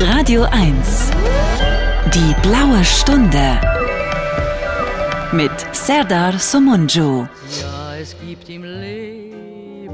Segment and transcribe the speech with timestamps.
[0.00, 1.10] Radio 1.
[2.14, 3.60] Die blaue Stunde.
[5.30, 7.28] Mit Serdar Somunjo.
[7.60, 9.90] Ja, es gibt im Leben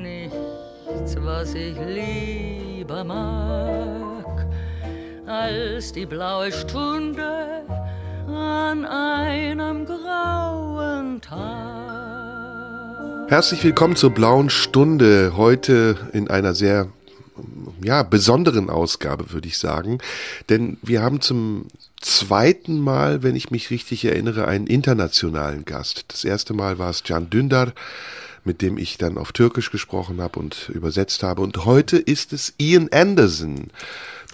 [0.00, 4.46] nichts, was ich lieber mag,
[5.26, 7.66] als die blaue Stunde
[8.26, 11.34] an einem grauen Tag.
[13.28, 15.34] Herzlich willkommen zur blauen Stunde.
[15.36, 16.88] Heute in einer sehr
[17.84, 19.98] ja, besonderen Ausgabe, würde ich sagen.
[20.48, 21.66] Denn wir haben zum
[22.00, 26.06] zweiten Mal, wenn ich mich richtig erinnere, einen internationalen Gast.
[26.08, 27.72] Das erste Mal war es Can Dündar,
[28.44, 31.42] mit dem ich dann auf Türkisch gesprochen habe und übersetzt habe.
[31.42, 33.68] Und heute ist es Ian Anderson,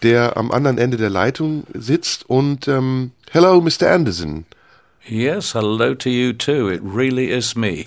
[0.02, 2.29] der am anderen Ende der Leitung sitzt.
[2.29, 3.91] Und ähm, hello, Mr.
[3.91, 4.46] Anderson.
[5.07, 6.69] Yes, hello to you too.
[6.69, 7.87] It really is me.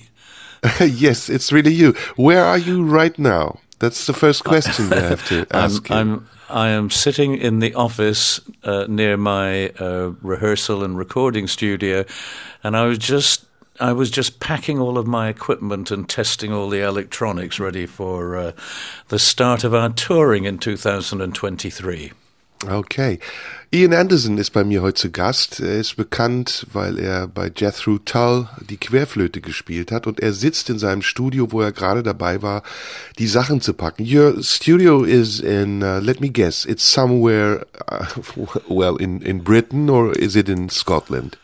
[0.80, 1.94] yes, it's really you.
[2.16, 3.60] Where are you right now?
[3.84, 6.14] That's the first question I have to ask I'm, you.
[6.14, 12.06] I'm, I am sitting in the office uh, near my uh, rehearsal and recording studio,
[12.64, 13.44] and I was just
[13.82, 18.38] I was just packing all of my equipment and testing all the electronics ready for
[18.38, 18.52] uh,
[19.10, 22.14] the start of our touring in 2023.
[22.70, 23.20] Okay.
[23.72, 25.60] Ian Anderson ist bei mir heute zu Gast.
[25.60, 30.70] Er ist bekannt, weil er bei Jethro Tull die Querflöte gespielt hat und er sitzt
[30.70, 32.64] in seinem Studio, wo er gerade dabei war,
[33.18, 34.06] die Sachen zu packen.
[34.06, 38.06] Your studio is in, uh, let me guess, it's somewhere, uh,
[38.68, 41.38] well, in, in Britain or is it in Scotland?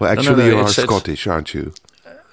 [0.00, 1.72] Well, no, actually, no, you are Scottish, aren't you?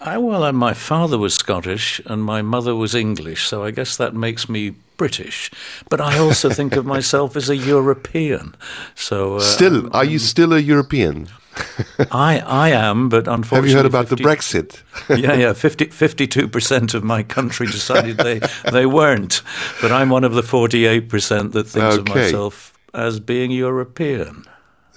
[0.02, 4.16] I, well, my father was Scottish and my mother was English, so I guess that
[4.16, 5.52] makes me British.
[5.90, 8.56] But I also think of myself as a European.
[8.96, 11.28] So uh, Still, are you still a European?
[12.12, 14.82] I I am, but unfortunately, Have you heard about the Brexit?
[15.10, 15.54] yeah, yeah.
[15.54, 18.40] 52 percent of my country decided they
[18.72, 19.42] they weren't,
[19.82, 24.46] but I'm one of the forty-eight percent that thinks of myself as being European.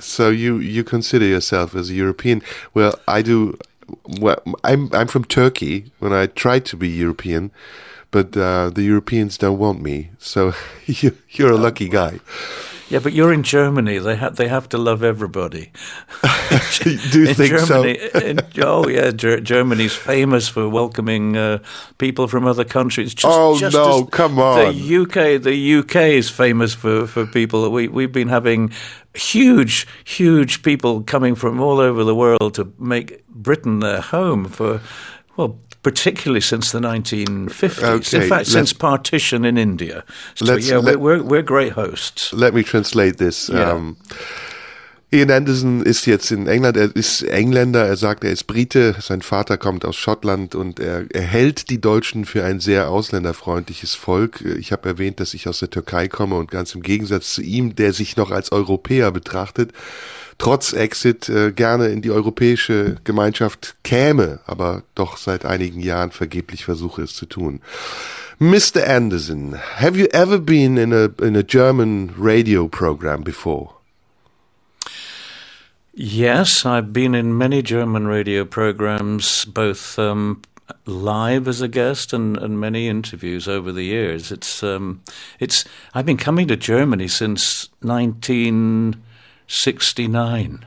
[0.01, 2.43] So you you consider yourself as a European?
[2.73, 3.57] Well, I do.
[4.21, 5.93] Well, I'm I'm from Turkey.
[5.99, 7.51] When I try to be European,
[8.11, 10.11] but uh, the Europeans don't want me.
[10.19, 10.53] So
[10.87, 12.21] you, you're a lucky guy.
[12.91, 13.99] Yeah, but you're in Germany.
[13.99, 15.73] They have they have to love everybody.
[16.83, 17.83] Do you in think so?
[17.83, 21.59] In, oh yeah, Ger- Germany's famous for welcoming uh,
[21.99, 23.15] people from other countries.
[23.15, 24.77] Just, Oh, just no, come on.
[24.77, 27.69] The UK, the UK is famous for for people.
[27.71, 28.71] We we've been having
[29.15, 34.81] huge, huge people coming from all over the world to make Britain their home for
[35.37, 35.59] well.
[35.83, 37.83] Particularly since the 1950s.
[37.83, 40.03] Okay, In fact, since partition in India.
[40.35, 42.33] So, yeah, let- we're, we're, we're great hosts.
[42.33, 43.51] Let me translate this.
[43.51, 43.71] Yeah.
[43.71, 43.99] Um,
[45.15, 49.23] Ian Anderson ist jetzt in England, er ist Engländer, er sagt, er ist Brite, sein
[49.23, 54.41] Vater kommt aus Schottland und er, er hält die Deutschen für ein sehr ausländerfreundliches Volk.
[54.41, 57.77] Ich habe erwähnt, dass ich aus der Türkei komme und ganz im Gegensatz zu ihm,
[57.77, 59.71] der sich noch als Europäer betrachtet,
[60.39, 66.65] trotz Exit äh, gerne in die europäische Gemeinschaft käme, aber doch seit einigen Jahren vergeblich
[66.65, 67.61] versuche es zu tun.
[68.41, 68.89] Mr.
[68.89, 73.84] Anderson, have you ever been in a in a German radio program before?
[75.97, 80.43] Yes, I've been in many German radio programs, both um,
[80.87, 84.33] live as a guest and, and many interviews over the years.
[84.33, 85.03] It's um,
[85.39, 90.65] it's I've been coming to Germany since 1969.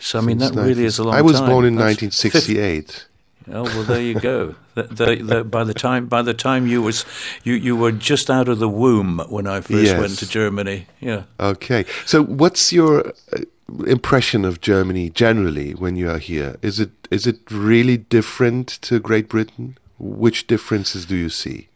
[0.00, 1.50] So I mean that really is a long I was time.
[1.50, 3.06] born in That's 1968.
[3.50, 4.54] Oh well, there you go.
[4.74, 7.04] the, the, the, by the time by the time you was
[7.44, 10.00] you, you were just out of the womb when I first Yes.
[10.00, 10.86] went to Germany.
[11.00, 11.22] Yeah.
[11.40, 11.84] Okay.
[12.06, 13.38] So what's your uh,
[13.86, 16.56] impression of Germany generally when you are here?
[16.62, 19.76] Is it is it really different to Great Britain?
[19.98, 21.68] Which differences do you see?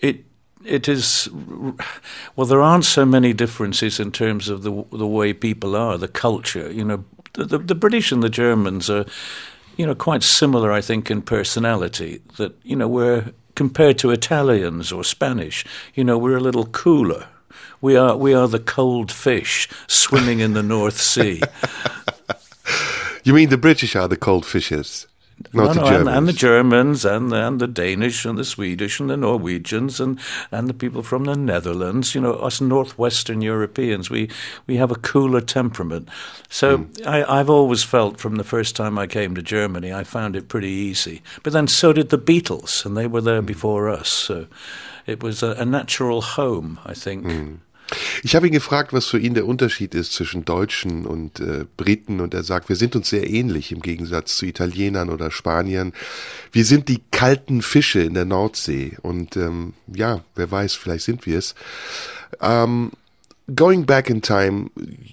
[0.00, 0.24] It
[0.64, 1.28] it is
[2.36, 2.46] well.
[2.46, 6.70] There aren't so many differences in terms of the the way people are, the culture.
[6.70, 7.04] You know,
[7.34, 9.04] the the, British and the Germans are,
[9.76, 10.72] you know, quite similar.
[10.72, 12.20] I think in personality.
[12.36, 15.64] That you know we're compared to Italians or Spanish.
[15.94, 17.28] You know, we're a little cooler.
[17.80, 21.40] We are we are the cold fish swimming in the North Sea.
[23.26, 25.06] You mean the British are the cold fishes,
[25.54, 26.08] not No, the no, Germans?
[26.08, 29.98] and, and the Germans and the, and the Danish and the Swedish and the Norwegians
[29.98, 30.18] and,
[30.52, 32.14] and the people from the Netherlands.
[32.14, 34.28] You know, us northwestern Europeans, we
[34.66, 36.08] we have a cooler temperament.
[36.50, 37.08] So Hmm.
[37.08, 40.48] I, I've always felt from the first time I came to Germany, I found it
[40.48, 41.22] pretty easy.
[41.42, 43.46] But then so did the Beatles, and they were there Hmm.
[43.46, 44.08] before us.
[44.10, 44.46] So
[45.06, 47.24] it was a, a natural home, I think.
[47.24, 47.60] Hmm.
[48.22, 52.20] Ich habe ihn gefragt, was für ihn der Unterschied ist zwischen Deutschen und äh, Briten
[52.20, 55.92] und er sagt, wir sind uns sehr ähnlich im Gegensatz zu Italienern oder Spaniern.
[56.50, 61.26] Wir sind die kalten Fische in der Nordsee und ähm, ja, wer weiß, vielleicht sind
[61.26, 61.54] wir es.
[62.40, 62.90] Um,
[63.54, 64.70] going back in time,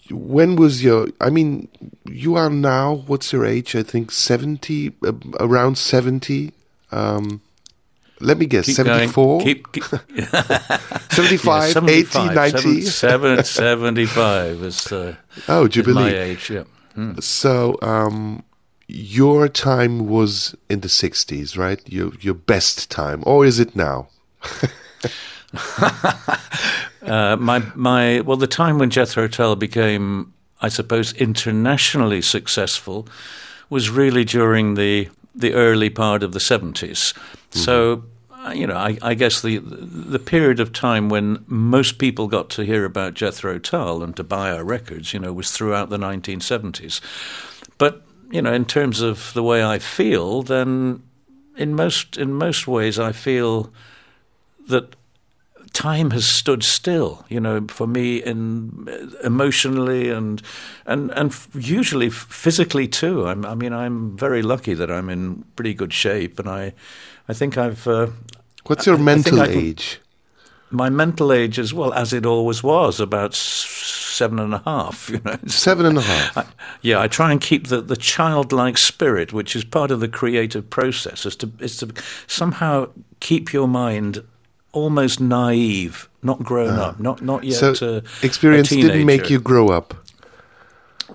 [0.09, 1.07] when was your?
[1.21, 1.67] I mean,
[2.05, 3.03] you are now.
[3.07, 3.75] What's your age?
[3.75, 6.53] I think seventy, uh, around seventy.
[6.91, 7.41] Um,
[8.21, 9.39] let me guess, Keep 74?
[9.39, 9.45] going.
[9.45, 9.83] Keep, keep
[11.11, 12.81] 75, Yeah, 80, 90?
[12.81, 15.15] seven- seven- 75 is, uh,
[15.47, 16.03] Oh, Jubilee.
[16.03, 16.63] my age, yeah.
[17.19, 18.43] So, um,
[18.87, 21.81] your time was in the 60s, right?
[21.89, 23.23] Your, your best time.
[23.25, 24.07] Or is it now?
[27.03, 33.07] Uh, my my well, the time when Jethro Tull became, I suppose, internationally successful,
[33.69, 37.13] was really during the the early part of the 70s
[37.51, 38.03] So.
[38.45, 42.49] Uh, You know, I, I guess the the period of time when most people got
[42.51, 45.97] to hear about Jethro Tull and to buy our records, you know, was throughout the
[45.97, 47.01] 1970s.
[47.77, 51.03] But you know, in terms of the way I feel, then
[51.57, 53.71] in most in most ways, I feel
[54.67, 54.95] that
[55.73, 58.89] time has stood still, you know, for me, in
[59.23, 60.41] emotionally and
[60.85, 63.27] and and usually physically too.
[63.27, 66.73] I'm, I mean, I'm very lucky that I'm in pretty good shape, and I,
[67.31, 67.87] I think I've.
[67.87, 68.07] Uh,
[68.65, 69.99] What's your I- mental I age?
[70.73, 75.09] my mental age as well as it always was, about seven and a half.
[75.13, 76.37] You know, Seven and a half.
[76.37, 76.45] I,
[76.81, 80.69] yeah, I try and keep the, the childlike spirit, which is part of the creative
[80.69, 81.87] process, is to is to
[82.27, 82.87] somehow
[83.19, 84.23] keep your mind
[84.73, 87.63] almost naive, not grown up, not not yet.
[87.63, 87.73] Ah.
[87.73, 89.93] so, uh, experience didn't make you grow up.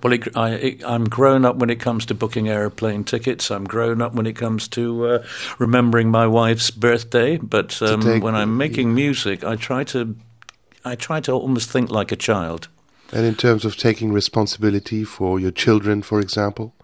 [0.02, 3.50] Well, it, I, I'm grown up when it comes to booking airplane tickets.
[3.50, 5.26] I'm grown up when it comes to uh,
[5.58, 7.36] remembering my wife's birthday.
[7.38, 10.16] But um, take- when I'm making music, I try to
[10.84, 12.68] I try to almost think like a child.
[13.12, 16.74] And in terms of taking responsibility for your children, for example?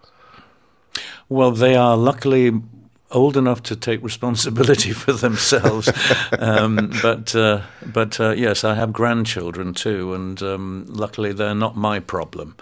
[1.29, 2.51] Well, they are luckily
[3.11, 5.89] old enough to take responsibility for themselves.
[6.39, 11.77] um, but uh, but uh, yes, I have grandchildren too, and um, luckily they're not
[11.77, 12.55] my problem.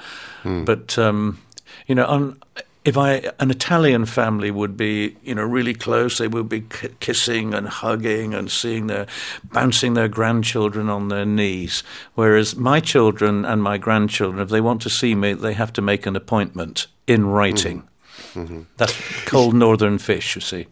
[0.44, 0.64] Hmm.
[0.64, 1.40] But um,
[1.88, 2.42] you know, on,
[2.84, 6.90] if I an Italian family would be you know really close, they would be k-
[7.00, 9.08] kissing and hugging and seeing their
[9.44, 11.84] bouncing their grandchildren on their knees.
[12.16, 15.82] Whereas my children and my grandchildren, if they want to see me, they have to
[15.82, 17.80] make an appointment in writing.
[17.80, 18.40] Mm-hmm.
[18.40, 18.62] Mm-hmm.
[18.78, 20.68] That's cold northern fish, you see.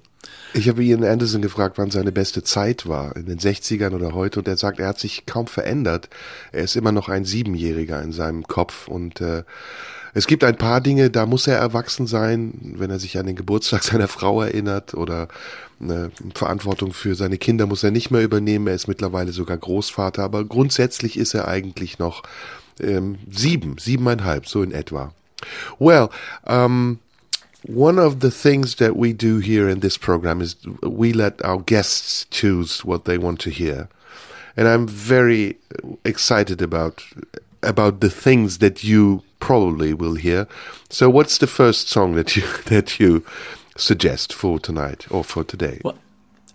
[0.54, 4.40] Ich habe Ian Anderson gefragt, wann seine beste Zeit war, in den 60ern oder heute,
[4.40, 6.10] und er sagt, er hat sich kaum verändert.
[6.52, 9.44] Er ist immer noch ein Siebenjähriger in seinem Kopf und äh,
[10.14, 13.36] es gibt ein paar Dinge, da muss er erwachsen sein, wenn er sich an den
[13.36, 15.28] Geburtstag seiner Frau erinnert oder
[15.80, 18.68] eine Verantwortung für seine Kinder muss er nicht mehr übernehmen.
[18.68, 22.24] Er ist mittlerweile sogar Großvater, aber grundsätzlich ist er eigentlich noch
[22.82, 25.14] ähm, sieben, siebeneinhalb, so in etwa.
[25.78, 26.10] Well,
[26.46, 27.00] um,
[27.66, 31.60] one of the things that we do here in this program is we let our
[31.60, 33.90] guests choose what they want to hear.
[34.56, 35.58] And I'm very
[36.04, 37.04] excited about
[37.62, 40.48] about the things that you probably will hear.
[40.90, 43.26] So what's the first song that you that you
[43.78, 45.80] suggest for tonight or for today?
[45.82, 45.98] What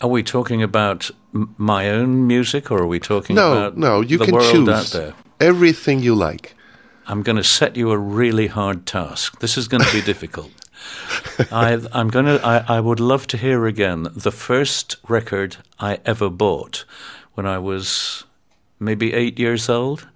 [0.01, 1.11] are we talking about?
[1.35, 4.97] M- my own music, or are we talking no, about no, you can choose
[5.41, 6.55] everything you like.
[7.07, 9.41] I'm going to set you a really hard task.
[9.41, 10.51] This is going to be difficult.
[11.51, 12.41] I, I'm going to.
[12.45, 16.85] I, I would love to hear again the first record I ever bought
[17.35, 18.25] when I was
[18.79, 20.07] maybe eight years old.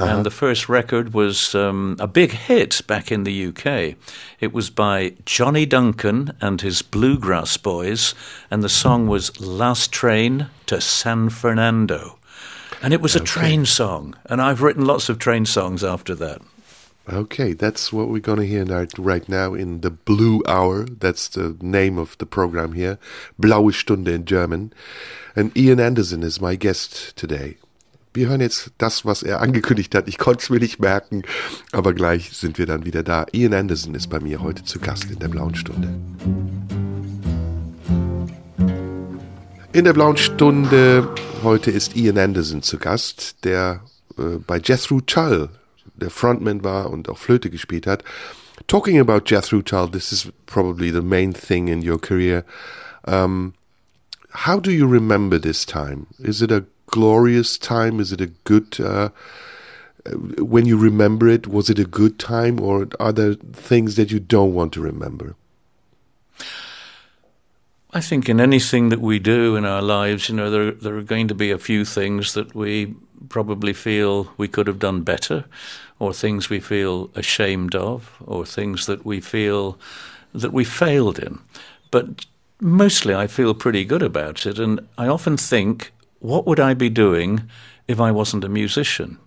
[0.00, 3.96] And the first record was um, a big hit back in the UK.
[4.38, 8.14] It was by Johnny Duncan and his Bluegrass Boys,
[8.48, 12.16] and the song was Last Train to San Fernando.
[12.80, 16.42] And it was a train song, and I've written lots of train songs after that.
[17.10, 20.84] Okay, that's what we're going to hear now, right now in the Blue Hour.
[20.84, 22.98] That's the name of the program here.
[23.38, 24.74] Blaue Stunde in German.
[25.34, 27.56] And Ian Anderson is my guest today.
[28.12, 30.06] Wir hören jetzt das, was er angekündigt hat.
[30.06, 31.22] Ich konnte es mir nicht merken,
[31.72, 33.24] aber gleich sind wir dann wieder da.
[33.32, 35.88] Ian Anderson ist bei mir heute zu Gast in der Blauen Stunde.
[39.72, 41.08] In der Blauen Stunde
[41.42, 43.82] heute ist Ian Anderson zu Gast, der
[44.18, 45.48] äh, bei Jethro Tull
[45.98, 48.04] der Frontman war und auch Flöte gespielt hat.
[48.66, 52.44] Talking about Jethro Tull, this is probably the main thing in your career.
[53.06, 53.54] Um,
[54.30, 56.06] how do you remember this time?
[56.18, 58.00] Is it a glorious time?
[58.00, 58.80] Is it a good?
[58.80, 59.10] Uh,
[60.38, 64.20] when you remember it, was it a good time, or are there things that you
[64.20, 65.34] don't want to remember?
[67.92, 71.02] I think in anything that we do in our lives, you know, there there are
[71.02, 72.94] going to be a few things that we
[73.28, 75.44] probably feel we could have done better,
[75.98, 79.78] or things we feel ashamed of, or things that we feel
[80.34, 81.38] that we failed in.
[81.90, 82.26] But
[82.60, 84.58] mostly I feel pretty good about it.
[84.58, 87.42] And I often think, what would I be doing
[87.86, 89.18] if I wasn't a musician?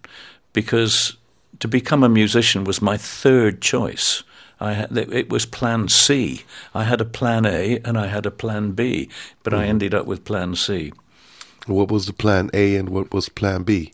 [0.53, 1.17] Because
[1.59, 4.23] to become a musician was my third choice.
[4.59, 6.43] I had, it was plan C.
[6.75, 9.09] I had a plan A and I had a plan B,
[9.43, 9.57] but mm.
[9.57, 10.93] I ended up with plan C.
[11.65, 13.93] What was the plan A and what was plan B?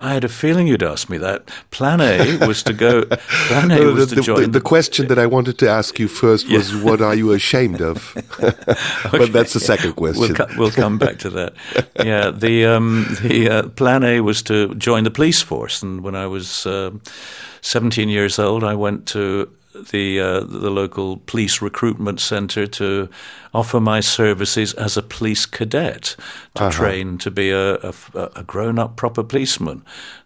[0.00, 1.50] I had a feeling you'd ask me that.
[1.70, 3.04] Plan A was to go.
[3.48, 4.42] Plan A was the, to join.
[4.42, 6.84] The, the, question that I wanted to ask you first was, yeah.
[6.84, 8.54] "What are you ashamed of?" okay.
[9.10, 10.20] But that's the second question.
[10.20, 11.54] We'll, co- we'll come back to that.
[11.96, 16.14] yeah, the um, the uh, plan A was to join the police force, and when
[16.14, 16.90] I was uh,
[17.62, 19.50] 17 years old, I went to
[19.90, 23.08] the uh, the local police recruitment centre to
[23.54, 26.16] offer my services as a police cadet
[26.54, 26.70] to uh-huh.
[26.70, 27.94] train to be a, a,
[28.36, 29.82] a grown up proper policeman.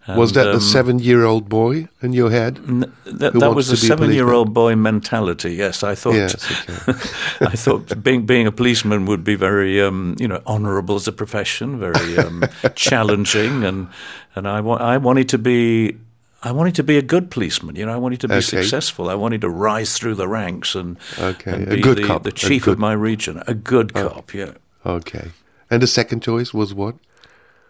[0.07, 2.59] And, was that um, the seven year old boy in your head?
[2.67, 5.55] N- that, that was a seven year old boy mentality.
[5.55, 6.15] Yes, I thought.
[6.15, 6.35] Yes,
[6.69, 6.99] okay.
[7.41, 11.13] I thought being being a policeman would be very um, you know honourable as a
[11.13, 12.45] profession, very um,
[12.75, 13.89] challenging, and
[14.35, 15.97] and I wa- I wanted to be
[16.43, 17.77] I wanted to be a good policeman.
[17.77, 18.43] You know, I wanted to be okay.
[18.43, 19.09] successful.
[19.09, 21.53] I wanted to rise through the ranks and, okay.
[21.53, 23.43] and be the, the, chief good, of my region.
[23.47, 24.09] A good oh.
[24.09, 24.53] cop, yeah.
[24.85, 25.31] Okay.
[25.71, 26.97] And the second choice was what?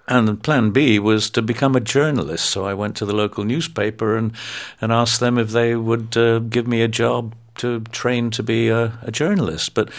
[0.08, 2.46] And plan B was to become a journalist.
[2.50, 4.32] So I went to the local newspaper and,
[4.80, 8.68] and asked them if they would uh, give me a job to train to be
[8.68, 9.74] a, a journalist.
[9.74, 9.90] But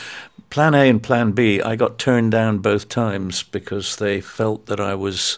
[0.50, 4.80] plan A and plan B, I got turned down both times because they felt that
[4.80, 5.38] I was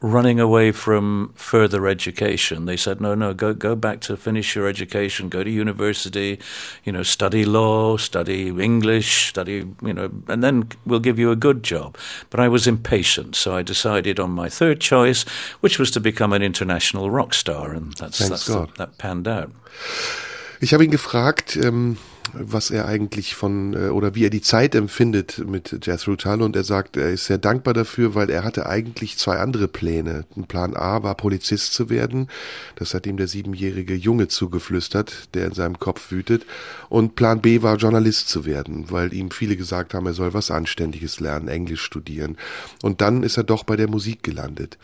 [0.00, 2.66] running away from further education.
[2.66, 6.38] They said, no, no, go go back to finish your education, go to university,
[6.84, 11.36] you know, study law, study English, study, you know, and then we'll give you a
[11.36, 11.96] good job.
[12.30, 15.24] But I was impatient, so I decided on my third choice,
[15.60, 19.50] which was to become an international rock star, and that's, that's the, that panned out.
[20.60, 21.98] Ich habe ihn gefragt, ähm,
[22.40, 26.56] was er eigentlich von äh, oder wie er die Zeit empfindet mit Jethro Tull und
[26.56, 30.24] er sagt, er ist sehr dankbar dafür, weil er hatte eigentlich zwei andere Pläne.
[30.48, 32.28] Plan A war Polizist zu werden,
[32.76, 36.46] das hat ihm der siebenjährige Junge zugeflüstert, der in seinem Kopf wütet
[36.88, 40.50] und Plan B war Journalist zu werden, weil ihm viele gesagt haben, er soll was
[40.50, 42.36] Anständiges lernen, Englisch studieren
[42.82, 44.78] und dann ist er doch bei der Musik gelandet.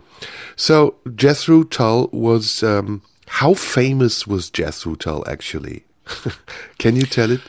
[0.56, 3.02] So Jethro Tull was um,
[3.40, 5.84] how famous was Jethro Tull actually?
[6.78, 7.40] Can you tell it?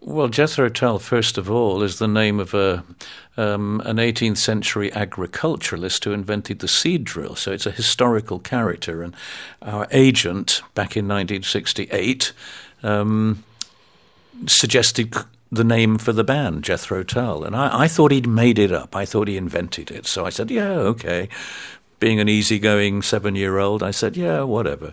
[0.00, 2.84] Well, Jethro Tull, first of all, is the name of a
[3.36, 7.34] um, an 18th century agriculturalist who invented the seed drill.
[7.34, 9.02] So it's a historical character.
[9.02, 9.14] And
[9.62, 12.32] our agent back in 1968
[12.82, 13.42] um,
[14.46, 15.14] suggested
[15.50, 17.44] the name for the band, Jethro Tull.
[17.44, 18.94] And I, I, thought he'd made it up.
[18.94, 20.06] I thought he invented it.
[20.06, 21.28] So I said, yeah, okay.
[22.00, 24.92] Being an easygoing seven year old, I said, yeah, whatever.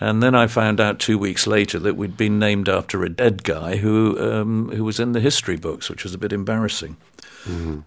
[0.00, 3.44] And then I found out two weeks later that we'd been named after a dead
[3.44, 6.96] guy who um, who was in the history books, which was a bit embarrassing.
[7.44, 7.84] Mm.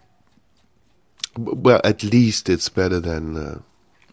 [1.36, 3.60] Well, at least it's better than uh,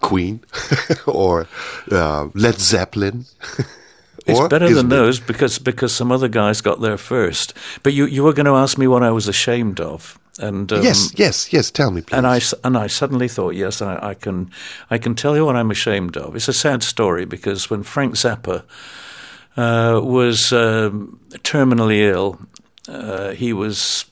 [0.00, 0.40] Queen
[1.06, 1.46] or
[1.90, 3.26] uh, Led Zeppelin.
[4.26, 7.54] It's better than those because because some other guys got there first.
[7.82, 10.18] But you you were going to ask me what I was ashamed of.
[10.40, 11.70] And um, yes, yes, yes.
[11.70, 12.16] Tell me, please.
[12.16, 14.50] And I and I suddenly thought, yes, I, I, can,
[14.90, 16.34] I can tell you what I'm ashamed of.
[16.34, 18.64] It's a sad story because when Frank Zappa
[19.58, 22.40] uh, was um, terminally ill,
[22.88, 24.06] uh, he was.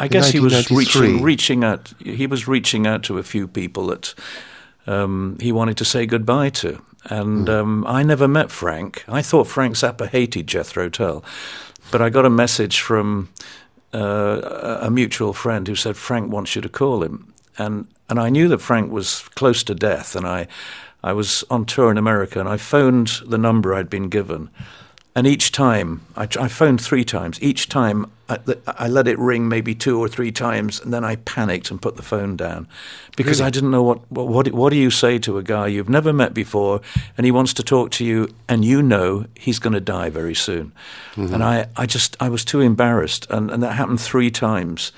[0.00, 1.92] I guess he was reaching reaching out.
[2.00, 4.14] He was reaching out to a few people that
[4.88, 7.60] um, he wanted to say goodbye to, and mm.
[7.60, 9.04] um, I never met Frank.
[9.06, 11.24] I thought Frank Zappa hated Jethro Tull,
[11.92, 13.28] but I got a message from
[13.92, 18.28] uh, a mutual friend who said Frank wants you to call him, and and I
[18.30, 20.48] knew that Frank was close to death, and I
[21.02, 24.50] I was on tour in America, and I phoned the number I'd been given,
[25.14, 27.42] and each time I, I phoned three times.
[27.42, 31.16] Each time I, I, let it ring maybe two or three times, and then I
[31.16, 32.68] panicked and put the phone down
[33.16, 33.48] because really?
[33.48, 36.34] I didn't know what, what what do you say to a guy you've never met
[36.34, 36.80] before,
[37.16, 40.34] and he wants to talk to you, and you know he's going to die very
[40.34, 40.72] soon.
[41.14, 41.34] Mm-hmm.
[41.34, 44.92] And I, I just I was too embarrassed, and, and that happened three times,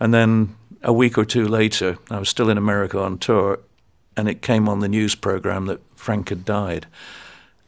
[0.00, 3.60] and then a week or two later, I was still in America on tour,
[4.16, 6.86] and it came on the news program that Frank had died.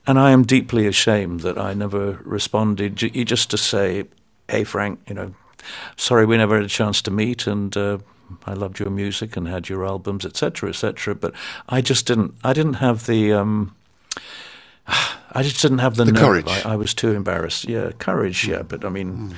[0.07, 4.05] And I am deeply ashamed that I never responded, just to say,
[4.49, 5.35] hey, Frank, you know,
[5.97, 7.99] sorry we never had a chance to meet, and uh,
[8.47, 11.15] I loved your music and had your albums, etc., etc.
[11.15, 11.35] But
[11.69, 13.75] I just didn't, I didn't have the, um,
[14.87, 16.49] I just didn't have the, the courage.
[16.49, 17.65] I, I, was too embarrassed.
[17.65, 18.47] Yeah, courage.
[18.47, 19.35] Yeah, but I mean, mm.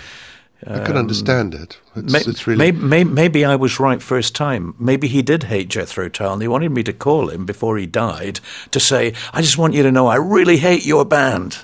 [0.66, 1.78] I can understand it.
[1.94, 4.74] It's, May- it's really may- may- maybe I was right first time.
[4.78, 7.86] Maybe he did hate Jethro Tull, and he wanted me to call him before he
[7.86, 11.58] died to say, "I just want you to know I really hate your band."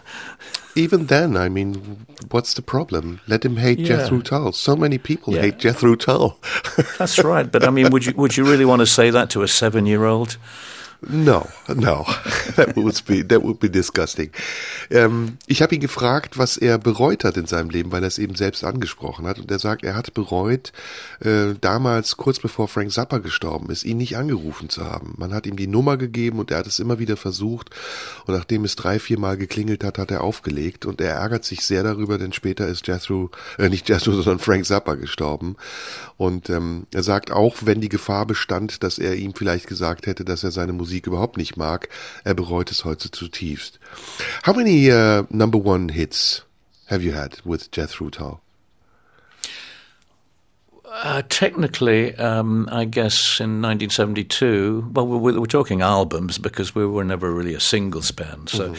[0.74, 1.36] Even then.
[1.36, 3.20] I mean, what's the problem?
[3.26, 3.88] Let him hate Yeah.
[3.96, 4.52] Jethro Tull.
[4.52, 5.42] So many people Yeah.
[5.42, 6.38] hate Jethro Tull.
[6.98, 7.50] That's right.
[7.50, 9.86] But I mean, would you would you really want to say that to a seven
[9.86, 10.36] year old?
[11.08, 12.06] No, no,
[12.56, 14.30] that would be that would be disgusting.
[14.88, 18.18] Ähm, ich habe ihn gefragt, was er bereut hat in seinem Leben, weil er es
[18.18, 19.40] eben selbst angesprochen hat.
[19.40, 20.72] Und er sagt, er hat bereut,
[21.20, 25.14] äh, damals kurz bevor Frank Zappa gestorben ist, ihn nicht angerufen zu haben.
[25.16, 27.70] Man hat ihm die Nummer gegeben und er hat es immer wieder versucht.
[28.26, 30.86] Und nachdem es drei, vier Mal geklingelt hat, hat er aufgelegt.
[30.86, 34.66] Und er ärgert sich sehr darüber, denn später ist Jethro, äh, nicht Jethro, sondern Frank
[34.66, 35.56] Zappa gestorben.
[36.16, 40.24] Und ähm, er sagt auch, wenn die Gefahr bestand, dass er ihm vielleicht gesagt hätte,
[40.24, 41.88] dass er seine Musik überhaupt nicht mag,
[42.24, 43.78] er bereut es heute zutiefst.
[44.44, 46.44] How many uh, number one hits
[46.86, 48.40] have you had with Jethro Tull?
[50.84, 57.02] Uh, technically, um, I guess in 1972, well, we're, we're talking albums because we were
[57.02, 58.50] never really a singles band.
[58.50, 58.74] So,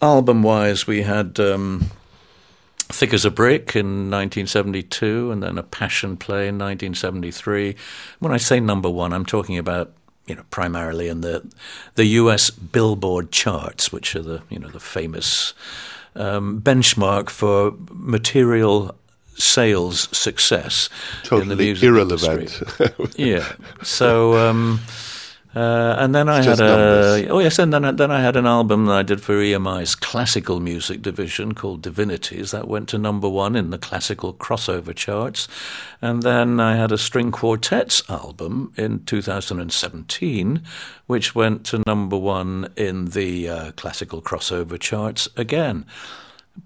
[0.00, 1.90] album wise, we had um,
[2.88, 7.76] Thick as a Brick in 1972 and then A Passion Play in 1973.
[8.20, 9.92] When I say number one, I'm talking about
[10.26, 11.42] you know primarily in the
[11.94, 15.54] the US Billboard charts, which are the you know the famous
[16.14, 18.94] um, benchmark for material
[19.38, 22.40] sales success in the Totally music irrelevant.
[22.40, 22.88] industry.
[23.16, 23.52] yeah.
[23.82, 24.80] So, um,
[25.56, 28.46] uh, and then I had a oh yes, and then I, then I had an
[28.46, 33.26] album that I did for EMI's classical music division called Divinities that went to number
[33.26, 35.48] one in the classical crossover charts,
[36.02, 40.62] and then I had a string quartets album in 2017,
[41.06, 45.86] which went to number one in the uh, classical crossover charts again.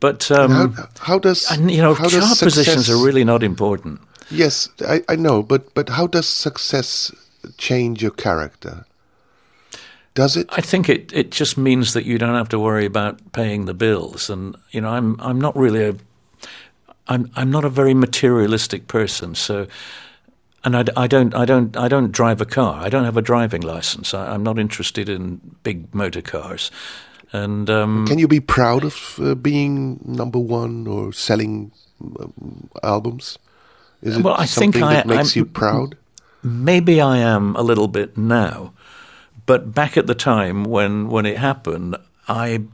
[0.00, 4.00] But um, how, how does and you know chart positions are really not important.
[4.32, 7.12] Yes, I, I know, but but how does success
[7.56, 8.84] change your character?
[10.14, 10.48] Does it?
[10.50, 13.74] I think it, it just means that you don't have to worry about paying the
[13.74, 15.94] bills, and you know I'm I'm not really a
[17.06, 19.66] I'm I'm not a very materialistic person, so
[20.64, 22.84] and I, I don't I don't I don't drive a car.
[22.84, 24.12] I don't have a driving license.
[24.12, 26.72] I, I'm not interested in big motor cars,
[27.32, 31.70] and um, Can you be proud of uh, being number one or selling
[32.20, 33.38] um, albums?
[34.02, 35.96] Is it Well, I think something I- that makes I'm- you proud?
[36.42, 38.72] Maybe I am a little bit now,
[39.46, 41.96] but back at the time when when it happened,
[42.28, 42.64] I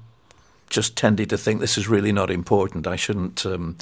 [0.68, 2.86] just tended to think this is really not important.
[2.86, 3.44] I shouldn't.
[3.46, 3.76] Um,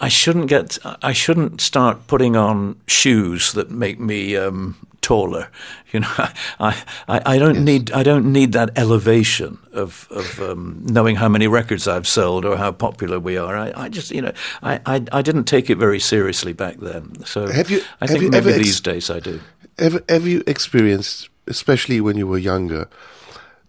[0.00, 0.78] I shouldn't get.
[1.02, 5.48] I shouldn't start putting on shoes that make me um, taller.
[5.90, 6.14] You know,
[6.60, 6.76] I,
[7.08, 7.90] I, I don't need.
[7.92, 12.58] I don't need that elevation of of um, knowing how many records I've sold or
[12.58, 13.56] how popular we are.
[13.56, 14.32] I, I just, you know,
[14.62, 17.24] I, I, I didn't take it very seriously back then.
[17.24, 19.40] So Have you- I think you maybe ex- these days I do.
[19.78, 22.86] Have, have you experienced, especially when you were younger,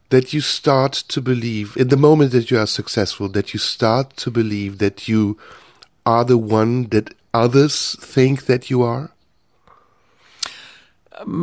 [0.09, 4.17] that you start to believe, in the moment that you are successful, that you start
[4.17, 5.37] to believe that you
[6.05, 9.11] are the one that others think that you are?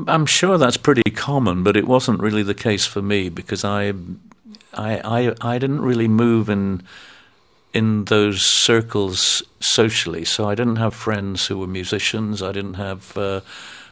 [0.08, 3.92] I'm sure that's pretty common, but it wasn't really the case for me because I,
[4.72, 6.82] I, I, I didn't really move in
[7.74, 10.24] in those circles socially.
[10.24, 12.42] So I didn't have friends who were musicians.
[12.42, 13.16] I didn't have.
[13.16, 13.40] Uh,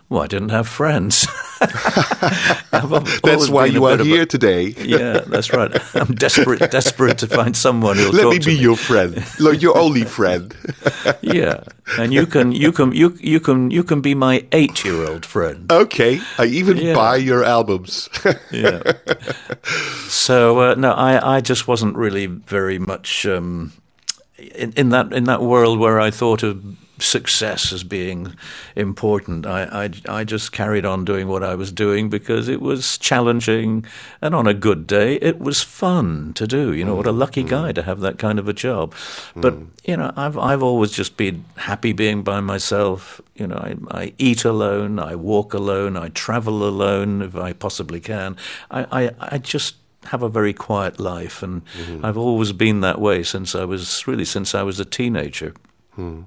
[0.09, 1.27] well, I didn't have friends.
[2.71, 4.75] That's why you are of a- here today.
[4.79, 5.71] yeah, that's right.
[5.95, 8.61] I'm desperate, desperate to find someone who'll Let me be me.
[8.61, 10.55] your friend, like your only friend.
[11.23, 11.65] Yeah,
[11.99, 15.71] and you can, you can, you, you can, you can be my eight-year-old friend.
[15.71, 16.95] Okay, I even Yeah.
[16.95, 18.09] buy your albums.
[18.51, 18.93] yeah.
[20.09, 23.73] So uh, no, I, I just wasn't really very much um,
[24.39, 26.63] in, in that in that world where I thought of
[26.99, 28.35] success as being
[28.77, 29.47] important.
[29.47, 33.85] I, I I just carried on doing what I was doing because it was challenging,
[34.21, 36.73] and on a good day, it was fun to do.
[36.73, 37.49] You know, what a mm, lucky mm.
[37.49, 38.95] guy to have that kind of a job.
[39.35, 39.67] But mm.
[39.85, 43.21] you know, I've I've always just been happy being by myself.
[43.35, 48.01] You know, I, I eat alone, I walk alone, I travel alone if I possibly
[48.01, 48.37] can.
[48.71, 49.77] I, I, I just
[50.07, 52.05] have a very quiet life, and mm-hmm.
[52.05, 55.55] I've always been that way since I was really since I was a teenager.
[55.95, 56.23] Hmm.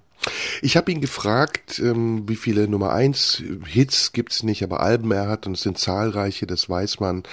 [0.62, 5.28] Ich habe ihn gefragt, ähm, wie viele Nummer 1 Hits gibt's nicht, aber Alben er
[5.28, 7.24] hat und es sind zahlreiche, das weiß man.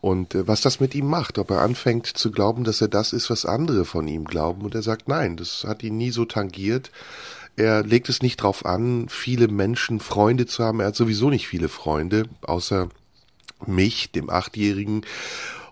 [0.00, 3.12] Und äh, was das mit ihm macht, ob er anfängt zu glauben, dass er das
[3.12, 4.62] ist, was andere von ihm glauben.
[4.62, 6.90] Und er sagt, nein, das hat ihn nie so tangiert.
[7.56, 10.80] Er legt es nicht drauf an, viele Menschen, Freunde zu haben.
[10.80, 12.88] Er hat sowieso nicht viele Freunde, außer
[13.66, 15.06] mich, dem Achtjährigen.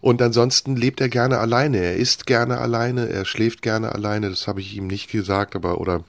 [0.00, 1.78] Und ansonsten lebt er gerne alleine.
[1.78, 4.30] Er isst gerne alleine, er schläft gerne alleine.
[4.30, 6.04] Das habe ich ihm nicht gesagt, aber oder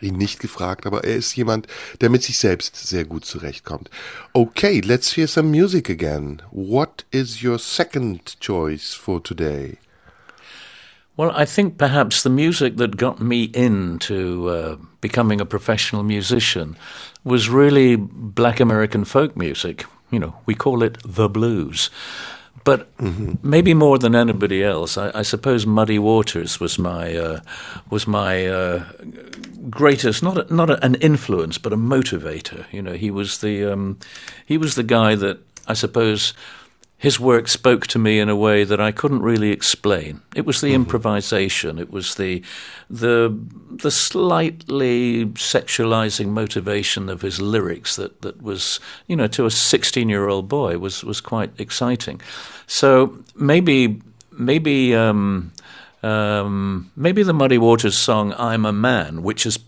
[0.00, 1.66] ihn nicht gefragt, aber er ist jemand,
[2.00, 3.90] der mit sich selbst sehr gut zurechtkommt.
[4.32, 6.42] Okay, let's hear some music again.
[6.50, 9.78] What is your second choice for today?
[11.16, 16.76] Well, I think perhaps the music that got me into uh, becoming a professional musician
[17.22, 19.86] was really black American folk music.
[20.10, 21.88] You know, we call it the blues.
[22.64, 23.34] But mm-hmm.
[23.42, 27.40] maybe more than anybody else, I, I, suppose Muddy Waters was my uh,
[27.90, 28.84] was my uh,
[29.68, 32.64] greatest not a, not a, an influence, but a motivator.
[32.72, 33.98] You know, he was the um,
[34.46, 36.32] he was the guy that I suppose
[37.04, 40.22] his work spoke to me in a way that I couldn't really explain.
[40.34, 40.76] It was the mm-hmm.
[40.76, 41.78] improvisation.
[41.78, 42.42] It was the
[42.88, 43.38] the
[43.70, 50.08] the slightly sexualizing motivation of his lyrics that, that was, you know, to a sixteen
[50.08, 52.22] year old boy was was quite exciting.
[52.66, 54.00] So maybe
[54.32, 55.52] maybe um,
[56.02, 59.58] um, maybe the Muddy Waters song "I'm a Man," which is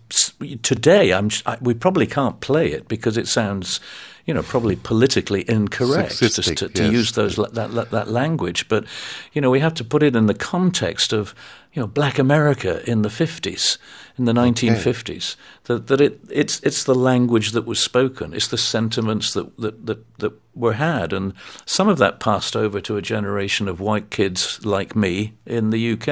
[0.62, 3.78] today I'm I, we probably can't play it because it sounds
[4.26, 6.92] you know, probably politically incorrect to, to yes.
[6.92, 8.68] use those that, that, that language.
[8.68, 8.84] But
[9.32, 11.32] you know, we have to put it in the context of
[11.72, 13.78] you know Black America in the fifties,
[14.18, 15.36] in the nineteen fifties.
[15.64, 18.34] That that it it's it's the language that was spoken.
[18.34, 21.32] It's the sentiments that, that that that were had, and
[21.64, 25.92] some of that passed over to a generation of white kids like me in the
[25.92, 26.08] UK,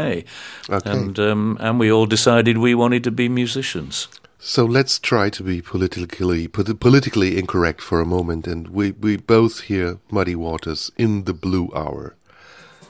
[0.70, 0.90] okay.
[0.90, 4.07] and um, and we all decided we wanted to be musicians.
[4.46, 9.61] So let's try to be politically politically incorrect for a moment, and we, we both
[9.61, 12.14] hear Muddy Waters in the Blue Hour.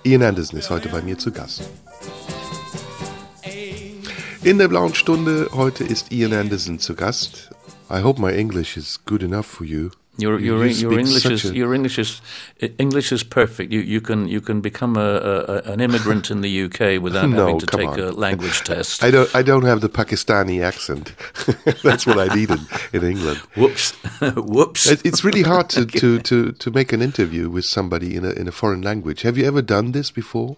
[0.05, 1.63] Ian Anderson ist heute bei mir zu Gast.
[4.43, 7.51] In der blauen Stunde heute ist Ian Anderson zu Gast.
[7.89, 9.91] I hope my English is good enough for you.
[10.17, 11.55] Your your, you your English is a...
[11.55, 12.21] your English is
[12.79, 13.73] English is perfect.
[13.73, 17.39] You you can you can become a, a an immigrant in the UK without no,
[17.39, 17.99] having to take on.
[17.99, 19.03] a language test.
[19.03, 21.15] I don't I don't have the Pakistani accent.
[21.83, 22.61] That's what I needed
[22.93, 23.39] in England.
[23.57, 23.93] Whoops,
[24.37, 24.87] whoops.
[24.87, 28.47] It's really hard to, to, to, to make an interview with somebody in a in
[28.47, 29.23] a foreign language.
[29.23, 30.57] Have you ever done this before?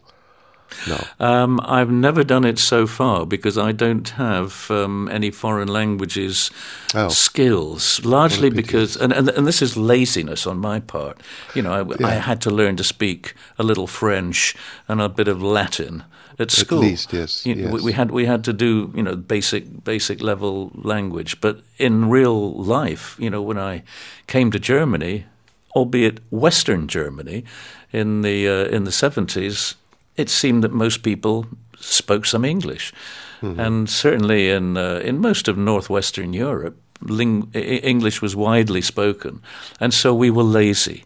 [0.87, 1.05] No.
[1.19, 6.51] Um, I've never done it so far because I don't have um, any foreign languages
[6.95, 7.09] oh.
[7.09, 11.21] skills, largely because, and, and, and, this is laziness on my part.
[11.55, 12.07] You know, I, yeah.
[12.07, 14.55] I, had to learn to speak a little French
[14.89, 16.05] and a bit of Latin
[16.39, 16.79] at school.
[16.79, 17.47] At least, yes.
[17.47, 17.73] You yes.
[17.73, 22.11] We, we, had we had to do you know basic basic level language, but in
[22.11, 23.83] real life, you know, when I
[24.27, 25.27] came to Germany,
[25.75, 27.45] albeit Western Germany,
[27.93, 29.75] in the uh, in the seventies
[30.17, 31.47] it seemed that most people
[31.79, 32.93] spoke some English.
[33.43, 33.61] Mm-hmm.
[33.61, 39.43] And certainly in, uh, in most of northwestern Europe, ling- English was widely spoken.
[39.81, 41.05] And so we were lazy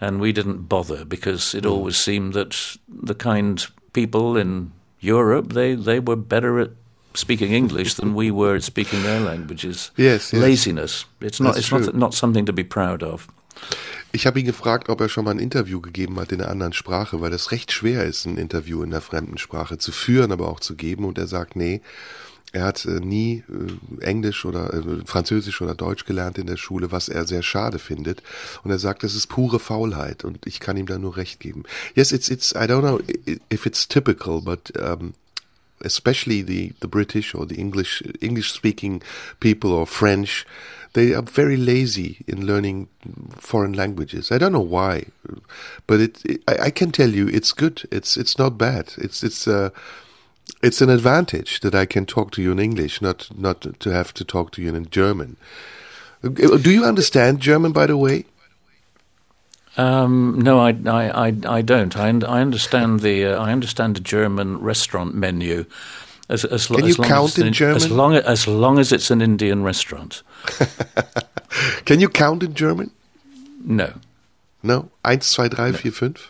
[0.00, 1.70] and we didn't bother because it mm.
[1.70, 6.70] always seemed that the kind people in Europe, they, they were better at
[7.14, 9.90] speaking English than we were at speaking their languages.
[9.96, 10.42] Yes, yes.
[10.42, 11.04] Laziness.
[11.20, 13.28] It's not, it's not, not something to be proud of.
[14.12, 16.72] Ich habe ihn gefragt, ob er schon mal ein Interview gegeben hat in einer anderen
[16.72, 20.48] Sprache, weil das recht schwer ist, ein Interview in einer fremden Sprache zu führen, aber
[20.48, 21.04] auch zu geben.
[21.04, 21.80] Und er sagt, nee,
[22.52, 26.90] er hat äh, nie äh, Englisch oder äh, Französisch oder Deutsch gelernt in der Schule,
[26.90, 28.22] was er sehr schade findet.
[28.64, 31.62] Und er sagt, das ist pure Faulheit und ich kann ihm da nur recht geben.
[31.94, 33.00] Yes, it's it's I don't know
[33.52, 35.14] if it's typical, but um,
[35.84, 39.00] especially the the British or the English English speaking
[39.38, 40.44] people or French
[40.92, 42.88] they are very lazy in learning
[43.36, 44.32] foreign languages.
[44.32, 45.06] I don't know why,
[45.86, 47.82] but it, it I, I, can tell you it's good.
[47.90, 48.94] It's it's not bad.
[48.98, 49.70] It's it's uh,
[50.62, 54.12] it's an advantage that I can talk to you in English, not not to have
[54.14, 55.36] to talk to you in German.
[56.22, 58.26] Do you understand German, by the way?
[59.76, 61.96] Um, no, I, I, I, I, don't.
[61.96, 65.64] I, I understand the uh, I understand the German restaurant menu.
[66.30, 67.76] As, as, Can you count in German?
[67.76, 70.22] As long, as long as it's an Indian restaurant.
[71.84, 72.92] Can you count in German?
[73.64, 73.94] No.
[74.62, 74.90] No?
[75.04, 75.76] Eins, zwei, drei, no.
[75.76, 76.28] vier, fünf?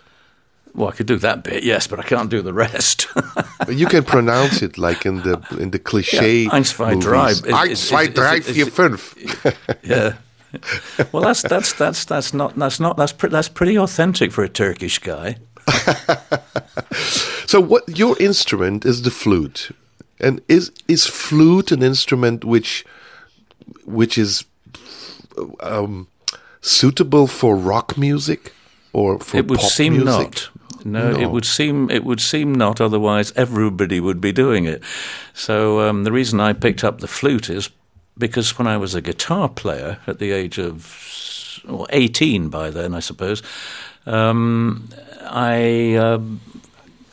[0.75, 3.09] Well, I could do that bit, yes, but I can't do the rest.
[3.69, 6.45] you can pronounce it like in the in the cliche.
[6.45, 7.33] Yeah, eins, zwei, drei.
[7.33, 9.15] Eins, zwei, drei, vier, fünf.
[9.83, 10.15] yeah.
[11.13, 14.49] Well, that's that's that's that's not that's not that's pre- that's pretty authentic for a
[14.49, 15.37] Turkish guy.
[17.47, 19.71] so, what your instrument is the flute,
[20.21, 22.85] and is is flute an instrument which
[23.85, 24.45] which is
[25.61, 26.07] um,
[26.61, 28.53] suitable for rock music
[28.93, 30.07] or for it would pop seem music?
[30.07, 30.49] not.
[30.83, 32.81] No, no, it would seem it would seem not.
[32.81, 34.83] Otherwise, everybody would be doing it.
[35.35, 37.69] So um, the reason I picked up the flute is
[38.17, 42.95] because when I was a guitar player at the age of well, eighteen by then,
[42.95, 43.43] I suppose,
[44.07, 44.89] Um,
[45.23, 45.95] I.
[45.95, 46.21] Uh,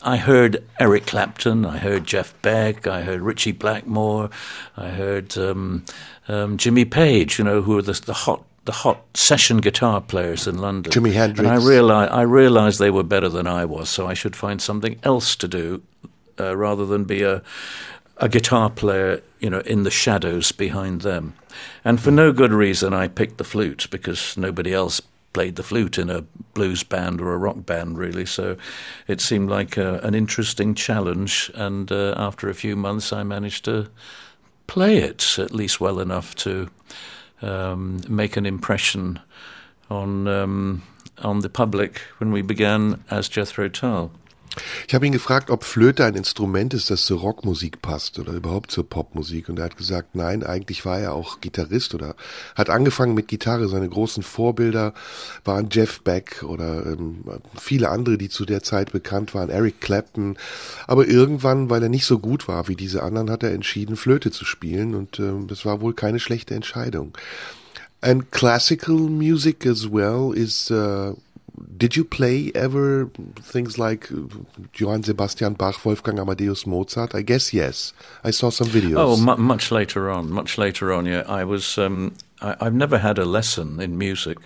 [0.02, 4.30] I heard Eric Clapton, I heard Jeff Beck, I heard Ritchie Blackmore,
[4.76, 5.86] I heard um,
[6.28, 10.46] um, Jimmy Page, you know, who were the, the hot the hot session guitar players
[10.46, 10.92] in London.
[10.92, 11.40] Jimi Hendrix.
[11.40, 14.62] And I realized, I realized they were better than I was, so I should find
[14.62, 15.82] something else to do
[16.38, 17.42] uh, rather than be a,
[18.18, 21.34] a guitar player, you know, in the shadows behind them.
[21.86, 25.02] And for no good reason, I picked the flute because nobody else
[25.38, 26.24] played the flute in a
[26.56, 28.26] blues band or a rock band, really.
[28.26, 28.58] So
[29.08, 31.52] it seemed like a, an interesting challenge.
[31.54, 33.88] And uh, after a few months, I managed to
[34.66, 36.70] play it at least well enough to
[37.44, 39.20] um, make an impression
[39.92, 40.82] on um,
[41.20, 44.10] on the public when we began as Jethro Tull.
[44.88, 48.72] Ich habe ihn gefragt, ob Flöte ein Instrument ist, das zur Rockmusik passt oder überhaupt
[48.72, 49.50] zur Popmusik.
[49.50, 52.16] Und er hat gesagt, nein, eigentlich war er auch Gitarrist oder
[52.56, 53.68] hat angefangen mit Gitarre.
[53.68, 54.94] Seine großen Vorbilder
[55.44, 57.24] waren Jeff Beck oder ähm,
[57.60, 60.38] viele andere, die zu der Zeit bekannt waren, Eric Clapton.
[60.88, 64.32] Aber irgendwann, weil er nicht so gut war wie diese anderen, hat er entschieden, Flöte
[64.32, 64.96] zu spielen.
[64.96, 67.14] Und ähm, das war wohl keine schlechte Entscheidung.
[68.00, 71.16] And classical music as well is uh,
[71.78, 74.10] did you play ever things like
[74.76, 77.16] Johann Sebastian Bach, Wolfgang Amadeus Mozart?
[77.16, 77.94] I guess yes.
[78.24, 78.98] I saw some videos.
[78.98, 80.32] Oh, mu much later on.
[80.32, 81.06] Much later on.
[81.06, 81.78] Yeah, I was.
[81.78, 84.38] Um, I, I've never had a lesson in music.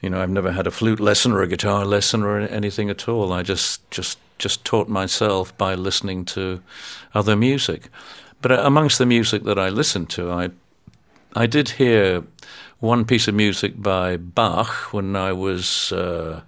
[0.00, 3.08] You know, I've never had a flute lesson or a guitar lesson or anything at
[3.08, 3.32] all.
[3.32, 6.62] I just just just taught myself by listening to
[7.14, 7.88] other music.
[8.40, 10.50] But uh, amongst the music that I listened to, I
[11.34, 12.24] I did hear
[12.80, 16.42] one piece of music by Bach when I was uh,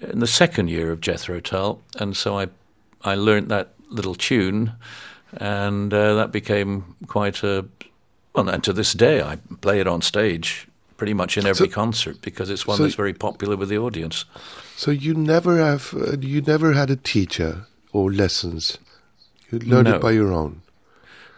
[0.00, 2.48] in the second year of Jethro Tull, and so I
[3.02, 4.72] I learned that little tune,
[5.36, 7.66] and uh, that became quite a
[8.34, 8.48] well.
[8.48, 12.22] And to this day, I play it on stage pretty much in every so, concert
[12.22, 14.24] because it's one so that's very popular with the audience.
[14.76, 18.78] So you never have uh, you never had a teacher or lessons.
[19.50, 19.96] You learned no.
[19.96, 20.61] it by your own.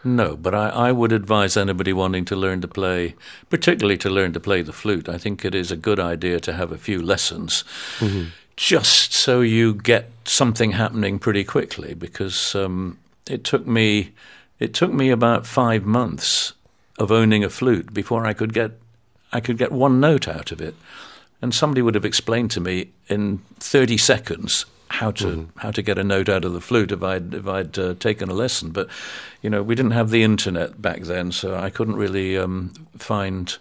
[0.05, 3.15] No, but I, I would advise anybody wanting to learn to play,
[3.49, 6.53] particularly to learn to play the flute, I think it is a good idea to
[6.53, 7.63] have a few lessons.
[7.97, 8.25] Mm-hmm.
[8.55, 14.11] Just so you get something happening pretty quickly, because um, it took me
[14.59, 16.53] it took me about five months
[16.99, 18.73] of owning a flute before I could get
[19.33, 20.75] I could get one note out of it.
[21.41, 25.59] And somebody would have explained to me in 30 seconds how to mm-hmm.
[25.59, 28.29] how to get a note out of the flute if I'd if I'd uh, taken
[28.29, 28.71] a lesson.
[28.71, 28.87] But
[29.41, 33.57] you know, we didn't have the internet back then, so I couldn't really um, find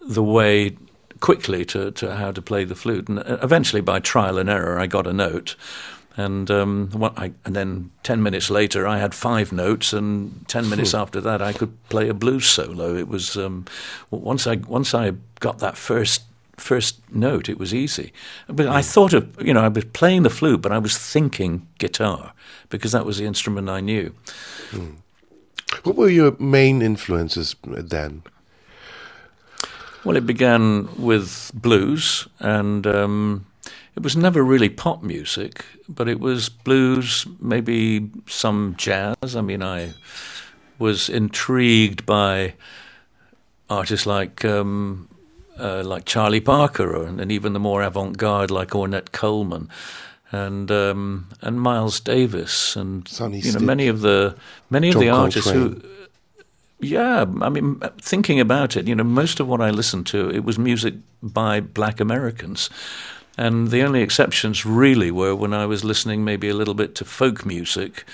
[0.00, 0.76] the way
[1.20, 3.08] quickly to, to how to play the flute.
[3.08, 5.56] And uh, eventually, by trial and error, I got a note.
[6.16, 10.94] And um, I, and then ten minutes later, I had five notes, and ten minutes
[10.94, 12.94] after that, I could play a blues solo.
[12.94, 13.64] It was um,
[14.10, 16.22] once I once I got that first
[16.56, 18.12] first note, it was easy.
[18.48, 21.66] But I thought of, you know, I was playing the flute, but I was thinking
[21.78, 22.32] guitar
[22.68, 24.14] because that was the instrument I knew.
[24.70, 24.96] Mm.
[25.82, 28.22] What were your main influences then?
[30.04, 33.46] Well, it began with blues, and um,
[33.96, 39.34] it was never really pop music, but it was blues, maybe some jazz.
[39.34, 39.94] I mean, I
[40.78, 42.54] was intrigued by
[43.70, 45.08] artists like um,
[45.58, 49.68] uh, like Charlie Parker, or, and even the more avant-garde like Ornette Coleman,
[50.30, 54.36] and um, and Miles Davis, and Sonny you know many of the
[54.70, 55.80] many John of the artists Coltrane.
[55.80, 55.88] who.
[56.80, 60.44] Yeah, I mean, thinking about it, you know, most of what I listened to it
[60.44, 62.68] was music by Black Americans,
[63.38, 67.04] and the only exceptions really were when I was listening maybe a little bit to
[67.04, 68.04] folk music,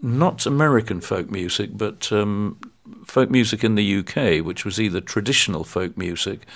[0.00, 2.60] not American folk music, but um,
[3.04, 6.46] folk music in the UK, which was either traditional folk music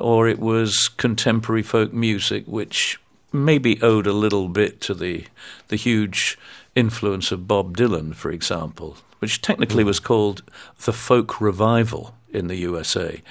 [0.00, 3.00] or it was contemporary folk music, which
[3.32, 5.24] maybe owed a little bit to the
[5.68, 6.38] the huge
[6.74, 10.42] influence of Bob Dylan, for example, which technically was called
[10.84, 13.22] the folk revival in the USA.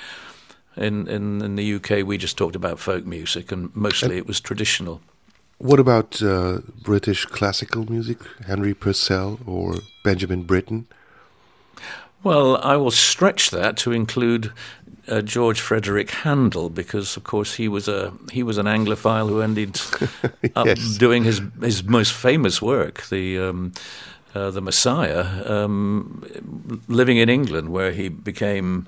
[0.77, 4.39] In, in in the UK, we just talked about folk music, and mostly it was
[4.39, 5.01] traditional.
[5.57, 10.87] What about uh, British classical music, Henry Purcell or Benjamin Britten?
[12.25, 14.51] Well, I will stretch that to include
[15.07, 19.41] uh, George Frederick Handel because, of course, he was a he was an Anglophile who
[19.41, 19.79] ended
[20.55, 20.97] up Yes.
[20.97, 23.73] doing his his most famous work, the um,
[24.33, 26.23] uh, the Messiah, um,
[26.87, 28.87] living in England, where he became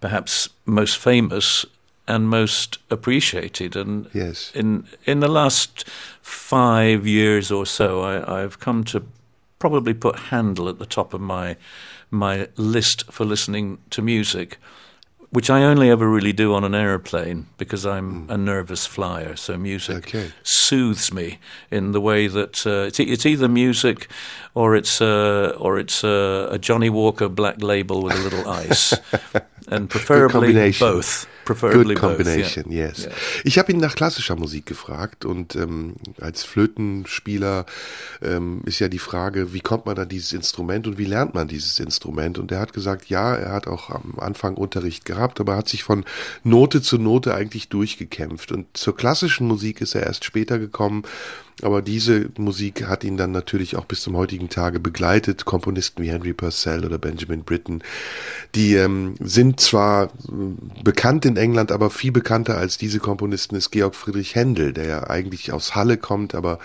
[0.00, 1.66] perhaps most famous
[2.06, 3.74] and most appreciated.
[3.76, 4.52] And Yes.
[4.54, 5.84] in in the last
[6.22, 9.00] five years or so, I, I've come to
[9.58, 11.56] probably put Handel at the top of my
[12.10, 14.58] my list for listening to music
[15.30, 18.30] which I only ever really do on an aeroplane because I'm mm.
[18.30, 19.36] a nervous flyer.
[19.36, 20.32] So music okay.
[20.42, 21.38] soothes me
[21.70, 24.08] in the way that uh, it's, it's, either music
[24.54, 28.94] or it's uh, or it's uh, a Johnnie Walker Black Label with a little ice,
[29.68, 31.26] and preferably both.
[31.44, 32.86] Preferably Good combination, both, yeah.
[32.88, 33.04] yes.
[33.04, 33.12] Yeah.
[33.44, 37.66] Ich habe ihn nach klassischer Musik gefragt und ähm, als Flötenspieler
[38.20, 41.46] ähm, ist ja die Frage, wie kommt man an dieses Instrument und wie lernt man
[41.46, 42.38] dieses Instrument?
[42.38, 45.84] Und er hat gesagt, ja, er hat auch am Anfang Unterricht gehabt, aber hat sich
[45.84, 46.04] von
[46.42, 48.50] Note zu Note eigentlich durchgekämpft.
[48.50, 51.04] Und zur klassischen Musik ist er erst später gekommen,
[51.62, 55.46] aber diese Musik hat ihn dann natürlich auch bis zum heutigen Tage begleitet.
[55.46, 57.82] Komponisten wie Henry Purcell oder Benjamin Britten,
[58.54, 60.10] die ähm, sind zwar
[60.82, 65.10] bekannt in England, aber viel bekannter als diese Komponisten ist Georg Friedrich Händel, der ja
[65.10, 66.58] eigentlich aus Halle kommt, aber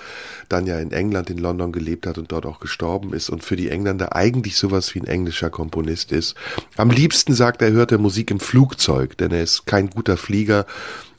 [0.49, 3.56] dann ja in England, in London gelebt hat und dort auch gestorben ist und für
[3.56, 6.36] die Engländer eigentlich sowas wie ein englischer Komponist ist.
[6.77, 10.65] Am liebsten sagt er, hört er Musik im Flugzeug, denn er ist kein guter Flieger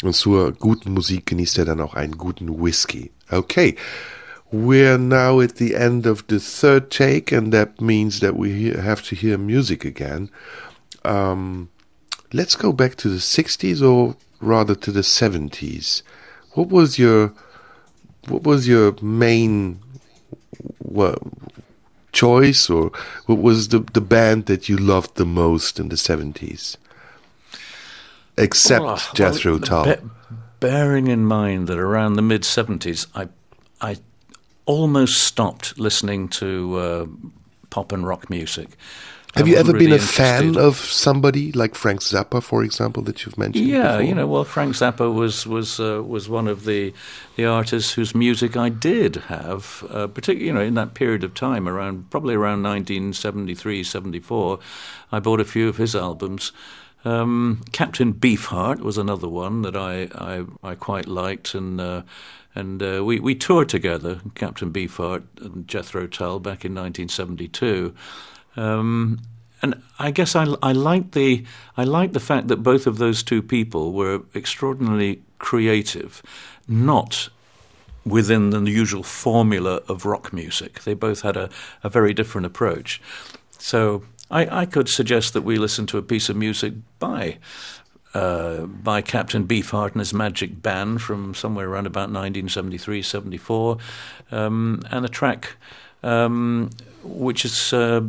[0.02, 3.10] und zur guten Musik genießt er dann auch einen guten Whisky.
[3.30, 3.76] Okay.
[4.52, 9.02] We're now at the end of the third take, and that means that we have
[9.04, 10.28] to hear music again.
[11.04, 11.70] Um,
[12.32, 16.02] let's go back to the 60s, or rather to the 70s.
[16.52, 17.32] What was your
[18.28, 19.80] what was your main
[20.78, 21.18] what,
[22.12, 22.92] choice, or
[23.26, 26.76] what was the the band that you loved the most in the 70s?
[28.38, 29.96] Except oh, Jethro well, Tull
[30.62, 33.26] bearing in mind that around the mid 70s, I,
[33.80, 33.96] I
[34.64, 37.06] almost stopped listening to uh,
[37.68, 38.76] pop and rock music.
[39.34, 43.24] Have you ever really been a fan of somebody like Frank Zappa, for example, that
[43.24, 43.66] you've mentioned?
[43.66, 44.02] Yeah, before?
[44.02, 46.92] you know, well, Frank Zappa was was uh, was one of the
[47.36, 51.32] the artists whose music I did have, uh, particularly you know in that period of
[51.32, 54.58] time, around probably around 1973, 74.
[55.10, 56.52] I bought a few of his albums.
[57.04, 62.02] Um, Captain Beefheart was another one that I I, I quite liked, and uh,
[62.54, 67.94] and uh, we we toured together, Captain Beefheart and Jethro Tull, back in 1972.
[68.56, 69.20] Um,
[69.62, 71.44] and I guess I, I like the
[71.76, 76.22] I like the fact that both of those two people were extraordinarily creative,
[76.66, 77.28] not
[78.04, 80.82] within the usual formula of rock music.
[80.82, 81.48] They both had a,
[81.84, 83.00] a very different approach.
[83.58, 87.38] So I, I could suggest that we listen to a piece of music by
[88.14, 93.78] uh, by Captain Beefheart and his Magic Band from somewhere around about 1973, 74,
[94.30, 95.56] um, and a track
[96.02, 96.70] um,
[97.02, 98.02] which is uh,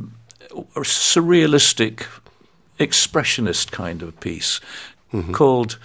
[0.83, 2.05] surrealistic,
[2.79, 4.59] expressionist kind of piece
[5.13, 5.33] mm-hmm.
[5.33, 5.77] called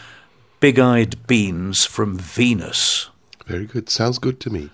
[0.60, 3.10] Big Eyed Beans from Venus.
[3.46, 3.88] Very good.
[3.88, 4.70] Sounds good to me.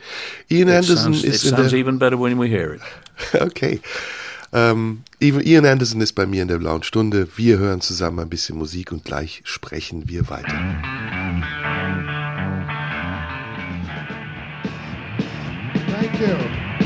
[0.50, 1.44] Ian it Anderson sounds, is.
[1.44, 2.80] It sounds even better when we hear it.
[3.35, 3.80] okay.
[4.52, 7.28] Ähm, Ian Anderson ist bei mir in der blauen Stunde.
[7.37, 10.54] Wir hören zusammen ein bisschen Musik und gleich sprechen wir weiter.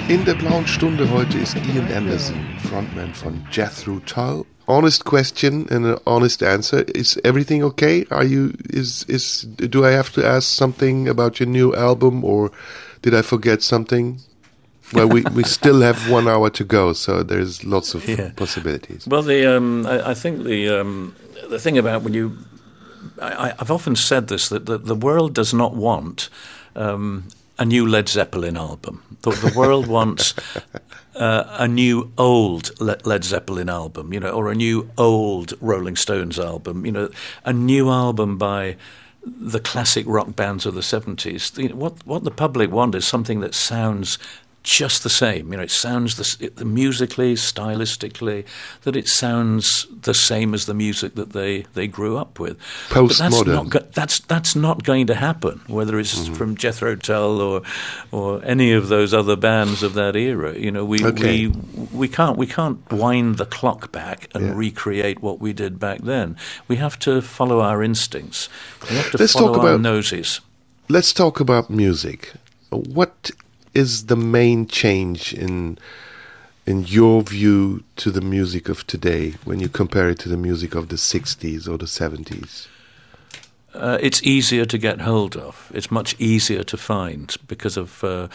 [0.09, 4.47] In der blauen Stunde heute ist Ian Anderson, Frontman von Jethro Tull.
[4.67, 6.83] Honest question and an honest answer.
[6.95, 8.07] Is everything okay?
[8.09, 12.51] Are you is is do I have to ask something about your new album or
[13.03, 14.21] did I forget something?
[14.95, 18.31] well, we, we still have one hour to go, so there's lots of yeah.
[18.37, 19.07] possibilities.
[19.07, 21.15] Well, the um, I, I, think the um,
[21.51, 22.39] the thing about when you,
[23.21, 26.31] I, have often said this that the, the, world does not want
[26.75, 27.25] um,
[27.59, 29.03] a new Led Zeppelin album.
[29.23, 30.35] The, the world wants
[31.17, 36.39] uh, a new old Led Zeppelin album, you know, or a new old Rolling Stones
[36.39, 37.11] album, you know,
[37.45, 38.77] a new album by
[39.25, 41.75] the classic rock bands of the 70s.
[41.75, 44.19] what, what the public want is something that sounds
[44.69, 45.51] just the same.
[45.51, 48.45] You know, it sounds the, musically, stylistically,
[48.83, 52.59] that it sounds the same as the music that they, they grew up with.
[52.91, 53.73] Postmodern.
[53.73, 55.63] That's, that's that's not going to happen.
[55.69, 56.35] Whether it's mm-hmm.
[56.35, 57.63] from Jethro Tull or
[58.13, 60.55] or any of those other bands of that era.
[60.55, 61.47] You know, we okay.
[61.47, 61.55] we
[61.93, 64.53] we can't we can't wind the clock back and yeah.
[64.55, 66.37] recreate what we did back then.
[66.69, 68.51] We have to follow our instincts.
[68.91, 70.43] We have to let's follow talk about, our noses.
[70.91, 72.35] Let's talk about music.
[72.71, 73.31] What
[73.79, 75.79] is the main change in
[76.67, 80.75] in your view to the music of today when you compare it to the music
[80.75, 82.67] of the 60s or the 70s?
[83.73, 85.71] Uh, it's easier to get hold of.
[85.73, 88.29] It's much easier to find because of uh,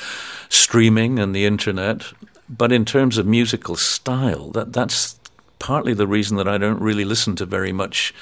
[0.50, 2.12] streaming and the internet.
[2.50, 5.20] But in terms of musical style, that that's
[5.60, 8.16] partly the reason that I don't really listen to very much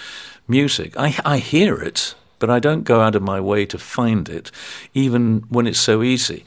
[0.48, 0.94] music.
[0.98, 4.52] I, I hear it, but I don't go out of my way to find it,
[4.94, 6.44] even when it's so easy.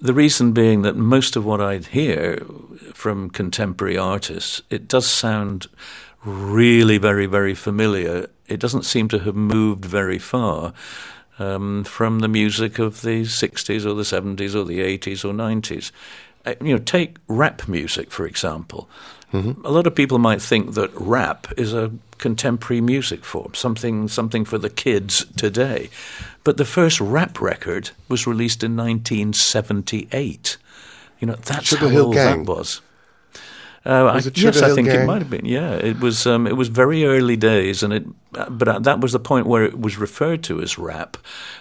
[0.00, 2.44] The reason being that most of what I hear
[2.92, 5.66] from contemporary artists, it does sound
[6.24, 8.28] really very, very familiar.
[8.46, 10.72] It doesn't seem to have moved very far
[11.38, 15.90] um, from the music of the 60s or the 70s or the 80s or 90s.
[16.44, 18.88] Uh, you know, take rap music, for example.
[19.34, 19.66] Mm-hmm.
[19.66, 24.44] A lot of people might think that rap is a contemporary music form, something something
[24.44, 25.90] for the kids today.
[26.44, 30.56] But the first rap record was released in 1978.
[31.18, 32.44] You know, that's how Hill old Gang.
[32.44, 32.80] that was.
[33.86, 35.44] Uh, I, yes, I think it might have been.
[35.44, 36.26] Yeah, it was.
[36.26, 38.04] Um, it was very early days, and it.
[38.32, 41.16] But uh, that was the point where it was referred to as rap,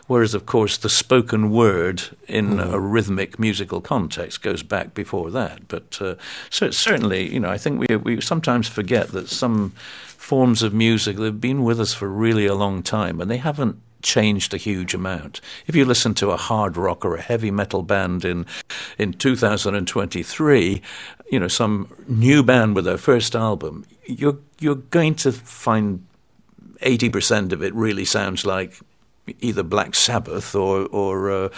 [0.08, 5.68] whereas, of course, the spoken word in a rhythmic musical context goes back before that.
[5.68, 6.16] But uh,
[6.50, 9.74] so certainly, you know, I think we we sometimes forget that some
[10.06, 13.76] forms of music they've been with us for really a long time, and they haven't
[14.04, 15.42] changed a huge amount.
[15.66, 18.46] If you listen to a hard rock or a heavy metal band in
[18.98, 20.82] in 2023,
[21.32, 26.06] you know, some new band with their first album, you're you're going to find
[26.82, 28.80] 80% of it really sounds like
[29.40, 31.50] either Black Sabbath or or uh,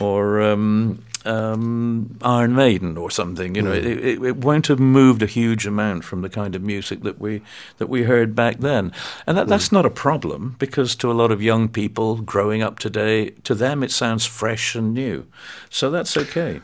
[0.00, 3.54] or um, um, Iron Maiden or something.
[3.54, 6.62] You know, it, it, it won't have moved a huge amount from the kind of
[6.62, 7.42] music that we
[7.78, 8.92] that we heard back then,
[9.26, 12.78] and that, that's not a problem because to a lot of young people growing up
[12.78, 15.26] today, to them it sounds fresh and new,
[15.68, 16.60] so that's okay.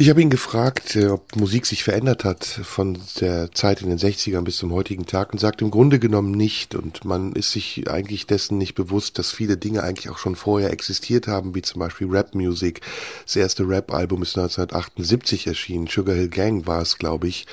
[0.00, 3.98] Ich habe ihn gefragt, äh, ob Musik sich verändert hat von der Zeit in den
[3.98, 6.76] 60ern bis zum heutigen Tag und sagt im Grunde genommen nicht.
[6.76, 10.70] Und man ist sich eigentlich dessen nicht bewusst, dass viele Dinge eigentlich auch schon vorher
[10.70, 12.80] existiert haben, wie zum Beispiel Rap-Music.
[13.24, 15.88] Das erste Rap-Album ist 1978 erschienen.
[15.88, 17.48] Sugar Hill Gang war es, glaube ich.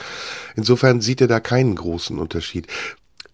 [0.55, 2.67] Insofern sieht er da keinen großen Unterschied.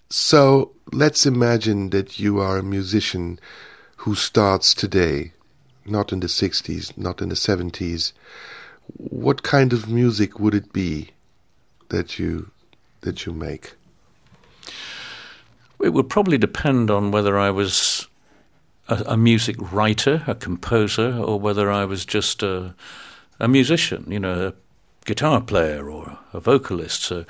[0.08, 3.42] So, let's imagine that you are a musician
[4.06, 5.34] who starts today,
[5.84, 8.14] not in the 60s, not in the 70s.
[8.98, 11.10] What kind of music would it be
[11.90, 12.52] that you
[13.02, 13.74] that you make?
[15.84, 18.08] It would probably depend on whether I was
[18.88, 22.76] a, a music writer, a composer, or whether I was just a,
[23.40, 24.54] a musician, you know, a
[25.06, 27.02] guitar player or a vocalist.
[27.02, 27.26] So,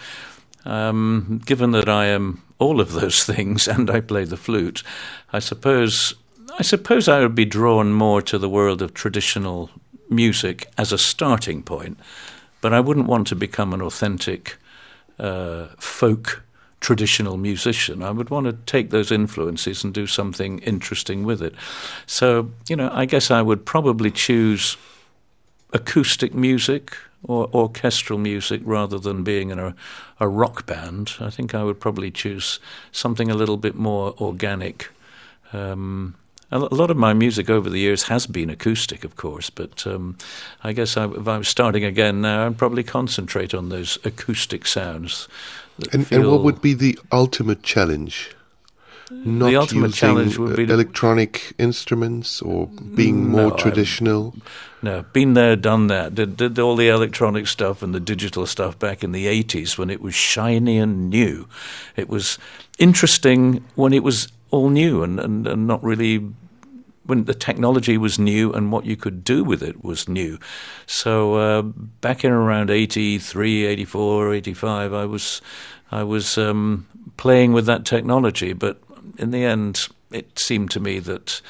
[0.65, 4.83] um, given that I am all of those things and I play the flute,
[5.31, 6.15] I suppose
[6.59, 9.69] I suppose I would be drawn more to the world of traditional
[10.11, 11.97] music as a starting point,
[12.61, 14.57] but I wouldn't want to become an authentic
[15.17, 16.43] uh, folk
[16.81, 18.01] traditional musician.
[18.01, 21.53] I would want to take those influences and do something interesting with it.
[22.07, 24.77] So, you know, I guess I would probably choose
[25.73, 29.75] acoustic music or orchestral music rather than being in a,
[30.19, 31.13] a rock band.
[31.19, 32.59] I think I would probably choose
[32.91, 34.89] something a little bit more organic.
[35.53, 36.15] Um,
[36.51, 40.17] a lot of my music over the years has been acoustic, of course, but um,
[40.63, 44.67] I guess I, if I was starting again now, I'd probably concentrate on those acoustic
[44.67, 45.27] sounds.
[45.93, 48.35] And, and what would be the ultimate challenge?
[49.09, 54.35] Not the ultimate using challenge would be electronic instruments or being more No, I'm- traditional.
[54.83, 56.15] No, been there, done that.
[56.15, 59.89] Did, did all the electronic stuff and the digital stuff back in the 80s when
[59.91, 61.47] it was shiny and new.
[61.95, 62.39] It was
[62.79, 66.25] interesting when it was all new and, and, and not really
[67.11, 70.39] when the technology was new and what you could do with it was new.
[70.85, 75.41] So uh, back in around 83, 84, 85, I was,
[75.91, 76.87] I was um,
[77.17, 78.81] playing with that technology, but
[79.17, 81.41] in the end, it seemed to me that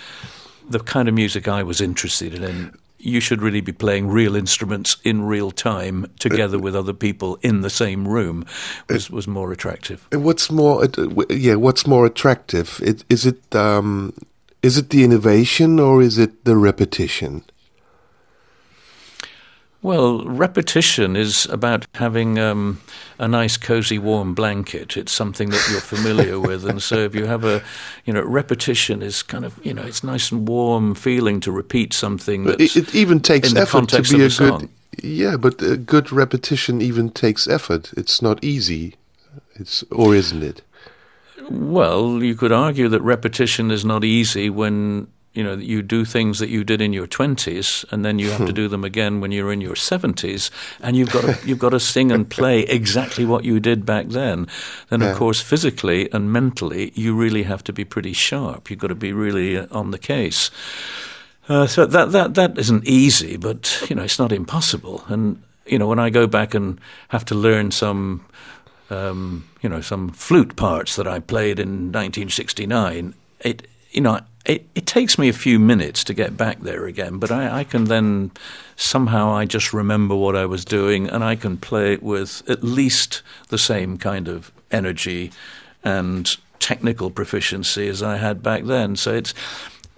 [0.67, 4.97] the kind of music I was interested in, you should really be playing real instruments
[5.03, 8.47] in real time together with other people in the same room
[8.89, 10.07] was, was more attractive.
[10.11, 10.87] And what's more,
[11.29, 12.79] yeah, what's more attractive?
[12.83, 14.15] It, is it um,
[14.61, 17.43] is it the innovation or is it the repetition?
[19.83, 22.79] Well, repetition is about having um,
[23.17, 24.95] a nice, cozy, warm blanket.
[24.95, 27.63] It's something that you're familiar with, and so if you have a,
[28.05, 31.93] you know, repetition is kind of, you know, it's nice and warm feeling to repeat
[31.93, 32.43] something.
[32.43, 34.69] But That's It, it even takes effort to be a a good.
[35.01, 37.91] Yeah, but a good repetition even takes effort.
[37.97, 38.97] It's not easy.
[39.55, 40.61] It's or isn't it?
[41.49, 46.39] Well, you could argue that repetition is not easy when you know you do things
[46.39, 49.31] that you did in your twenties, and then you have to do them again when
[49.31, 53.23] you're in your seventies, and you've got to, you've got to sing and play exactly
[53.25, 54.47] what you did back then.
[54.89, 55.11] Then, Yeah.
[55.11, 58.69] of course, physically and mentally, you really have to be pretty sharp.
[58.69, 60.51] You've got to be really uh, on the case.
[61.49, 65.03] Uh, so that that that isn't easy, but you know it's not impossible.
[65.07, 66.77] And you know when I go back and
[67.07, 68.25] have to learn some,
[68.91, 74.67] um, you know, some flute parts that I played in 1969, it you know it,
[74.75, 77.85] it takes me a few minutes to get back there again, but I, I can
[77.85, 78.31] then
[78.75, 82.63] somehow I just remember what I was doing and I can play it with at
[82.63, 85.31] least the same kind of energy
[85.83, 88.95] and technical proficiency as I had back then.
[88.95, 89.33] So it's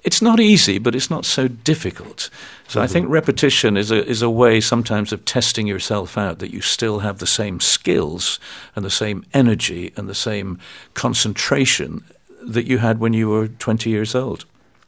[0.04, 2.30] it's not easy, but it's not so difficult.
[2.68, 2.84] So mm-hmm.
[2.84, 6.62] I think repetition is a is a way sometimes of testing yourself out that you
[6.62, 8.40] still have the same skills
[8.76, 10.60] and the same energy and the same
[10.94, 12.04] concentration
[12.42, 14.46] that you had when you were 20 years old.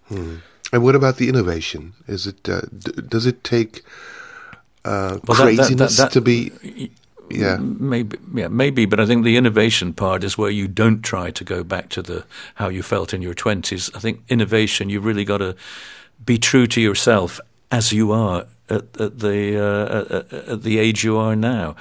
[0.07, 0.38] Hmm.
[0.74, 1.93] And what about the innovation?
[2.07, 3.84] Is it uh, d- does it take
[4.84, 6.91] uh, well, craziness that, that, that, to be?
[7.30, 8.17] Yeah, maybe.
[8.34, 8.86] Yeah, maybe.
[8.86, 12.01] But I think the innovation part is where you don't try to go back to
[12.01, 13.89] the how you felt in your twenties.
[13.95, 15.55] I think innovation, you really got to
[16.26, 17.39] be true to yourself
[17.71, 21.76] as you are at, at the uh, at, at the age you are now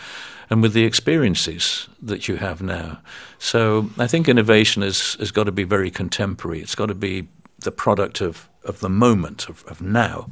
[0.50, 3.00] and with the experiences that you have now.
[3.38, 6.60] So I think innovation has, has got to be very contemporary.
[6.60, 7.26] It's got to be
[7.58, 10.28] the product of, of the moment, of, of now,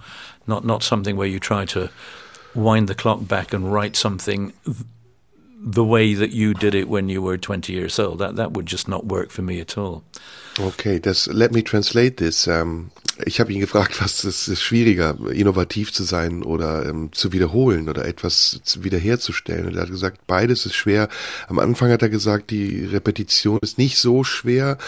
[0.46, 1.90] not, not something where you try to
[2.54, 4.52] wind the clock back and write something
[5.64, 8.18] the way that you did it when you were 20 years old.
[8.18, 10.02] That, that would just not work for me at all.
[10.58, 10.98] Okay,
[11.28, 12.48] let me translate this.
[12.48, 12.90] Um,
[13.26, 18.04] ich habe ihn gefragt, was ist, schwieriger, innovativ zu sein oder ähm, zu wiederholen oder
[18.06, 19.66] etwas wiederherzustellen.
[19.66, 21.08] Und er hat gesagt, beides ist schwer.
[21.48, 24.78] Am Anfang hat er gesagt, die Repetition ist nicht so schwer,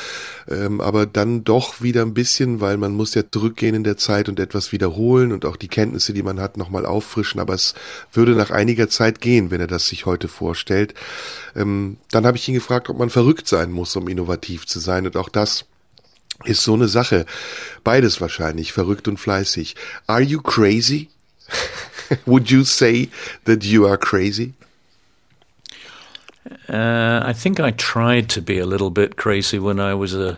[0.49, 4.29] ähm, aber dann doch wieder ein bisschen, weil man muss ja zurückgehen in der Zeit
[4.29, 7.41] und etwas wiederholen und auch die Kenntnisse, die man hat, nochmal auffrischen.
[7.41, 7.75] Aber es
[8.13, 10.95] würde nach einiger Zeit gehen, wenn er das sich heute vorstellt.
[11.57, 15.07] Ähm, dann habe ich ihn gefragt, ob man verrückt sein muss, um innovativ zu sein.
[15.07, 15.67] Und auch das
[16.45, 17.27] ist so eine Sache.
[17.83, 19.75] Beides wahrscheinlich, verrückt und fleißig.
[20.07, 21.09] Are you crazy?
[22.27, 23.09] Would you say
[23.45, 24.55] that you are crazy?
[26.69, 30.37] Uh, I think I tried to be a little bit crazy when I was uh,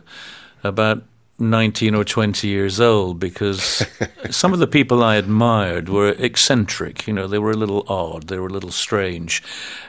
[0.63, 1.03] about
[1.39, 3.85] 19 or 20 years old because
[4.31, 7.07] some of the people I admired were eccentric.
[7.07, 9.43] You know, they were a little odd, they were a little strange.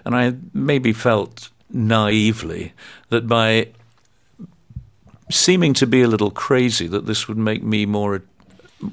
[0.05, 2.74] And I maybe felt naively
[3.09, 3.68] that by
[5.30, 8.21] seeming to be a little crazy that this would make me more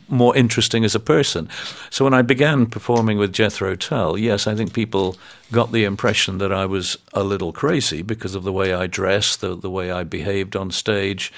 [0.09, 1.49] more interesting as a person.
[1.91, 5.17] So when I began performing with Jethro Tull, yes, I think people
[5.53, 9.41] got the impression that I was a little crazy because of the way I dressed,
[9.41, 11.33] the the way I behaved on stage.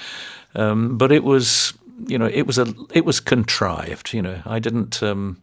[0.55, 1.73] Um, but it was,
[2.07, 4.13] you know, it was a it was contrived.
[4.13, 5.03] You know, I didn't.
[5.03, 5.37] Um,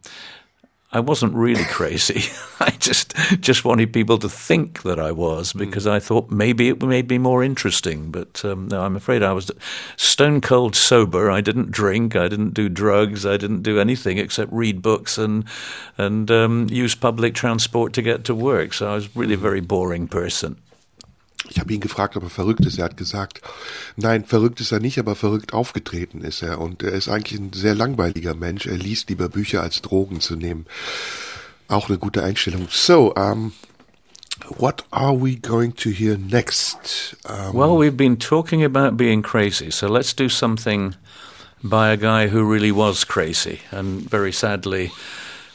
[0.94, 2.22] I wasn't really crazy.
[2.60, 5.58] I just just wanted people to think that I was hmm.
[5.58, 8.12] because I thought maybe it made me more interesting.
[8.12, 9.50] But um, no, I'm afraid I was
[9.96, 11.32] stone cold sober.
[11.32, 12.14] I didn't drink.
[12.14, 13.26] I didn't do drugs.
[13.26, 15.44] I didn't do anything except read books and
[15.98, 18.72] and um, use public transport to get to work.
[18.72, 20.56] So I was really a very boring person.
[21.50, 22.78] Ich habe ihn gefragt, ob er verrückt ist.
[22.78, 23.40] Er hat gesagt,
[23.96, 26.60] nein, verrückt ist er nicht, aber verrückt aufgetreten ist er.
[26.60, 28.66] Und er ist eigentlich ein sehr langweiliger Mensch.
[28.66, 30.66] Er liest lieber Bücher als Drogen zu nehmen.
[31.68, 32.68] Auch eine gute Einstellung.
[32.70, 33.52] So, um,
[34.58, 37.16] what are we going to hear next?
[37.28, 40.94] Um, well, we've been talking about being crazy, so let's do something
[41.62, 44.92] by a guy who really was crazy and very sadly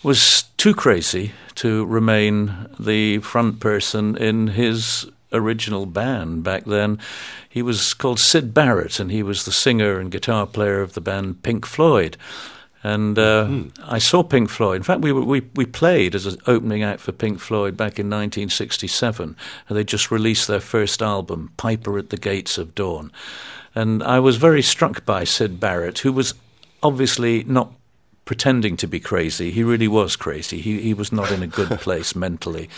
[0.01, 6.99] was too crazy to remain the front person in his original band back then.
[7.47, 11.01] He was called Syd Barrett, and he was the singer and guitar player of the
[11.01, 12.17] band Pink Floyd.
[12.81, 13.77] And uh, mm.
[13.83, 14.77] I saw Pink Floyd.
[14.77, 17.99] In fact, we, were, we, we played as an opening act for Pink Floyd back
[17.99, 19.35] in 1967.
[19.67, 23.11] And they just released their first album, Piper at the Gates of Dawn.
[23.75, 26.33] And I was very struck by Syd Barrett, who was
[26.81, 27.73] obviously not
[28.29, 29.49] pretending to be crazy.
[29.49, 30.61] He really was crazy.
[30.61, 32.69] He he was not in a good place mentally,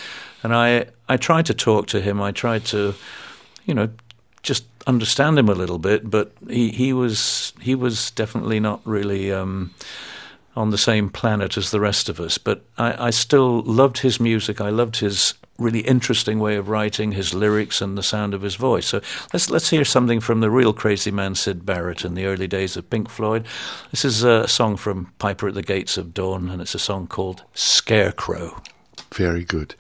[0.44, 2.22] and I I tried to talk to him.
[2.22, 2.96] I tried to,
[3.66, 3.90] you know,
[4.44, 6.10] just understand him a little bit.
[6.10, 9.34] But he he was he was definitely not really.
[9.34, 9.72] Um,
[10.54, 14.20] on the same planet as the rest of us, but I, I still loved his
[14.20, 14.60] music.
[14.60, 18.56] I loved his really interesting way of writing, his lyrics and the sound of his
[18.56, 18.88] voice.
[18.88, 19.02] So
[19.34, 22.78] let's let's hear something from the real crazy man Syd Barrett in the early days
[22.78, 23.46] of Pink Floyd.
[23.92, 27.08] This is a song from Piper at the Gates of Dawn, and it's a song
[27.08, 28.62] called Scarecrow.
[29.14, 29.76] Very good.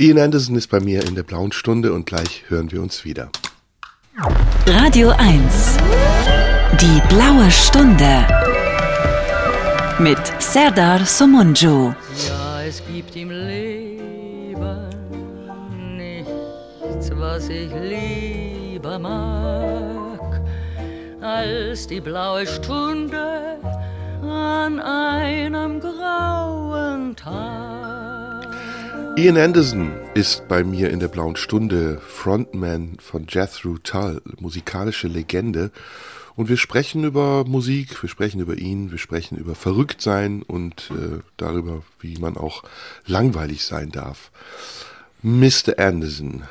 [0.00, 3.30] Ian Anderson ist bei mir in der blauen Stunde und gleich hören wir uns wieder.
[4.66, 5.76] Radio 1.
[6.80, 8.26] Die blaue Stunde.
[9.98, 11.92] Mit Serdar Somuncu.
[12.26, 13.59] Ja, es gibt im Leben
[17.32, 20.42] was ich lieber mag,
[21.20, 23.56] als die blaue Stunde
[24.20, 28.48] an einem grauen Tag.
[29.16, 35.70] Ian Anderson ist bei mir in der blauen Stunde Frontman von Jethro Tull, musikalische Legende.
[36.34, 41.20] Und wir sprechen über Musik, wir sprechen über ihn, wir sprechen über Verrücktsein und äh,
[41.36, 42.64] darüber, wie man auch
[43.06, 44.32] langweilig sein darf.
[45.22, 45.78] Mr.
[45.78, 46.42] Anderson,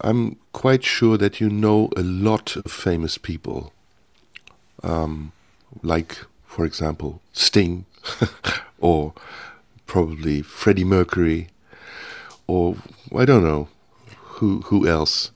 [0.00, 3.72] I'm quite sure that you know a lot of famous people.
[4.82, 5.32] Um,
[5.82, 7.84] like, for example, Sting,
[8.78, 9.12] or
[9.86, 11.48] probably Freddie Mercury,
[12.46, 12.76] or
[13.16, 13.68] I don't know
[14.38, 15.32] who who else.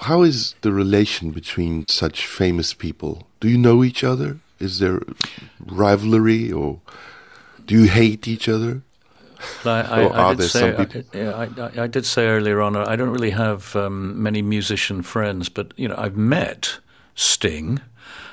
[0.00, 3.28] How is the relation between such famous people?
[3.38, 4.38] Do you know each other?
[4.58, 5.00] Is there
[5.64, 6.80] rivalry, or
[7.64, 8.82] do you hate each other?
[9.64, 10.74] I, I, I, did say,
[11.14, 11.48] I,
[11.82, 15.88] I, did say earlier on, I don't really have um, many musician friends, but you
[15.88, 16.78] know, I've met
[17.14, 17.80] Sting.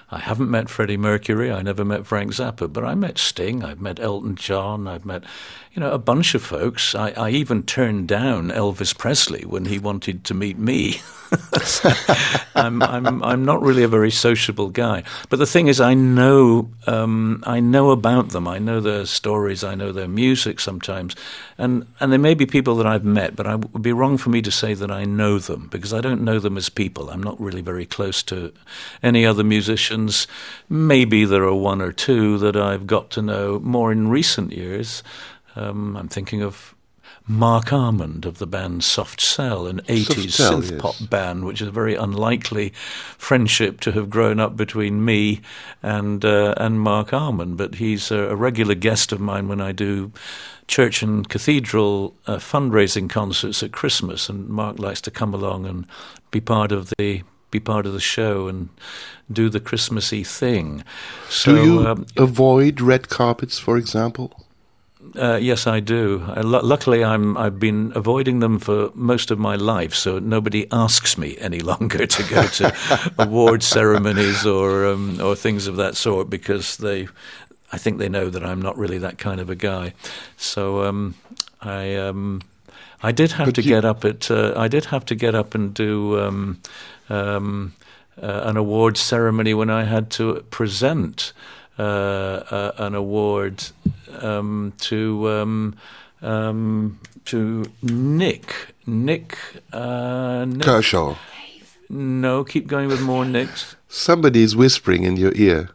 [0.10, 1.52] I haven't met Freddie Mercury.
[1.52, 3.62] I never met Frank Zappa, but I met Sting.
[3.62, 4.88] I've met Elton John.
[4.88, 5.26] I've met,
[5.74, 6.96] you know, a bunch of folks.
[6.96, 11.02] I, I even turned down Elvis Presley when he wanted to meet me.
[12.56, 15.04] I'm, I'm, I'm not really a very sociable guy.
[15.28, 18.48] But the thing is, I know, um, I know about them.
[18.48, 19.62] I know their stories.
[19.62, 21.18] I know their music sometimes.
[21.58, 24.30] And, and there may be people that I've met, but it would be wrong for
[24.30, 27.10] me to say that I know them because I don't know them as people.
[27.10, 28.54] I'm not really very close to
[29.04, 29.97] any other musicians.
[30.70, 35.04] Maybe there are one or two that I've got to know more in recent years.
[35.56, 36.76] Um, I'm thinking of
[37.30, 41.10] Marc Almond of the band Soft Cell, an 80s Cell, synth pop yes.
[41.10, 42.70] band, which is a very unlikely
[43.18, 45.42] friendship to have grown up between me
[45.84, 47.58] and uh, and Marc Almond.
[47.58, 50.14] But he's a, a, regular guest of mine when I do
[50.68, 55.86] church and cathedral uh, fundraising concerts at Christmas, and Mark likes to come along and
[56.32, 58.70] be part of the be part of the show and
[59.32, 60.84] do the Christmassy thing.
[61.30, 64.46] So, do you um, avoid red carpets, for example?
[65.16, 66.24] Uh, yes, I do.
[66.28, 71.18] Uh, luckily, I'm, I've been avoiding them for most of my life, so nobody asks
[71.18, 76.30] me any longer to go to award ceremonies or um, or things of that sort
[76.30, 77.08] because they,
[77.72, 79.94] I think they know that I'm not really that kind of a guy.
[80.36, 81.16] So um,
[81.62, 81.96] I.
[81.96, 82.42] Um,
[83.02, 83.70] I did have but to you...
[83.70, 84.32] get up at.
[84.32, 86.62] Uh, I did have to get up and do um,
[87.10, 87.74] um,
[88.22, 91.34] uh, an award ceremony when I had to present
[91.78, 93.64] uh, uh, an award
[94.22, 95.76] um, to um,
[96.22, 99.38] um, to Nick Nick,
[99.74, 101.16] uh, Nik Kershaw.
[101.90, 103.76] No, keep going with more Nicks.
[103.90, 105.70] Somebody is whispering in your ear.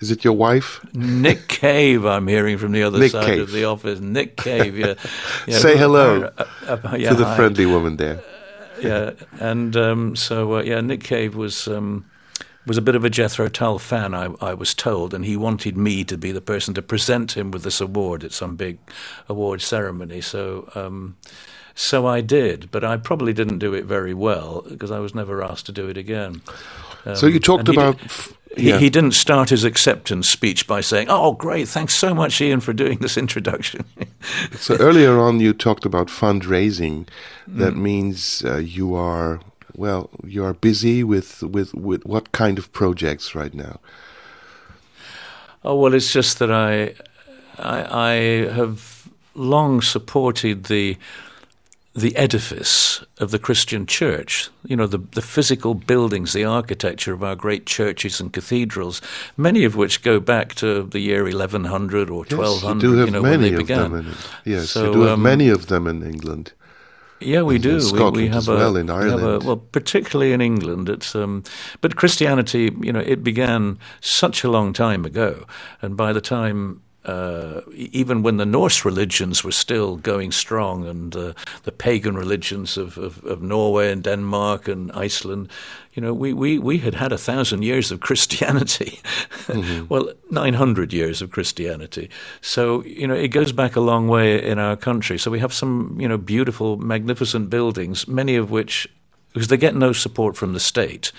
[0.00, 0.84] Is it your wife?
[0.94, 3.42] Nick Cave, I'm hearing from the other Nick side Cave.
[3.42, 3.98] of the office.
[4.00, 4.94] Nick Cave, yeah.
[5.46, 8.22] yeah Say hello uh, uh, yeah, to the friendly woman there.
[8.80, 11.66] yeah, and um, so, uh, yeah, Nick Cave was.
[11.68, 12.06] Um,
[12.66, 15.74] was a bit of a Jethro Tull fan, I, I, was told, and he wanted
[15.74, 18.78] me to be the person to present him with this award at some big
[19.26, 20.20] award ceremony.
[20.20, 21.16] So, um,
[21.74, 25.42] so I did, but I probably didn't do it very well because I was never
[25.42, 26.42] asked to do it again.
[27.06, 27.98] Um, so you talked about.
[28.56, 28.78] He, yeah.
[28.78, 31.68] he, didn't start his acceptance speech by saying, "Oh, great!
[31.68, 33.84] Thanks so much, Ian, for doing this introduction."
[34.56, 37.06] so earlier on, you talked about fundraising.
[37.46, 37.82] That mm.
[37.82, 39.40] means uh, you are
[39.78, 43.78] well, you are busy with, with, with what kind of projects right now?
[45.64, 46.94] Oh, well, it's just that I,
[47.58, 48.14] I, I
[48.52, 50.96] have long supported the
[52.00, 57.22] the edifice of the Christian church, you know, the, the physical buildings, the architecture of
[57.22, 59.00] our great churches and cathedrals,
[59.36, 63.22] many of which go back to the year 1100 or 1200, yes, you, you know,
[63.22, 63.94] when they began.
[63.94, 66.52] In, yes, so, you do have um, many of them in England.
[67.20, 67.80] Yeah, we do.
[67.80, 69.42] Scotland we, we have as well a, in Ireland.
[69.42, 71.42] A, well, particularly in England, it's um,
[71.80, 75.44] but Christianity, you know, it began such a long time ago,
[75.82, 81.16] and by the time uh, even when the Norse religions were still going strong and
[81.16, 81.32] uh,
[81.62, 85.48] the pagan religions of, of, of, Norway and Denmark and Iceland,
[85.94, 89.00] you know, we, we, we had had a thousand years of Christianity.
[89.46, 89.86] Mm-hmm.
[89.88, 92.10] well, 900 years of Christianity.
[92.42, 95.16] So, you know, it goes back a long way in our country.
[95.16, 98.86] So we have some, you know, beautiful, magnificent buildings, many of which,
[99.32, 101.10] because they get no support from the state,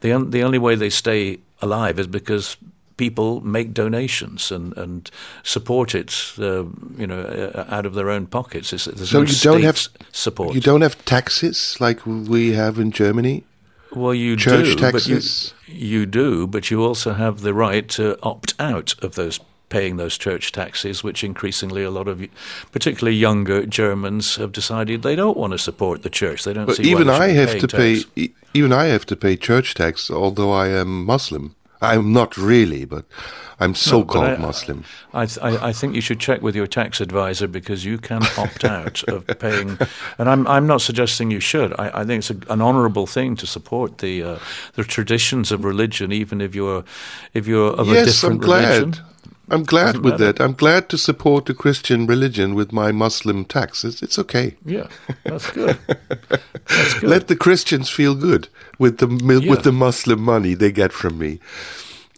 [0.00, 2.56] the, un- the only way they stay alive is because
[2.96, 5.10] people make donations and, and
[5.42, 6.64] support it, uh,
[6.96, 8.72] you know, uh, out of their own pockets.
[8.72, 10.54] It's, so no you don't have support.
[10.54, 13.44] You don't have taxes like we have in Germany.
[13.92, 15.54] Well, you Church do, taxes.
[15.66, 19.40] but you, you do, but you also have the right to opt out of those
[19.68, 22.24] paying those church taxes, which increasingly a lot of,
[22.72, 26.44] particularly younger Germans, have decided they don't want to support the church.
[26.44, 26.66] They don't.
[26.66, 28.04] But see even I have to tax.
[28.04, 28.32] pay.
[28.54, 31.56] Even I have to pay church tax, although I am Muslim.
[31.80, 33.04] I'm not really, but
[33.60, 34.84] I'm so-called No, but I- Muslim.
[35.14, 38.64] I, I, I think you should check with your tax advisor because you can opt
[38.64, 39.78] out of paying.
[40.18, 41.72] And I'm I'm not suggesting you should.
[41.78, 44.38] I, I think it's a, an honourable thing to support the uh,
[44.74, 46.84] the traditions of religion, even if you're
[47.34, 48.80] if you're of a yes, I'm different glad.
[48.80, 49.04] religion.
[49.48, 50.32] I'm glad with matter.
[50.32, 50.40] that.
[50.40, 54.02] I'm glad to support the Christian religion with my Muslim taxes.
[54.02, 54.56] It's, okay.
[54.64, 54.88] Yeah,
[55.24, 55.78] that's good.
[55.86, 57.08] That's good.
[57.08, 59.06] Let the Christians feel good with the
[59.48, 61.38] with the Muslim money they get from me.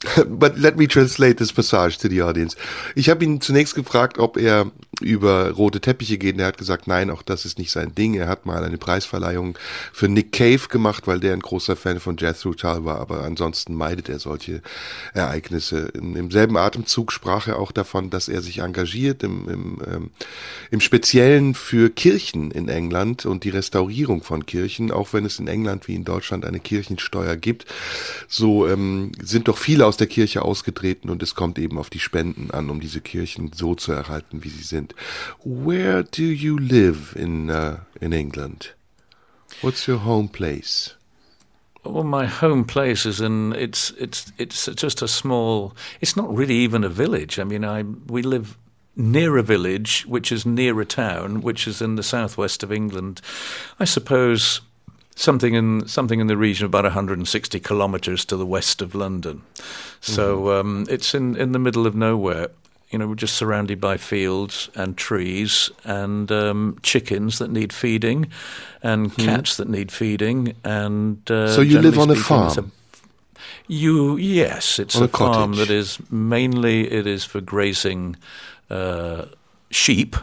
[0.28, 2.56] But let me translate this passage to the audience.
[2.94, 4.70] Ich habe ihn zunächst gefragt, ob er
[5.00, 6.34] über rote Teppiche geht.
[6.34, 8.14] Und er hat gesagt, nein, auch das ist nicht sein Ding.
[8.14, 9.58] Er hat mal eine Preisverleihung
[9.92, 13.00] für Nick Cave gemacht, weil der ein großer Fan von Jethro Tull war.
[13.00, 14.62] Aber ansonsten meidet er solche
[15.14, 15.90] Ereignisse.
[15.94, 20.10] In, Im selben Atemzug sprach er auch davon, dass er sich engagiert im, im, ähm,
[20.70, 25.48] im Speziellen für Kirchen in England und die Restaurierung von Kirchen, auch wenn es in
[25.48, 27.66] England wie in Deutschland eine Kirchensteuer gibt.
[28.26, 31.98] So ähm, sind doch viele aus der Kirche ausgetreten und es kommt eben auf die
[31.98, 34.94] Spenden an, um diese Kirchen so zu erhalten, wie sie sind.
[35.44, 38.76] Where do you live in uh, in England?
[39.62, 40.94] What's your home place?
[41.84, 45.74] Well, my home place is in it's it's it's just a small.
[46.00, 47.38] It's not really even a village.
[47.38, 48.56] I mean, I we live
[48.94, 53.20] near a village which is near a town which is in the southwest of England.
[53.80, 54.60] I suppose
[55.18, 59.42] something in something in the region of about 160 kilometres to the west of London.
[60.00, 62.48] So um, it's in in the middle of nowhere.
[62.90, 68.30] You know, we're just surrounded by fields and trees and um, chickens that need feeding,
[68.82, 72.72] and cats that need feeding, and uh, So you live on a speaking, it's farm?
[73.66, 78.16] you yes, it's a, a farm that is mainly it is for grazing
[78.70, 79.26] uh,
[79.70, 80.16] sheep.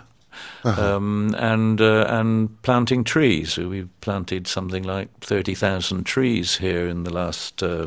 [0.65, 0.95] Uh-huh.
[0.95, 3.55] Um, and uh, and planting trees.
[3.55, 7.85] We've planted something like thirty thousand trees here in the last uh,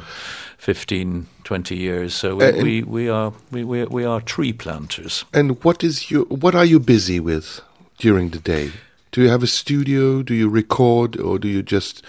[0.58, 2.14] 15, 20 years.
[2.14, 5.24] So we, Uh, we, we are we, we, we are tree planters.
[5.32, 7.60] And what is your what are you busy with
[7.98, 8.70] during the day?
[9.10, 10.22] Do you have a studio?
[10.22, 12.04] Do you record, or do you just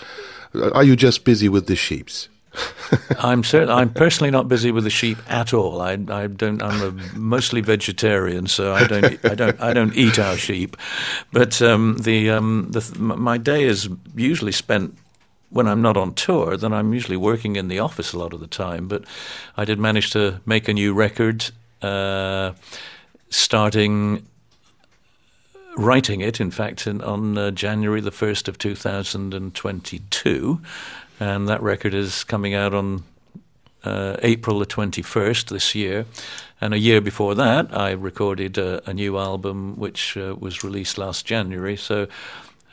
[0.54, 2.30] are you just busy with the sheeps?
[3.20, 5.82] I'm certain I'm personally not busy with the sheep at all.
[5.82, 6.62] I, I don't.
[6.62, 9.26] I'm a mostly vegetarian, so I don't.
[9.26, 9.62] I don't.
[9.62, 10.76] I don't eat our sheep.
[11.32, 14.98] But um, the um, the my day is usually spent
[15.50, 16.58] when I'm not on tour.
[16.58, 18.88] Then I'm usually working in the office a lot of the time.
[18.88, 19.04] But
[19.58, 22.54] I did manage to make a new record, uh,
[23.30, 24.26] starting
[25.78, 30.62] writing it, in fact, in, on uh, January the 1st of 2022.
[31.20, 33.04] And that record is coming out on
[33.84, 36.06] uh, April the 21st this year.
[36.62, 40.98] And a year before that, I recorded a, a new album which uh, was released
[40.98, 41.78] last January.
[41.78, 42.08] So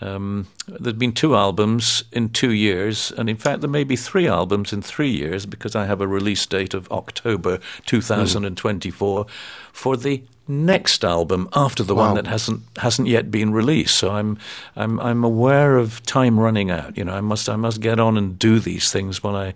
[0.01, 4.29] um, there's been two albums in two years, and in fact, there may be three
[4.29, 9.27] albums in three years because I have a release date of October 2024
[9.73, 12.07] for the next album after the Wow.
[12.07, 13.97] one that hasn't hasn't yet been released.
[13.97, 14.39] So I'm
[14.77, 16.97] I'm I'm aware of time running out.
[16.97, 19.55] You know, I must I must get on and do these things when I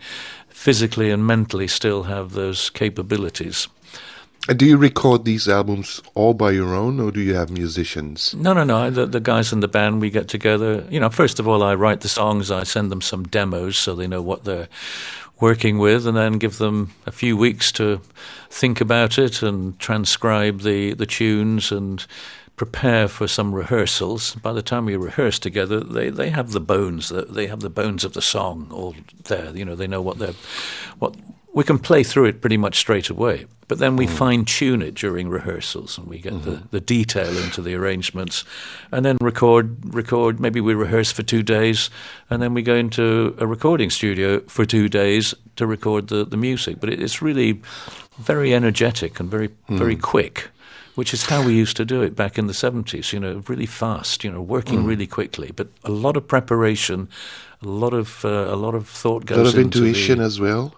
[0.49, 3.69] physically and mentally still have those capabilities.
[4.49, 8.35] Uh, do you record these albums all by your own, or do you have musicians?
[8.35, 8.91] No, no, no.
[8.91, 10.87] The, the guys in the band, we get together.
[10.91, 12.51] You know, first of all, I write the songs.
[12.51, 14.69] I send them some demos so they know what they're
[15.41, 18.01] working with, and then give them a few weeks to
[18.51, 22.07] think about it and transcribe the, the tunes and
[22.57, 24.35] prepare for some rehearsals.
[24.35, 27.09] By the time we rehearse together, they, they have the bones.
[27.09, 29.57] They have the bones of the song all there.
[29.57, 30.35] You know, they know what they're
[30.99, 31.17] what
[31.53, 33.47] we can play through it pretty much straight away.
[33.71, 34.11] But then we mm.
[34.11, 36.67] fine tune it during rehearsals, and we get the, mm-hmm.
[36.73, 38.45] the detail into the arrangements,
[38.91, 40.41] and then record record.
[40.41, 41.89] Maybe we rehearse for two days,
[42.29, 46.37] and then we go into a recording studio for two days to record the, the
[46.37, 46.81] music.
[46.81, 47.61] But it, it's really
[48.19, 49.79] very energetic and very mm.
[49.79, 50.49] very quick.
[50.97, 53.13] Which is how we used to do it back in the seventies.
[53.13, 54.25] You know, really fast.
[54.25, 54.89] You know, working mm.
[54.89, 57.09] really quickly, but a lot of preparation,
[57.63, 59.39] a lot of uh, a lot of thought goes.
[59.39, 60.75] A lot of into intuition the, as well.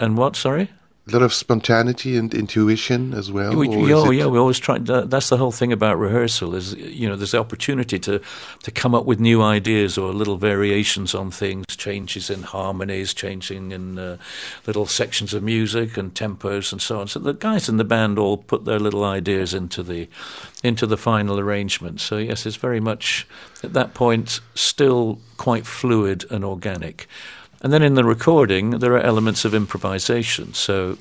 [0.00, 0.36] And what?
[0.36, 0.70] Sorry.
[1.08, 3.56] A lot of spontaneity and intuition as well.
[3.56, 4.78] We, yeah, oh, yeah, we always try.
[4.78, 8.20] That's the whole thing about rehearsal is you know there's the opportunity to
[8.62, 13.72] to come up with new ideas or little variations on things, changes in harmonies, changing
[13.72, 14.18] in uh,
[14.66, 17.08] little sections of music and tempos and so on.
[17.08, 20.06] So the guys in the band all put their little ideas into the
[20.62, 22.00] into the final arrangement.
[22.00, 23.26] So yes, it's very much
[23.64, 27.08] at that point still quite fluid and organic.
[27.62, 30.54] And then in the recording, there are elements of improvisation.
[30.54, 30.96] So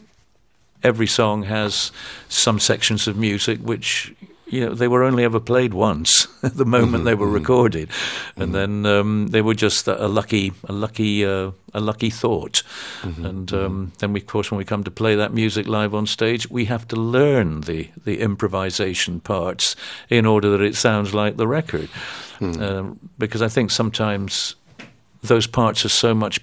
[0.84, 1.92] every song has
[2.28, 4.14] some sections of music which
[4.48, 7.90] you know, they were only ever played once at the moment Mm-hmm, they were recorded,
[8.36, 12.64] and then um, they were just a, lucky, a lucky, uh, a lucky thought.
[13.04, 15.94] Mm-hmm, And um, then, we, of course, when we come to play that music live
[15.94, 19.76] on stage, we have to learn the the improvisation parts
[20.10, 21.90] in order that it sounds like the record,
[22.40, 22.62] Hmm.
[22.64, 24.56] um, because I think sometimes
[25.22, 26.40] those parts are so much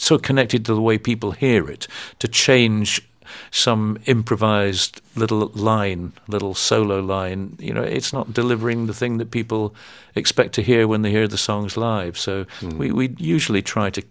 [0.00, 1.86] so connected to the way people hear it
[2.18, 3.02] to change
[3.50, 7.56] some improvised little line, little solo line.
[7.58, 9.74] You know, it's not delivering the thing that people
[10.14, 12.18] expect to hear when they hear the songs live.
[12.18, 12.46] So
[12.78, 14.02] we, we usually try to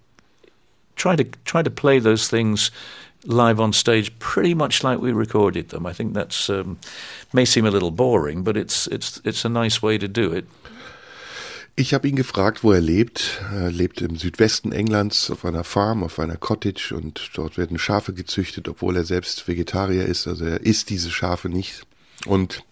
[0.95, 2.71] try to try to play those things
[3.25, 5.85] live on stage pretty much like we recorded them.
[5.85, 6.79] I think that's um,
[7.33, 10.45] may seem a little boring, but it's it's it's a nice way to do it.
[11.79, 13.39] Ich habe ihn gefragt, wo er lebt.
[13.53, 18.13] Er lebt im Südwesten Englands auf einer Farm, auf einer Cottage und dort werden Schafe
[18.13, 20.25] gezüchtet, obwohl er selbst Vegetarier ist.
[20.27, 21.83] Also er isst diese Schafe nicht.
[22.25, 22.63] Und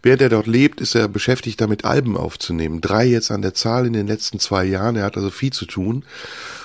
[0.00, 2.80] während er dort lebt, ist er beschäftigt damit, Alben aufzunehmen.
[2.80, 4.94] Drei jetzt an der Zahl in den letzten zwei Jahren.
[4.94, 6.04] Er hat also viel zu tun.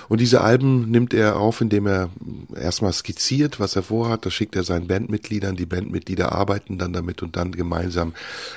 [0.09, 2.09] Und diese Alben nimmt er auf, indem er
[2.55, 4.25] erstmal skizziert, was er vorhat.
[4.25, 5.55] Das schickt er seinen Bandmitgliedern.
[5.55, 8.13] Die Bandmitglieder arbeiten dann damit und dann gemeinsam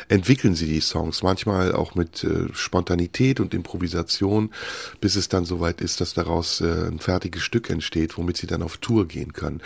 [0.08, 1.22] entwickeln sie die Songs.
[1.22, 4.50] Manchmal auch mit äh, Spontanität und Improvisation,
[5.00, 8.62] bis es dann soweit ist, dass daraus äh, ein fertiges Stück entsteht, womit sie dann
[8.62, 9.60] auf Tour gehen können.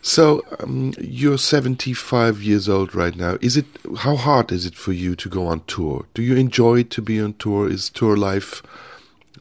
[0.00, 3.36] So, um, you're 75 years old right now.
[3.40, 3.66] Is it,
[4.04, 6.04] how hard is it for you to go on tour?
[6.14, 7.68] Do you enjoy to be on tour?
[7.68, 8.62] Is tour life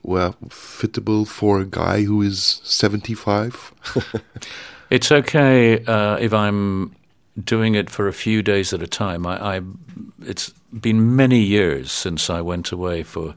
[0.08, 3.74] well, fitable for a guy who is 75?
[4.90, 6.96] It's okay uh, if I'm
[7.44, 9.28] doing it for a few days at a time.
[9.28, 9.62] I, I,
[10.22, 13.36] it's been many years since I went away for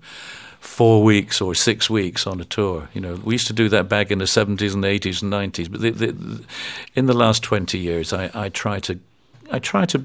[0.61, 2.89] four weeks or six weeks on a tour.
[2.95, 5.69] You know, we used to do that back in the seventies and eighties and nineties.
[5.69, 6.45] But the, the,
[6.95, 9.01] in the last twenty years, I, I try to,
[9.51, 10.05] I try to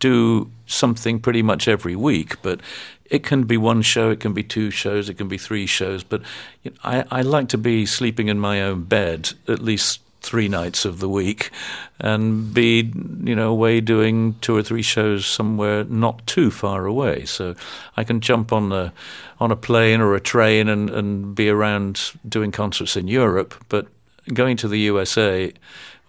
[0.00, 2.42] do something pretty much every week.
[2.42, 2.60] But
[3.04, 6.02] it can be one show, it can be two shows, it can be three shows.
[6.02, 6.22] But
[6.62, 10.48] you know, I, I like to be sleeping in my own bed at least three
[10.48, 11.50] nights of the week
[11.98, 12.92] and be
[13.24, 17.54] you know away doing two or three shows somewhere not too far away so
[17.96, 18.92] i can jump on the
[19.38, 23.86] on a plane or a train and and be around doing concerts in europe but
[24.34, 25.52] going to the usa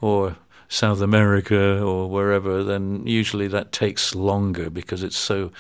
[0.02, 0.36] or
[0.72, 5.52] south america or wherever then usually that takes longer because it's so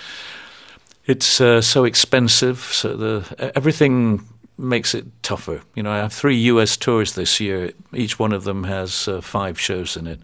[1.05, 4.25] it's uh, so expensive so the everything
[4.61, 5.61] makes it tougher.
[5.75, 6.77] You know, I have three U.S.
[6.77, 7.71] tours this year.
[7.93, 10.21] Each one of them has uh, five shows in it,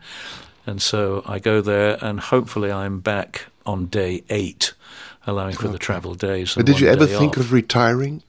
[0.66, 4.74] and so I go there, and hopefully I'm back on day eight,
[5.26, 6.54] allowing for the travel days.
[6.56, 7.46] Did you ever think off.
[7.46, 8.24] of retiring?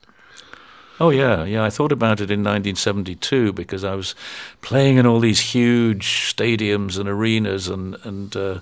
[0.99, 1.63] Oh yeah, yeah.
[1.63, 4.15] I thought about it in 1972 because I was
[4.61, 8.59] playing in all these huge stadiums and arenas, and and uh,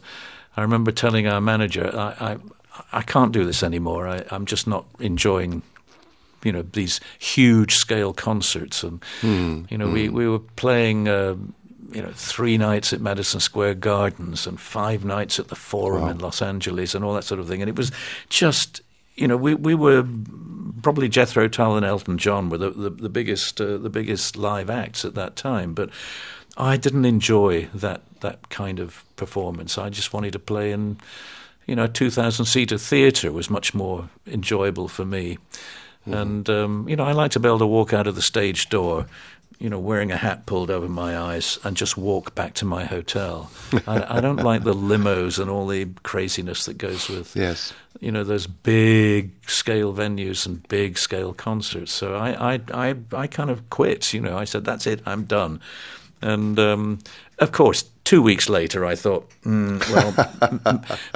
[0.55, 2.37] I remember telling our manager, I, I
[2.91, 4.07] I can't do this anymore.
[4.07, 5.63] I, I'm just not enjoying
[6.43, 9.03] you know these huge scale concerts and
[9.69, 11.35] you know we we were playing uh,
[11.91, 16.19] you know three nights at Madison Square Gardens and five nights at the Forum in
[16.19, 17.91] Los Angeles and all that sort of thing and it was
[18.29, 18.81] just
[19.15, 20.03] you know we we were
[20.87, 24.69] probably Jethro Tull and Elton John were the the, the biggest uh, the biggest live
[24.69, 25.89] acts at that time but
[26.55, 29.77] I didn't enjoy that that kind of performance.
[29.77, 30.97] I just wanted to play in
[31.65, 35.39] you know a 2000 seater theater was much more enjoyable for me.
[36.05, 38.69] And um, you know, I like to be able to walk out of the stage
[38.69, 39.07] door,
[39.59, 42.85] you know, wearing a hat pulled over my eyes, and just walk back to my
[42.85, 43.49] hotel.
[43.87, 47.73] I, I don't like the limos and all the craziness that goes with, Yes.
[47.99, 51.91] you know, those big scale venues and big scale concerts.
[51.91, 54.13] So I, I, I, I kind of quit.
[54.13, 55.59] You know, I said, "That's it, I'm done."
[56.21, 56.99] And um,
[57.39, 60.11] of course, two weeks later, I thought, mm, well,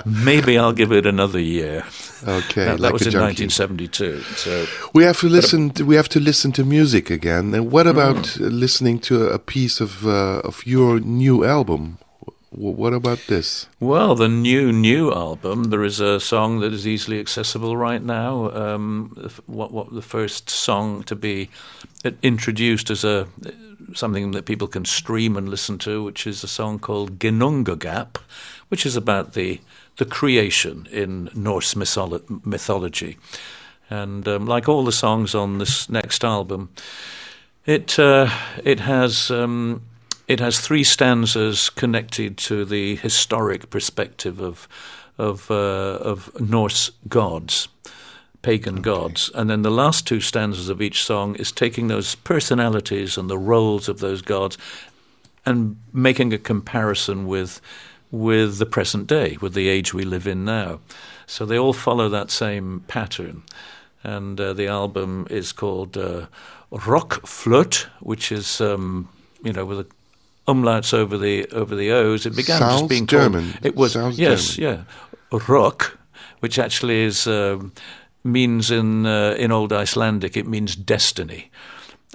[0.05, 1.83] maybe I'll give it another year.
[2.27, 3.45] Okay, that, that like was in junkie.
[3.45, 4.21] 1972.
[4.35, 5.71] So We have to listen.
[5.71, 7.53] To, we have to listen to music again.
[7.53, 8.41] And what about Mm.
[8.41, 11.97] uh, listening to a piece of uh, of your new album?
[12.53, 13.67] What about this?
[13.79, 15.65] Well, the new new album.
[15.65, 18.51] There is a song that is easily accessible right now.
[18.51, 21.49] Um, the what what the first song to be
[22.21, 23.27] introduced as a
[23.93, 28.17] something that people can stream and listen to, which is a song called Ginnungagap,
[28.67, 29.61] which is about the
[29.95, 33.17] the creation in Norse mytholo- mythology.
[33.89, 36.69] And um, like all the songs on this next album,
[37.65, 38.29] it uh,
[38.61, 39.83] it has um,
[40.27, 44.67] it has three stanzas connected to the historic perspective of
[45.17, 47.67] of uh, of Norse gods,
[48.41, 53.17] pagan gods, and then the last two stanzas of each song is taking those personalities
[53.17, 54.57] and the roles of those gods
[55.45, 57.61] and making a comparison with
[58.11, 60.79] with the present day, with the age we live in now.
[61.25, 63.43] So they all follow that same pattern.
[64.03, 66.25] And uh, the album is called uh,
[66.71, 69.07] RökFlöte, which is, um,
[69.43, 69.85] you know, with a
[70.53, 72.25] umlauts over the over the O's.
[72.25, 73.51] It began Sounds just being German.
[73.51, 73.65] called.
[73.65, 74.85] It was Sounds yes, German.
[75.31, 75.97] yeah, rök,
[76.41, 77.71] which actually is um,
[78.23, 81.49] means in uh, in Old Icelandic it means destiny,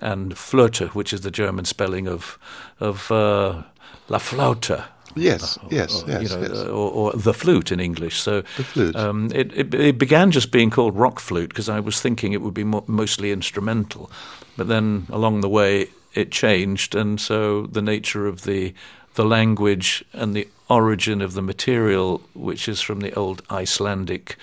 [0.03, 2.39] and flöte, which is the German spelling of
[2.81, 3.63] of uh,
[4.09, 4.85] la flauta.
[5.19, 6.51] Yes, yes, or, yes, you know, yes.
[6.53, 8.21] uh, or, or the flute in English.
[8.21, 8.97] So The flute.
[8.97, 12.43] Um, it, it, it began just being called rock flute because I was thinking it
[12.43, 14.11] would be mo- mostly instrumental,
[14.59, 18.75] but then along the way it changed, and so the nature of the
[19.15, 24.37] the language and the origin of the material, which is from the old Icelandic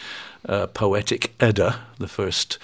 [0.47, 2.57] uh, poetic Edda, the first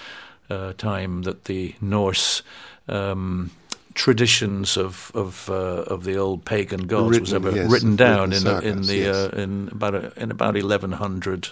[0.48, 2.42] uh, time that the Norse.
[2.88, 3.50] Um,
[3.94, 8.64] traditions of of uh, of the old pagan gods was ever yes, written down written
[8.64, 9.16] in in the yes.
[9.16, 11.48] uh, in about in about eleven hundred,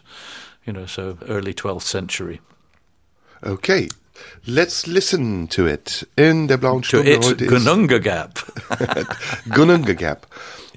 [0.64, 2.40] you know, so early twelfth century.
[3.42, 3.88] Okay,
[4.44, 6.06] let's listen to it.
[6.16, 8.44] In der blauen To Stunde it, heute ist Gununga Gap.
[9.54, 10.26] Gununga Gap.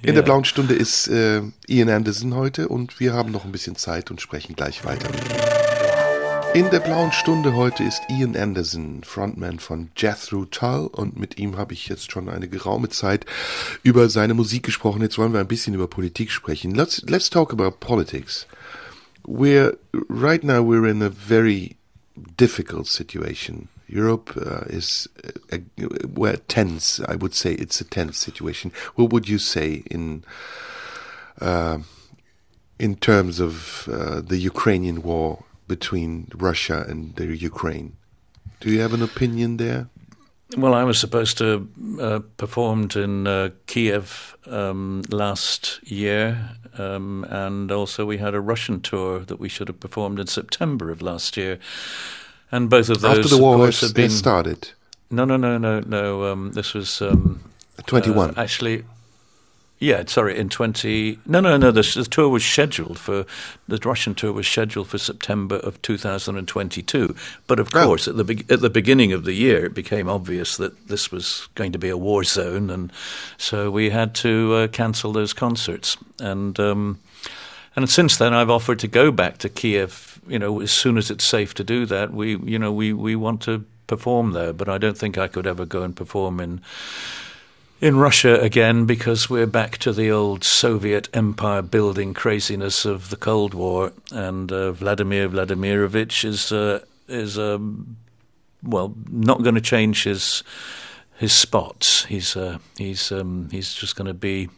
[0.04, 0.22] In der Ja.
[0.22, 4.20] blauen Stunde ist äh, Ian Anderson heute und wir haben noch ein bisschen Zeit und
[4.20, 5.08] sprechen gleich weiter.
[6.54, 11.56] In der blauen Stunde heute ist Ian Anderson, Frontman von Jethro Tull und mit ihm
[11.58, 13.26] habe ich jetzt schon eine geraume Zeit
[13.84, 15.02] über seine Musik gesprochen.
[15.02, 16.76] Jetzt wollen wir ein bisschen über Politik sprechen.
[16.76, 18.48] Let's let's talk about politics.
[19.26, 19.78] We're
[20.10, 21.78] right now we're in a very
[22.38, 23.68] difficult situation.
[23.88, 25.08] Europe uh, is
[25.52, 25.58] uh,
[26.14, 27.00] well, tense.
[27.08, 28.72] I would say it's a tense situation.
[28.96, 30.24] What would you say in
[31.42, 31.80] uh,
[32.80, 37.98] in terms of uh, the Ukrainian war between Russia and the Ukraine?
[38.60, 39.90] Do you have an opinion there?
[40.58, 41.68] Well, I was supposed to
[42.00, 48.82] uh, performed in uh, Kiev um, last year, um, and also we had a Russian
[48.82, 51.60] tour that we should have performed in September of last year.
[52.52, 54.70] And both of those, After the war course, has, have been started,
[55.10, 56.32] no, no, no, no, no.
[56.32, 57.40] Um, this was um,
[57.86, 58.32] twenty-one.
[58.32, 58.84] Uh, actually,
[59.82, 61.20] yeah, sorry, in 20.
[61.26, 63.26] No, no, no, the, the tour was scheduled for.
[63.68, 67.16] The Russian tour was scheduled for September of 2022.
[67.48, 67.84] But of Oh.
[67.86, 71.12] course, at the, be- at the beginning of the year, it became obvious that this
[71.12, 72.70] was going to be a war zone.
[72.70, 72.92] And
[73.38, 75.98] so we had to uh, cancel those concerts.
[76.20, 76.58] And.
[76.60, 77.00] Um,
[77.74, 80.20] and since then, I've offered to go back to Kiev.
[80.28, 83.16] You know, as soon as it's safe to do that, we, you know, we, we
[83.16, 84.52] want to perform there.
[84.52, 86.60] But I don't think I could ever go and perform in
[87.82, 93.18] in Russia again because we're back to the old Soviet empire building craziness of the
[93.18, 97.98] Cold War, and uh, Vladimir Vladimirovich is uh, is um,
[98.64, 100.44] well not going to change his
[101.18, 102.06] his spots.
[102.06, 104.50] He's uh, he's um, he's just going to be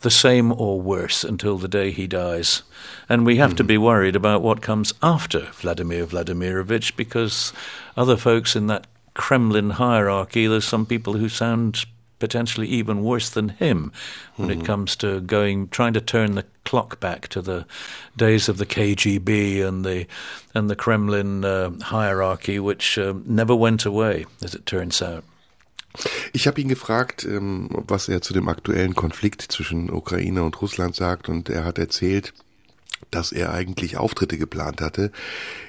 [0.00, 2.62] the same or worse until the day he dies,
[3.10, 7.52] and we have to be worried about what comes after Vladimir Vladimirovich because
[7.94, 11.84] other folks in that Kremlin hierarchy, there's some people who sound
[12.20, 13.92] potentially even worse than him
[14.36, 17.64] when it comes to going trying to turn the clock back to the
[18.16, 20.06] days of the KGB and the
[20.54, 25.24] and the Kremlin uh, hierarchy, which um, never went away, as it turns out.
[26.32, 30.94] Ich habe ihn gefragt, ähm, was er zu dem aktuellen Konflikt zwischen Ukraine und Russland
[30.94, 32.32] sagt und er hat erzählt,
[33.10, 35.10] dass er eigentlich Auftritte geplant hatte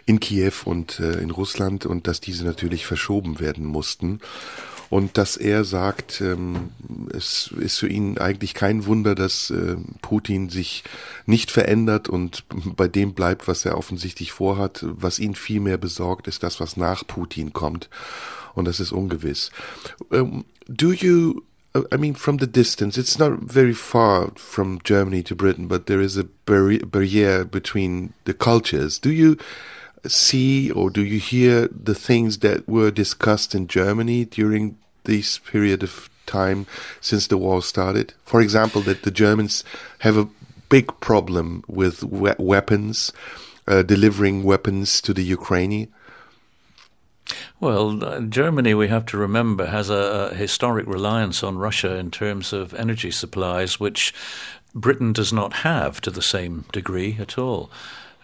[0.06, 4.20] in Kiew und äh, in Russland und dass diese natürlich verschoben werden mussten.
[4.92, 6.72] Und dass er sagt, ähm,
[7.14, 10.84] es ist für ihn eigentlich kein Wunder, dass äh, Putin sich
[11.26, 12.44] nicht verändert und
[12.76, 14.86] bei dem bleibt, was er offensichtlich vorhat.
[14.86, 17.90] Was ihn viel mehr besorgt, ist das, was nach Putin kommt.
[18.54, 19.50] Und das ist ungewiss.
[20.10, 21.42] Um, do you
[21.74, 26.02] I mean, from the distance, it's not very far from Germany to Britain, but there
[26.02, 29.00] is a barri- barrier between the cultures.
[29.00, 29.38] Do you
[30.08, 35.84] see or do you hear the things that were discussed in Germany during this period
[35.84, 36.66] of time
[37.00, 38.14] since the war started?
[38.26, 39.64] For example, that the Germans
[40.00, 40.30] have a
[40.70, 43.12] big problem with we- weapons,
[43.68, 45.90] uh, delivering weapons to the Ukraine.
[47.60, 52.10] Well, uh, Germany, we have to remember, has a, a historic reliance on Russia in
[52.12, 54.14] terms of energy supplies, which
[54.74, 57.70] Britain does not have to the same degree at all.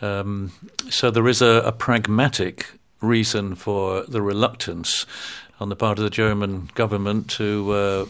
[0.02, 0.52] Um,
[0.90, 2.68] so there is a, a pragmatic
[3.02, 5.06] reason for the reluctance
[5.60, 8.06] on the part of the German government to uh,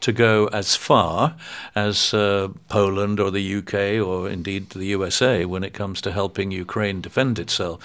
[0.00, 1.36] to go as far
[1.74, 6.50] as uh, Poland or the UK or indeed the USA when it comes to helping
[6.50, 7.78] Ukraine defend itself.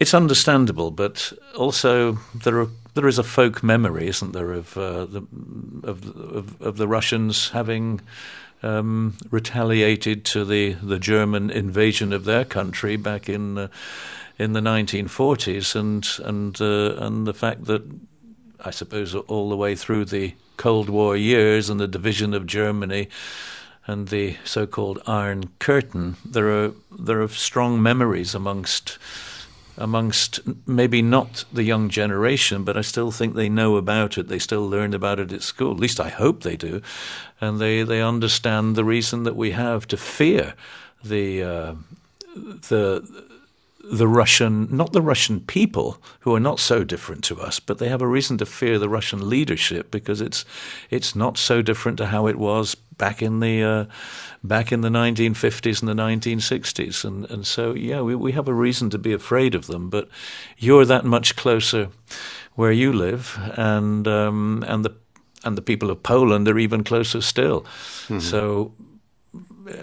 [0.00, 5.06] It's understandable, but also there are there is a folk memory, isn't there, of uh,
[5.06, 5.22] the
[5.84, 8.00] of, of of the Russians having
[8.62, 13.68] um, retaliated to the, the German invasion of their country back in uh,
[14.38, 17.82] in the 1940s, and and uh, and the fact that
[18.64, 23.08] I suppose all the way through the Cold War years and the division of Germany
[23.86, 28.98] and the so-called Iron Curtain, there are there are strong memories amongst
[29.78, 34.28] amongst maybe not the young generation, but I still think they know about it.
[34.28, 35.72] They still learn about it at school.
[35.72, 36.82] At least I hope they do,
[37.40, 40.54] and they they understand the reason that we have to fear
[41.02, 41.74] the uh,
[42.68, 43.24] the
[43.90, 47.88] the Russian, not the Russian people who are not so different to us, but they
[47.88, 50.44] have a reason to fear the Russian leadership because it's
[50.90, 53.84] it's not so different to how it was back in the uh,
[54.44, 58.54] back in the 1950s and the 1960s, and and so yeah, we we have a
[58.54, 59.88] reason to be afraid of them.
[59.88, 60.08] But
[60.58, 61.88] you're that much closer
[62.54, 64.94] where you live, and um, and the
[65.44, 67.62] and the people of Poland are even closer still.
[68.08, 68.20] Mm-hmm.
[68.20, 68.72] So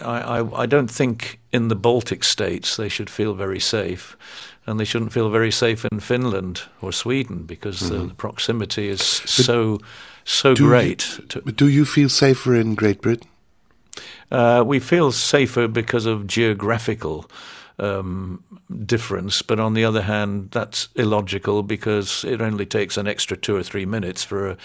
[0.01, 4.17] I, I, I don't think in the Baltic states they should feel very safe
[4.67, 7.97] and they shouldn't feel very safe in Finland or Sweden because mm-hmm.
[7.97, 9.79] the, the, proximity is but so
[10.23, 11.17] so great.
[11.17, 13.27] You, to, do you feel safer in Great Britain?
[14.31, 17.29] Uh, we feel safer because of geographical
[17.77, 18.43] um,
[18.85, 23.55] difference, but on the other hand, that's illogical because it only takes an extra two
[23.55, 24.57] or three minutes for a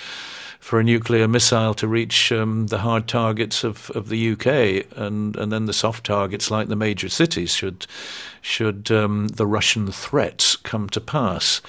[0.60, 5.34] for a nuclear missile to reach um, the hard targets of, of the UK, and,
[5.36, 7.86] and then the soft targets like the major cities should
[8.42, 11.60] should um, the Russian threats come to pass.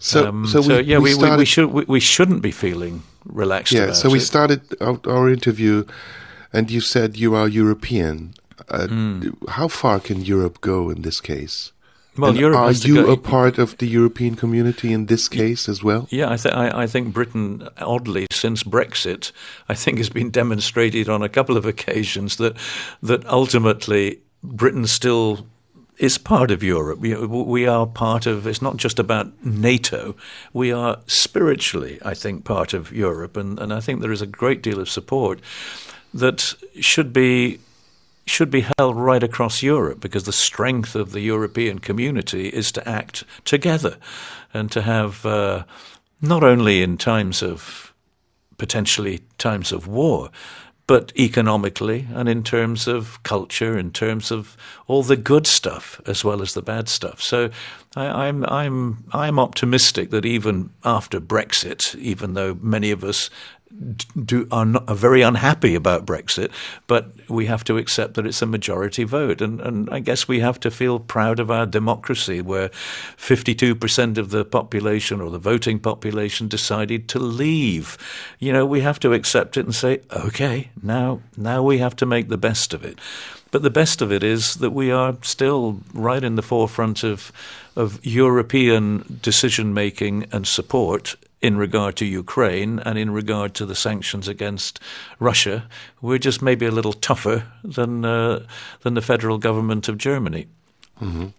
[0.00, 2.50] So, um, so, we, so, yeah, we, we, started, we, should we, we, shouldn't be
[2.50, 3.72] feeling relaxed.
[3.72, 4.22] Yeah, so we it.
[4.22, 5.84] started our, our, interview,
[6.52, 8.34] and you said you are European.
[8.68, 9.48] Uh, mm.
[9.48, 11.72] How far can Europe go in this case?
[12.18, 15.68] Well, and Europe are you go, a part of the European community in this case
[15.68, 16.08] as well?
[16.10, 19.30] Yeah, I, th- I, I, think Britain, oddly, since Brexit,
[19.68, 22.56] I think has been demonstrated on a couple of occasions that
[23.02, 25.46] that ultimately Britain still
[25.98, 27.00] is part of Europe.
[27.00, 28.46] We, we are part of.
[28.46, 30.16] It's not just about NATO.
[30.52, 34.26] We are spiritually, I think, part of Europe, and and I think there is a
[34.26, 35.40] great deal of support
[36.14, 37.58] that should be
[38.28, 42.88] should be held right across Europe because the strength of the European community is to
[42.88, 43.96] act together
[44.52, 45.64] and to have uh,
[46.20, 47.94] not only in times of
[48.56, 50.30] potentially times of war,
[50.88, 54.56] but economically and in terms of culture, in terms of
[54.86, 57.22] all the good stuff as well as the bad stuff.
[57.22, 57.50] So
[57.94, 63.28] I, I'm, I'm I'm optimistic that even after Brexit, even though many of us
[64.24, 66.50] do are, not, are very unhappy about Brexit,
[66.86, 70.40] but we have to accept that it's a majority vote, and and I guess we
[70.40, 72.70] have to feel proud of our democracy, where
[73.16, 77.98] 52% of the population or the voting population decided to leave.
[78.38, 82.06] You know, we have to accept it and say, okay, now now we have to
[82.06, 82.98] make the best of it.
[83.50, 87.32] But the best of it is that we are still right in the forefront of
[87.76, 93.74] of European decision making and support in regard to Ukraine and in regard to the
[93.74, 94.80] sanctions against
[95.20, 95.68] Russia.
[96.00, 98.46] We're just maybe a little tougher than uh,
[98.82, 100.46] than the federal government of Germany.
[101.00, 101.32] Mhm.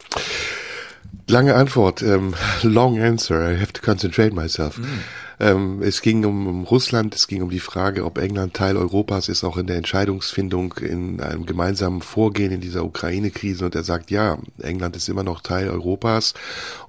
[1.27, 3.43] Lange Antwort, um, long answer.
[3.43, 4.77] I have to concentrate myself.
[4.77, 4.99] Mm.
[5.39, 9.29] Ähm, es ging um, um, Russland, es ging um die Frage, ob England Teil Europas
[9.29, 13.65] ist, auch in der Entscheidungsfindung, in einem gemeinsamen Vorgehen in dieser Ukraine-Krise.
[13.65, 16.33] Und er sagt, ja, England ist immer noch Teil Europas.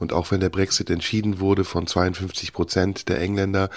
[0.01, 3.70] Und auch wenn der Brexit entschieden wurde von 52 Prozent der Engländer,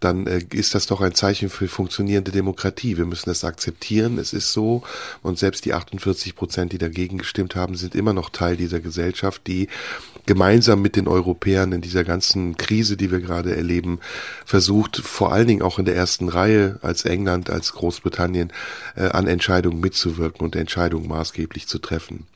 [0.00, 2.98] dann äh, ist das doch ein Zeichen für funktionierende Demokratie.
[2.98, 4.18] Wir müssen das akzeptieren.
[4.18, 4.82] Es ist so.
[5.22, 9.46] Und selbst die 48 Prozent, die dagegen gestimmt haben, sind immer noch Teil dieser Gesellschaft,
[9.46, 9.68] die
[10.28, 13.98] gemeinsam mit den Europäern in dieser ganzen Krise, die wir gerade erleben,
[14.44, 18.52] versucht, vor allen Dingen auch in der ersten Reihe als England, als Großbritannien,
[18.94, 22.26] äh, an Entscheidungen mitzuwirken und Entscheidungen maßgeblich zu treffen.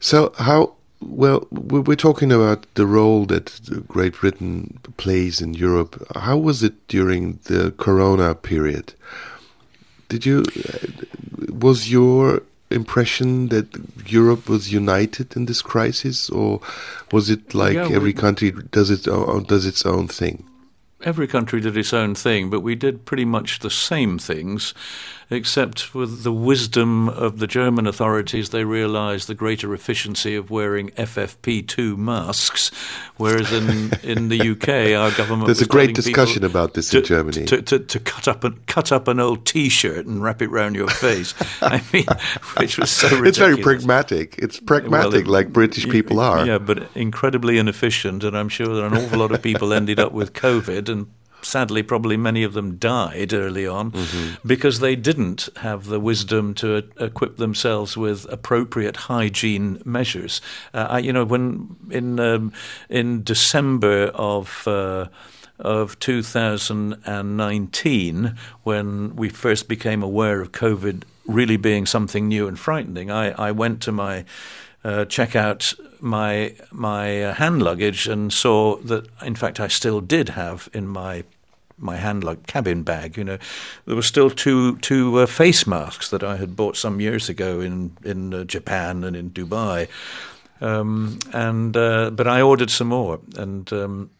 [0.00, 3.52] So how well we're talking about the role that
[3.88, 5.98] Great Britain plays in Europe.
[6.14, 8.94] How was it during the Corona period?
[10.08, 10.44] Did you
[11.50, 12.40] was your
[12.70, 13.66] impression that
[14.06, 16.60] Europe was united in this crisis, or
[17.12, 20.44] was it like yeah, every country does it does its own thing?
[21.02, 24.74] Every country did its own thing, but we did pretty much the same things
[25.28, 30.90] except with the wisdom of the German authorities, they realized the greater efficiency of wearing
[30.90, 32.70] FFP2 masks,
[33.16, 37.04] whereas in, in the UK, our government There's a great discussion about this to, in
[37.04, 37.44] Germany.
[37.46, 40.88] To, to, to, cut, up cut up an old T-shirt and wrap it round your
[40.88, 41.34] face.
[41.60, 42.06] I mean,
[42.58, 43.26] which was so ridiculous.
[43.36, 44.36] It's very pragmatic.
[44.38, 46.46] It's pragmatic, well, like British people are.
[46.46, 50.12] Yeah, but incredibly inefficient, and I'm sure that an awful lot of people ended up
[50.12, 51.08] with COVID and
[51.46, 54.34] sadly, probably many of them died early on mm-hmm.
[54.46, 60.40] because they didn't have the wisdom to equip themselves with appropriate hygiene measures.
[60.74, 62.52] Uh, I, you know, when in um,
[62.88, 65.06] in December of uh,
[65.58, 73.10] of 2019, when we first became aware of COVID really being something new and frightening,
[73.10, 74.24] I, I went to my
[74.84, 80.00] uh, check out my my uh, hand luggage and saw that in fact I still
[80.00, 81.24] did have in my
[81.78, 83.16] my hand like cabin bag.
[83.16, 83.38] You know,
[83.86, 87.60] there were still two two uh, face masks that I had bought some years ago
[87.60, 89.88] in in uh, Japan and in Dubai.
[90.60, 93.72] Um, and uh, but I ordered some more and.
[93.72, 94.10] Um,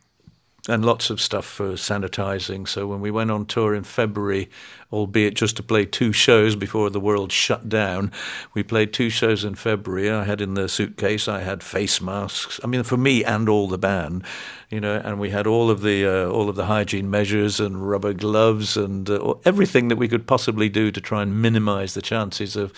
[0.69, 2.67] and lots of stuff for sanitizing.
[2.67, 4.51] So when we went on tour in February,
[4.93, 8.13] albeit just to play two shows before the world shut down,
[8.55, 10.11] we played two shows in February.
[10.11, 12.59] I had in the suitcase, I had face masks.
[12.65, 14.25] I mean, for me and all the band,
[14.71, 17.89] you know, and we had all of the uh, all of the hygiene measures and
[17.89, 22.03] rubber gloves and uh, everything that we could possibly do to try and minimize the
[22.03, 22.73] chances of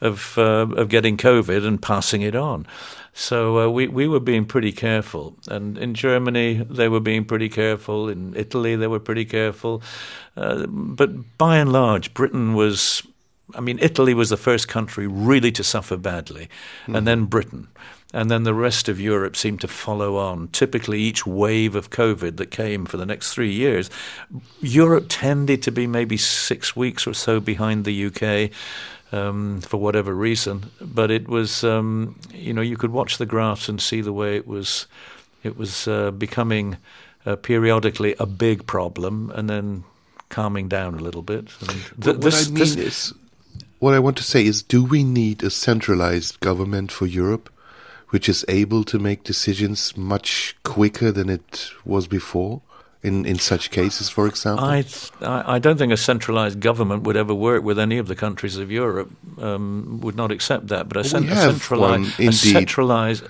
[0.00, 2.66] of uh, of getting COVID and passing it on.
[3.16, 7.48] So uh, we we were being pretty careful, and in Germany they were being pretty
[7.48, 8.08] careful.
[8.08, 9.82] In Italy they were pretty careful,
[10.36, 13.02] uh, but by and large, Britain was.
[13.54, 16.48] I mean, Italy was the first country really to suffer badly,
[16.82, 16.96] mm-hmm.
[16.96, 17.68] and then Britain.
[18.12, 20.48] And then the rest of Europe seemed to follow on.
[20.48, 23.90] Typically, each wave of COVID that came for the next three years,
[24.60, 28.52] Europe tended to be maybe six weeks or so behind the UK
[29.14, 30.70] um, for whatever reason.
[30.80, 34.36] But it was, um, you know, you could watch the graphs and see the way
[34.36, 34.86] it was,
[35.42, 36.76] it was uh, becoming
[37.26, 39.84] uh, periodically a big problem, and then
[40.28, 41.48] calming down a little bit.
[41.60, 43.14] Th- what, this, I mean this, is,
[43.78, 47.50] what I want to say is, do we need a centralized government for Europe?
[48.10, 52.60] Which is able to make decisions much quicker than it was before?
[53.04, 54.64] In, in such cases, for example?
[54.64, 58.56] I, I don't think a centralized government would ever work with any of the countries
[58.56, 59.10] of Europe.
[59.38, 60.88] Um, would not accept that.
[60.88, 63.24] But a, we a centralized, a centralized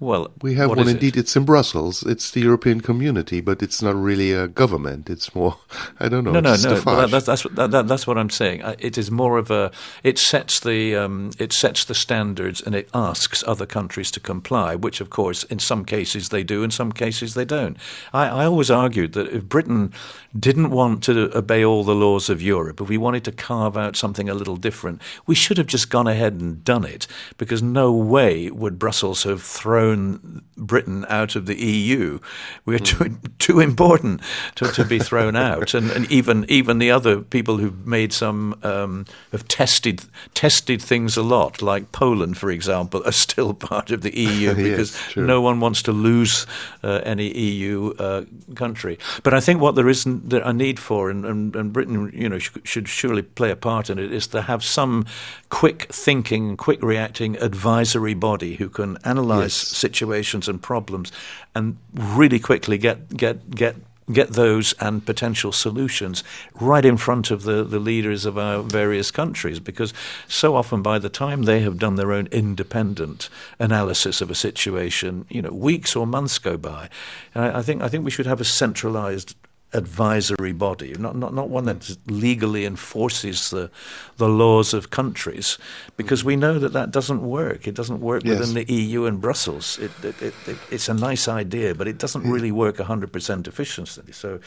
[0.00, 1.16] well, we have one indeed.
[1.16, 1.20] It?
[1.20, 2.02] It's in Brussels.
[2.02, 5.08] It's the European Community, but it's not really a government.
[5.08, 5.56] It's more,
[6.00, 6.32] I don't know.
[6.32, 6.82] No, no, no.
[6.84, 8.62] Well, that's that's that, that, that's what I'm saying.
[8.80, 9.70] It is more of a.
[10.02, 14.74] It sets the um, it sets the standards and it asks other countries to comply,
[14.74, 17.76] which of course in some cases they do, in some cases they don't.
[18.12, 19.92] I, I always argued that if Britain
[20.38, 23.94] didn't want to obey all the laws of Europe, if we wanted to carve out
[23.94, 27.06] something a little different, we should have just gone ahead and done it,
[27.38, 32.18] because no way would Brussels have thrown thrown Britain out of the EU.
[32.64, 34.20] We're too too important
[34.56, 38.58] to, to be thrown out, and, and even even the other people who've made some
[38.62, 40.04] um, have tested
[40.34, 44.92] tested things a lot, like Poland, for example, are still part of the EU because
[44.92, 46.46] yes, no one wants to lose
[46.82, 48.98] uh, any EU uh, country.
[49.22, 52.38] But I think what there is a need for, and, and, and Britain, you know,
[52.38, 55.06] should, should surely play a part in it, is to have some
[55.48, 61.12] quick thinking, quick reacting advisory body who can analyse yes situations and problems
[61.54, 63.76] and really quickly get get get
[64.12, 66.22] get those and potential solutions
[66.60, 69.94] right in front of the, the leaders of our various countries because
[70.28, 75.24] so often by the time they have done their own independent analysis of a situation,
[75.30, 76.88] you know, weeks or months go by.
[77.34, 79.36] I, I think I think we should have a centralized
[79.74, 83.70] advisory body, not, not, not one that legally enforces the,
[84.16, 85.58] the laws of countries,
[85.96, 87.66] because we know that that doesn't work.
[87.66, 88.38] It doesn't work yes.
[88.38, 89.78] within the EU and Brussels.
[89.78, 94.12] It, it, it, it's a nice idea, but it doesn't really work 100% efficiently.
[94.12, 94.40] So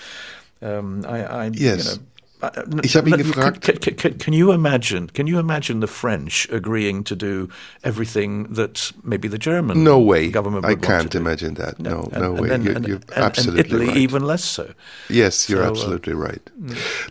[0.61, 1.85] um, I, I yes.
[1.85, 2.03] you know,
[2.83, 3.61] ich habe ihn gefragt.
[3.61, 5.07] Can, can, can, you imagine?
[5.13, 7.49] Can you imagine the French agreeing to do
[7.83, 10.29] everything that maybe the German no way.
[10.29, 11.79] government I can't imagine that.
[11.79, 12.49] No, no, and, no way.
[12.51, 13.97] And, you're, and, you're absolutely Italy right.
[13.97, 14.73] even less so.
[15.09, 16.41] Yes, you're so, uh, absolutely uh, right.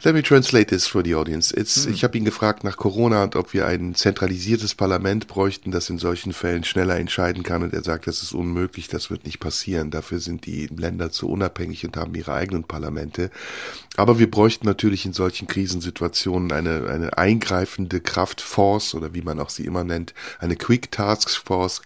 [0.05, 1.53] Let me translate this for the audience.
[1.53, 1.93] It's, mm.
[1.93, 5.99] Ich habe ihn gefragt nach Corona und ob wir ein zentralisiertes Parlament bräuchten, das in
[5.99, 7.63] solchen Fällen schneller entscheiden kann.
[7.63, 9.91] Und er sagt, das ist unmöglich, das wird nicht passieren.
[9.91, 13.31] Dafür sind die Länder zu unabhängig und haben ihre eigenen Parlamente.
[13.97, 19.41] Aber wir bräuchten natürlich in solchen Krisensituationen Situationen eine, eine eingreifende Kraftforce oder wie man
[19.41, 21.83] auch sie immer nennt, eine Quick Task Force,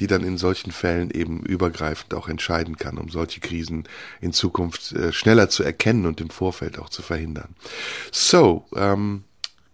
[0.00, 3.84] die dann in solchen Fällen eben übergreifend auch entscheiden kann, um solche Krisen
[4.20, 7.54] in Zukunft äh, schneller zu erkennen und im Vorfeld auch zu verhindern.
[8.12, 9.24] So, um,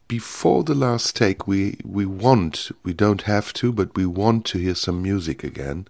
[0.09, 4.59] before the last take, we, we want, we don't have to, but we want to
[4.59, 5.87] hear some music again.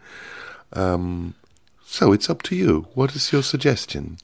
[0.73, 1.35] Um,
[1.85, 2.87] so it's up to you.
[2.95, 4.19] What is your suggestion?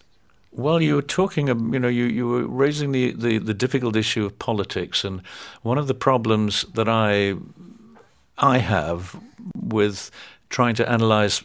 [0.57, 4.25] Well, you were talking, you know, you, you were raising the, the, the difficult issue
[4.25, 5.21] of politics, and
[5.61, 7.35] one of the problems that I
[8.39, 9.21] I have
[9.55, 10.11] with
[10.49, 11.43] trying to analyze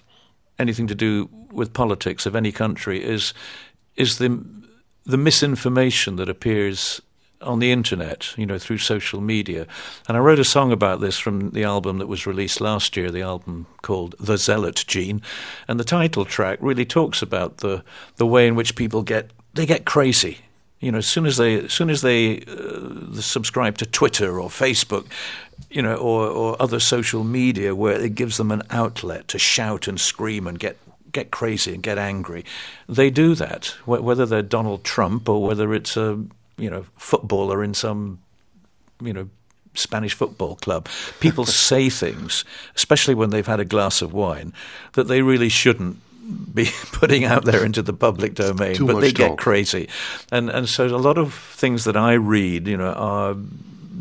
[0.57, 3.33] anything to do with politics of any country is
[3.97, 4.43] is the
[5.05, 7.01] the misinformation that appears
[7.41, 9.67] on the internet, you know, through social media.
[10.07, 13.11] And I wrote a song about this from the album that was released last year,
[13.11, 15.21] the album called The Zealot Gene.
[15.67, 17.83] And the title track really talks about the,
[18.17, 20.39] the way in which people get they get crazy.
[20.79, 24.49] You know, as soon as they as soon as they uh, subscribe to Twitter or
[24.49, 25.05] Facebook,
[25.69, 29.87] you know, or, or other social media where it gives them an outlet to shout
[29.87, 30.77] and scream and get
[31.11, 32.45] get crazy and get angry.
[32.87, 36.23] They do that, whether they're Donald Trump or whether it's a
[36.61, 38.19] you know footballer in some
[39.01, 39.29] you know
[39.73, 40.87] Spanish football club.
[41.19, 44.53] People say things, especially when they've had a glass of wine,
[44.93, 45.97] that they really shouldn't
[46.53, 49.17] be putting out there into the public domain, Too but they talk.
[49.29, 49.89] get crazy,
[50.31, 53.35] and and so a lot of things that I read, you know, are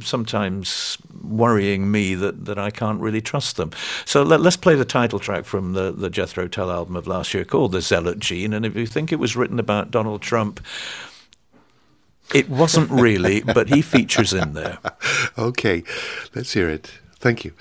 [0.02, 3.70] sometimes worrying me that, that I can't really trust them.
[4.04, 7.34] So let, us play the title track from the, the Jethro Tull album of last
[7.34, 8.52] year called The Zealot Gene.
[8.52, 10.60] And if you think it was written about Donald Trump,
[12.34, 14.78] it wasn't really, but he features in there.
[15.36, 15.84] Okay,
[16.34, 16.90] let's hear it.
[17.18, 17.52] Thank you.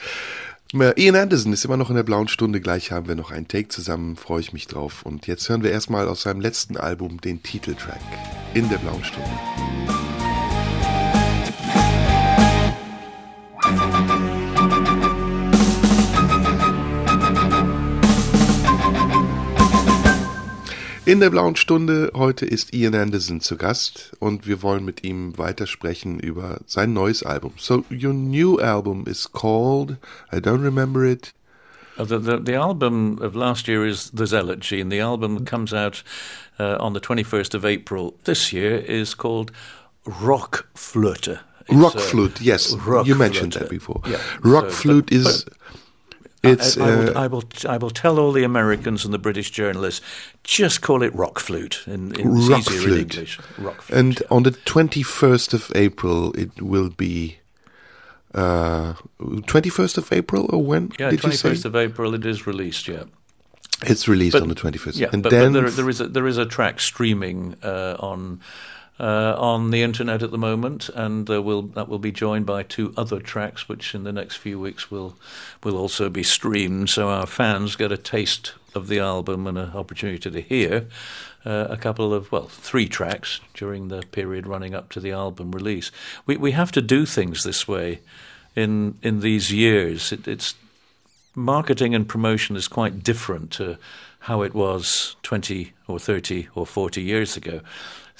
[0.73, 2.61] Ian Anderson ist immer noch in der blauen Stunde.
[2.61, 5.03] Gleich haben wir noch einen Take zusammen, freue ich mich drauf.
[5.03, 8.01] Und jetzt hören wir erstmal aus seinem letzten Album den Titeltrack
[8.53, 9.29] in der blauen Stunde.
[21.09, 25.35] In der blauen Stunde heute ist Ian Anderson zu Gast und wir wollen mit ihm
[25.39, 27.53] weitersprechen über sein neues Album.
[27.57, 29.97] So your new album is called
[30.31, 31.33] I don't remember it.
[31.97, 34.89] Uh, the, the, the album of last year is The Zealot Gene.
[34.89, 36.03] The album comes out
[36.59, 39.51] uh, on the 21st of April this year is called
[40.05, 41.39] Rock Flöte.
[41.69, 42.75] Rock uh, flute, yes.
[42.85, 43.63] Rock you mentioned flute.
[43.63, 44.01] that before.
[44.07, 44.19] Yeah.
[44.43, 45.53] Rock So, flute but- is but-
[46.43, 47.43] it's I, I, will, uh, I will.
[47.67, 50.05] I will tell all the Americans and the British journalists.
[50.43, 51.83] Just call it rock flute.
[51.85, 52.99] In, in rock easier in.
[52.99, 53.39] English.
[53.57, 53.99] Rock flute.
[53.99, 57.39] And on the 21st of April it will be
[58.33, 61.49] uh 21st of April or when yeah, did you say?
[61.49, 62.13] first of April.
[62.13, 62.87] It is released.
[62.87, 63.03] Yeah.
[63.83, 64.97] It's released But- on the 21st.
[64.97, 67.95] Yeah, and but, then but there, there is a, there is a track streaming uh,
[67.99, 68.41] on
[68.99, 72.63] uh, on the internet at the moment, and uh, will that will be joined by
[72.63, 75.15] two other tracks, which in the next few weeks will
[75.63, 79.71] will also be streamed, so our fans get a taste of the album and an
[79.71, 80.87] opportunity to hear
[81.45, 85.51] uh, a couple of well three tracks during the period running up to the album
[85.51, 85.91] release.
[86.25, 88.01] We we have to do things this way
[88.55, 90.11] in in these years.
[90.11, 90.55] It, it's
[91.35, 93.77] marketing and promotion is quite different to
[94.23, 97.61] how it was 20 or 30 or 40 years ago.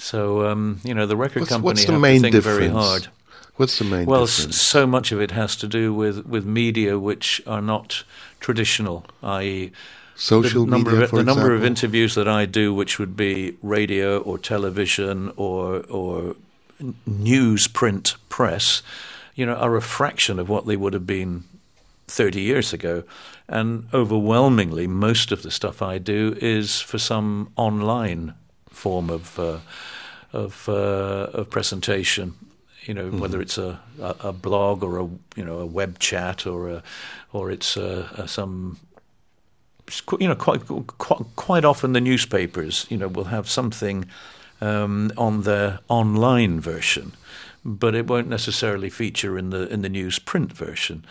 [0.00, 2.58] So, um, you know, the record what's, company what's the have main to think difference?
[2.58, 3.08] very hard.
[3.56, 4.60] What's the main Well, s- difference?
[4.60, 8.04] so much of it has to do with, with media which are not
[8.40, 9.72] traditional, i.e.,
[10.16, 13.16] Social the number media, of, for the number of interviews that I do, which would
[13.16, 16.36] be radio or television or or
[17.08, 18.82] newsprint press,
[19.34, 21.44] you know, are a fraction of what they would have been
[22.08, 23.04] 30 years ago.
[23.48, 28.34] And overwhelmingly, most of the stuff I do is for some online
[28.80, 29.58] form of uh,
[30.32, 32.34] of, uh, of presentation.
[32.86, 36.46] You know, whether it's a, a, a blog or a you know a web chat
[36.46, 36.82] or a,
[37.32, 38.78] or it's uh uh some
[40.18, 40.62] you know quite,
[40.98, 44.06] quite quite often the newspapers you know will have something
[44.60, 47.12] um, on their online version,
[47.64, 51.04] but it won't necessarily feature in the in the newsprint version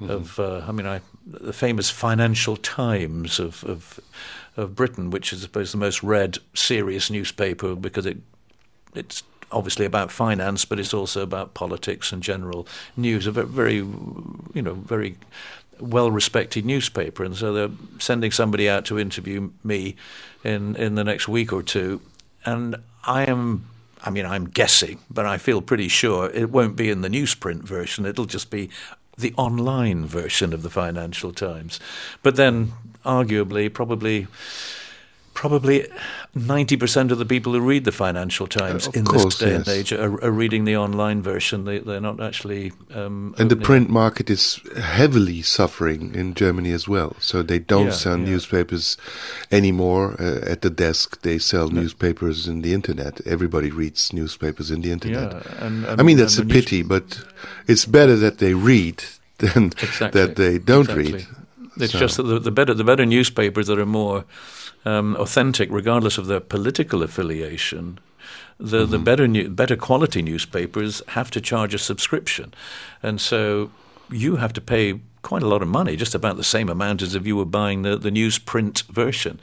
[0.00, 0.38] of.
[0.38, 3.98] Uh, I mean, I the famous Financial Times of, of
[4.56, 8.18] of Britain, which is I suppose the most read serious newspaper because it
[8.94, 9.22] it's
[9.52, 12.66] obviously about finance, but it's also about politics and general
[12.96, 13.26] news.
[13.26, 15.16] A very, you know, very
[15.78, 19.96] well-respected newspaper, and so they're sending somebody out to interview me
[20.42, 22.00] in in the next week or two,
[22.44, 23.66] and I am.
[24.04, 27.62] I mean, I'm guessing, but I feel pretty sure it won't be in the newsprint
[27.62, 28.06] version.
[28.06, 28.70] It'll just be
[29.18, 31.80] the online version of the Financial Times.
[32.22, 32.72] But then,
[33.06, 34.26] arguably, probably
[35.34, 35.86] probably
[36.34, 39.68] 90% of the people who read the Financial Times Uh, in course, this day and
[39.68, 41.64] age are, are reading the online version.
[41.66, 42.72] They, they're not actually.
[42.94, 47.16] Um, And the print market is heavily suffering in Germany as well.
[47.20, 48.30] So they don't Yeah, sell yeah.
[48.30, 48.96] newspapers
[49.52, 51.20] anymore uh, at the desk.
[51.20, 53.20] They sell newspapers in the internet.
[53.26, 55.32] Everybody reads newspapers in the internet.
[55.32, 57.20] Yeah, and, and, I mean, that's a pity, but
[57.68, 59.04] it's better that they read
[59.38, 60.18] than Exactly.
[60.20, 61.12] that they don't Exactly.
[61.12, 61.26] read.
[61.78, 64.24] It's So- just that the, the better the better newspapers that are more
[64.84, 67.98] um, authentic, regardless of their political affiliation,
[68.58, 68.90] the Mm-hmm.
[68.90, 72.54] the better new, better quality newspapers have to charge a subscription,
[73.02, 73.70] and so
[74.10, 77.14] you have to pay quite a lot of money, just about the same amount as
[77.16, 79.38] if you were buying the the newsprint version.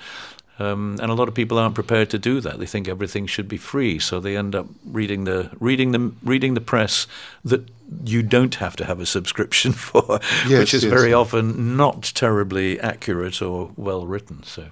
[0.59, 2.59] Um, and a lot of people aren't prepared to do that.
[2.59, 6.53] They think everything should be free, so they end up reading the reading the reading
[6.53, 7.07] the press
[7.43, 7.67] that
[8.05, 10.93] you don't have to have a subscription for, Yes, which is yes.
[10.93, 14.43] very often not terribly accurate or well written.
[14.43, 14.67] So,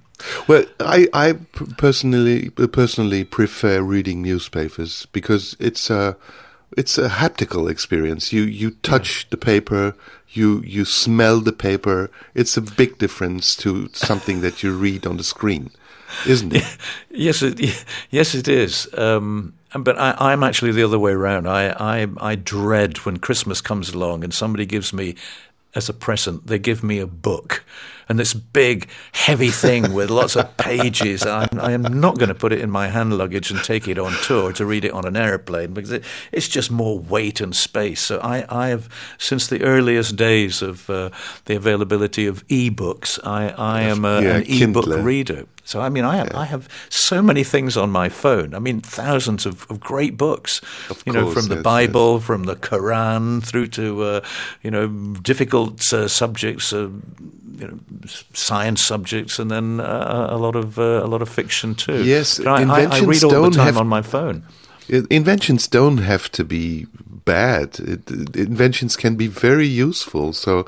[0.47, 1.33] Well, I
[1.77, 6.15] personally personally prefer reading newspapers because it's a
[6.77, 8.31] it's a haptical experience.
[8.31, 9.95] You you touch the paper,
[10.29, 12.09] you you smell the paper.
[12.33, 15.71] It's a big difference to something that you read on the screen,
[16.27, 16.77] isn't it?
[17.09, 18.87] yes, it, yes, it is.
[18.97, 21.47] Um, but I, I'm actually the other way around.
[21.47, 25.15] I, I I dread when Christmas comes along and somebody gives me
[25.75, 26.47] as a present.
[26.47, 27.63] They give me a book.
[28.09, 31.25] And this big, heavy thing with lots of pages.
[31.25, 33.97] I'm, I am not going to put it in my hand luggage and take it
[33.97, 37.55] on tour to read it on an airplane because it, it's just more weight and
[37.55, 38.01] space.
[38.01, 41.09] So I, I have, since the earliest days of uh,
[41.45, 45.45] the availability of e-books, I, I am a, Yeah, an e-book reader.
[45.63, 48.53] So I mean, I have, I have so many things on my phone.
[48.53, 50.61] I mean, thousands of, of great books.
[50.89, 54.21] Of you know, course, from the yes, Bible, from the Quran, through to uh,
[54.63, 54.87] you know
[55.21, 56.89] difficult uh, subjects, uh,
[57.57, 57.79] you know,
[58.33, 62.03] science subjects, and then uh, a lot of uh, a lot of fiction too.
[62.03, 64.43] Yes, I, I, I inventions read all the don't time have- on my phone.
[65.09, 66.85] Inventions don't have to be
[67.23, 67.79] bad.
[67.79, 70.33] It, inventions can be very useful.
[70.33, 70.65] So,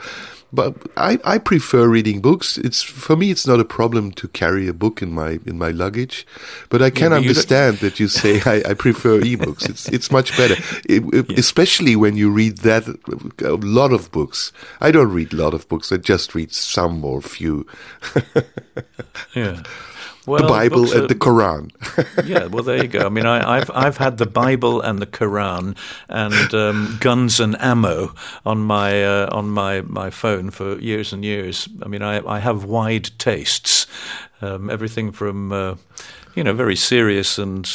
[0.53, 2.57] but I, I prefer reading books.
[2.59, 3.31] It's for me.
[3.31, 6.25] It's not a problem to carry a book in my in my luggage,
[6.69, 9.67] but I can but you understand that you say I, I prefer ebooks.
[9.67, 10.55] It's it's much better,
[10.87, 12.87] It- it- especially when you read that
[13.43, 14.51] a lot of books.
[14.79, 15.91] I don't read a lot of books.
[15.91, 17.65] I just read some or few.
[19.35, 19.63] Yeah.
[20.25, 21.71] Well, the Bible books and are- the Quran.
[22.25, 23.05] yeah, well, there you go.
[23.05, 25.75] I mean, I, I've I've had the Bible and the Quran
[26.07, 28.13] and um, guns and ammo
[28.45, 31.67] on my uh, on my, my phone for years and years.
[31.81, 33.85] I mean, I I have wide tastes,
[34.41, 35.75] um, everything from uh,
[36.35, 37.69] you know very serious and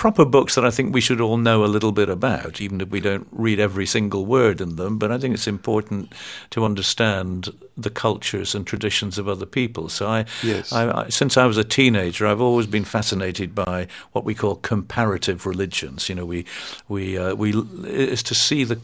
[0.00, 2.88] proper books that I think we should all know a little bit about, even if
[2.88, 4.96] we don't read every single word in them.
[4.96, 6.14] But I think it's important
[6.48, 9.90] to understand the cultures and traditions of other people.
[9.90, 10.72] So I, Yes.
[10.72, 14.56] I, I since I was a teenager, I've always been fascinated by what we call
[14.56, 16.08] comparative religions.
[16.08, 16.46] You know, we
[16.88, 17.52] we uh, we
[17.84, 18.80] is to see the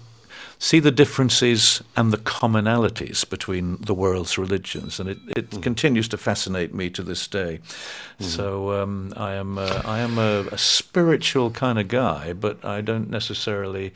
[0.59, 6.17] see the differences and the commonalities between the world's religions, and it, it continues to
[6.17, 7.61] fascinate me to this day.
[8.21, 12.81] So um, I am uh, I am a, a spiritual kind of guy, but I
[12.81, 13.93] don't necessarily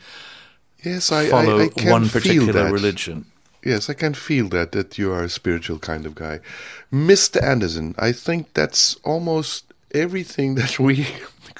[0.83, 3.25] yes, I, follow I, I can one particular religion.
[3.63, 6.39] Yes, I can feel that that you are a spiritual kind of guy.
[6.91, 7.41] Mr.
[7.41, 11.07] Anderson, I think that's almost everything that we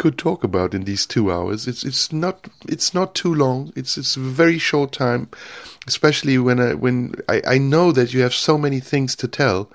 [0.02, 1.68] could talk about in these 2 hours.
[1.68, 3.72] It's it's not it's not too long.
[3.76, 5.28] It's it's a very short time,
[5.88, 9.70] especially when I, when I, I know that you have so many things to tell.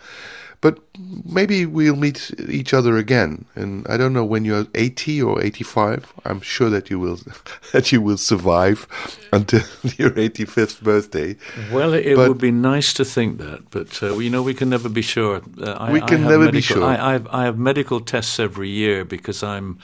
[0.62, 0.78] But
[1.24, 6.12] maybe we'll meet each other again, and I don't know when you're 80 or 85.
[6.24, 7.20] I'm sure that you will
[7.72, 8.86] that you will survive
[9.32, 9.60] until
[9.98, 11.36] your 85th birthday.
[11.70, 14.68] Well, it, But- would be nice to think that, but uh, you know we can
[14.68, 15.42] never be sure.
[15.60, 16.82] Uh, I, We can never be sure.
[16.82, 19.78] I, I, have, I have medical tests every year because I'm.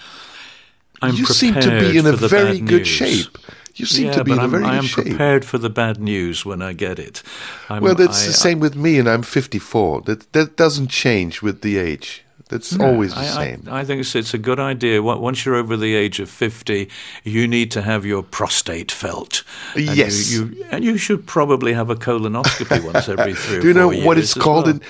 [1.03, 2.89] I'm you seem to be in a very good news.
[2.89, 3.39] shape.
[3.75, 5.07] You seem yeah, to be in a I'm, very I am shape.
[5.07, 7.23] prepared for the bad news when I get it.
[7.71, 10.03] I'm, Well, that's I- the same with me, and I'm 54.
[10.03, 12.23] That that doesn't change with the age.
[12.51, 13.69] That's always the I, I- same.
[13.71, 15.01] I, think it's, it's a good idea.
[15.03, 16.87] Once you're over the age of 50,
[17.25, 19.43] you need to have your prostate felt.
[19.75, 20.31] And you- Yes.
[20.31, 24.19] You, and you should probably have a colonoscopy once every three do you know what
[24.19, 24.67] it's called?
[24.67, 24.75] well.
[24.75, 24.83] In,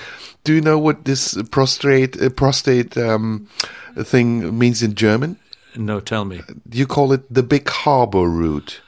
[0.43, 3.47] do you know what this prostate uh, prostate um,
[4.03, 5.37] thing means in German?
[5.75, 6.41] No, tell me.
[6.71, 8.81] You call it the big harbor route.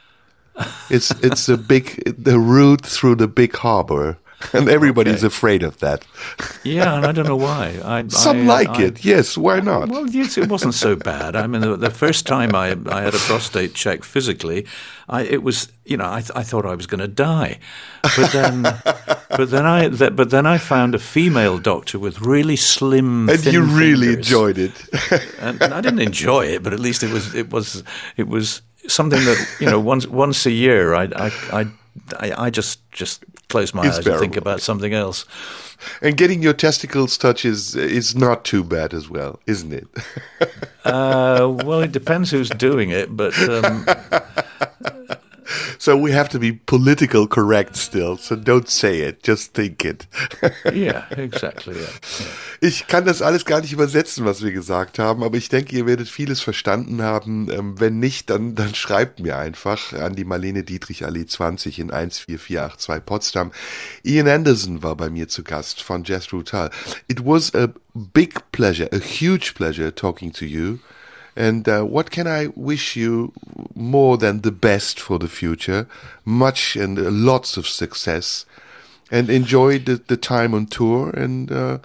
[0.88, 4.18] It's it's a big the route through the big harbor,
[4.52, 5.26] and everybody's Okay.
[5.26, 6.04] afraid of that.
[6.62, 7.78] Yeah, and I don't know why.
[7.84, 9.04] I, Some I- like I- it.
[9.04, 9.88] Yes, why not?
[9.88, 11.34] Well, yes, it wasn't so bad.
[11.36, 14.66] I mean, the, the first time I, I had a prostate check physically,
[15.08, 17.58] I, it was you know I, th- I thought I was going to die,
[18.02, 18.62] but then
[19.36, 23.44] but then I th- but then I found a female doctor with really slim and
[23.46, 24.26] you really fingers.
[24.26, 24.72] enjoyed it.
[25.40, 27.82] and I didn't enjoy it, but at least it was it was
[28.16, 31.04] it was something that you know once once a year I
[31.52, 31.66] I
[32.18, 35.24] I, I, just just close my It's eyes and think about something else.
[36.02, 39.88] and getting your testicles touched is is not too bad as well, isn't it?
[40.86, 43.84] Uh, well, it depends who's doing it, but um,
[45.78, 48.16] so we have to be political correct still.
[48.16, 50.06] So don't say it, just think it.
[50.72, 51.74] yeah, exactly.
[51.74, 51.86] Yeah.
[52.60, 55.86] Ich kann das alles gar nicht übersetzen, was wir gesagt haben, aber ich denke, ihr
[55.86, 57.50] werdet vieles verstanden haben.
[57.50, 61.90] Ähm, wenn nicht, dann, dann schreibt mir einfach an die Marlene Dietrich Allee 20 in
[61.90, 63.52] 14482 Potsdam.
[64.04, 66.70] Ian Anderson war bei mir zu Gast von Jazz Rutal.
[67.08, 70.78] It was a big pleasure, a huge pleasure talking to you.
[71.36, 73.32] And uh, what can I wish you
[73.74, 75.86] more than the best for the future?
[76.24, 78.46] Much and uh, lots of success.
[79.10, 81.10] And enjoy the, the time on tour.
[81.10, 81.78] And uh,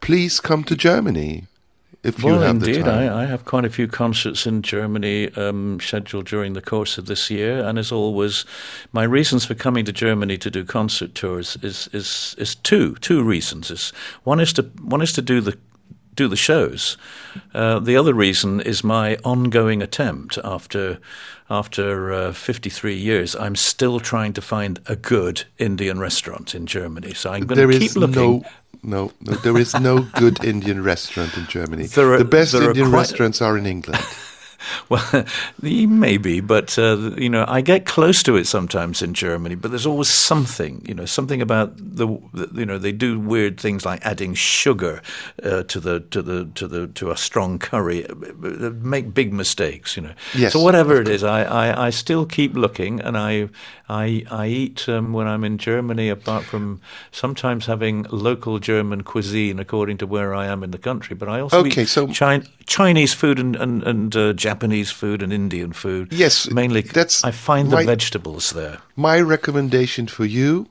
[0.00, 1.44] please come to Germany
[2.06, 3.12] if well, you have indeed, the time.
[3.12, 7.06] I, I have quite a few concerts in Germany um, scheduled during the course of
[7.06, 8.44] this year, and as always,
[8.92, 13.24] my reasons for coming to Germany to do concert tours is is is two two
[13.24, 13.72] reasons.
[13.72, 13.92] Is
[14.22, 15.58] one is to one is to do the
[16.16, 16.96] do the shows.
[17.54, 20.98] Uh, the other reason is my ongoing attempt after
[21.48, 23.36] after uh, 53 years.
[23.36, 27.14] I'm still trying to find a good Indian restaurant in Germany.
[27.14, 28.40] So I'm going to keep looking.
[28.40, 28.44] No
[28.82, 31.88] no, no, there is no good Indian restaurant in Germany.
[31.96, 34.04] Are, the best Indian restaurants are in England.
[34.88, 35.24] Well,
[35.60, 39.56] maybe, but uh, you know, I get close to it sometimes in Germany.
[39.56, 42.06] But there's always something, you know, something about the,
[42.54, 45.02] you know, they do weird things like adding sugar
[45.42, 48.06] uh, to the to the to the to a strong curry.
[48.08, 50.14] They make big mistakes, you know.
[50.34, 53.48] Yes, so whatever it is, I, I, I still keep looking, and I
[53.88, 56.08] I I eat um, when I'm in Germany.
[56.08, 56.80] Apart from
[57.10, 61.40] sometimes having local German cuisine according to where I am in the country, but I
[61.40, 62.06] also okay, eat so
[62.66, 64.55] Chinese food and and, and uh, Japanese
[64.92, 66.12] food and Indian food.
[66.12, 66.82] Yes, mainly.
[66.82, 68.78] That's I find my, the vegetables there.
[68.96, 70.66] My recommendation for you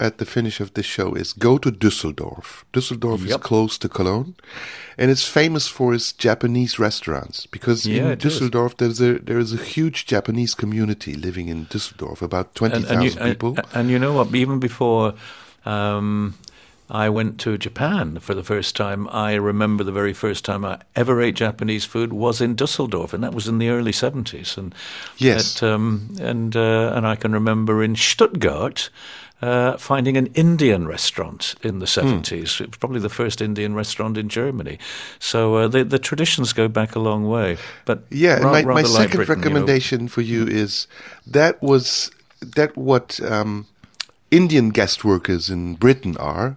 [0.00, 2.64] at the finish of this show is go to Düsseldorf.
[2.72, 3.28] Düsseldorf Yep.
[3.28, 4.34] is close to Cologne,
[4.98, 8.40] and it's famous for its Japanese restaurants because Yeah, in it is.
[8.40, 12.84] Düsseldorf there's a there is a huge Japanese community living in Düsseldorf, about twenty And,
[12.86, 13.48] and, you, thousand people.
[13.56, 14.34] and, and you know what?
[14.34, 15.14] Even before
[15.64, 16.34] um,
[16.90, 20.80] I went to Japan for the first time, I remember the very first time I
[20.94, 24.56] ever ate Japanese food was in Dusseldorf, and that was in the early seventies.
[24.58, 24.74] And
[25.16, 25.62] Yes.
[25.62, 28.90] um, and uh, and I can remember in Stuttgart.
[29.42, 32.60] Uh, finding an Indian restaurant in the 70s.
[32.62, 34.78] It was probably the first Indian restaurant in Germany.
[35.18, 37.58] So uh, the, the traditions go back a long way.
[37.84, 39.34] But Yeah, ra- my, my like second Britain, you know.
[39.50, 40.86] recommendation for you is
[41.26, 42.10] that was
[42.56, 43.66] that what um,
[44.30, 46.56] Indian guest workers in Britain are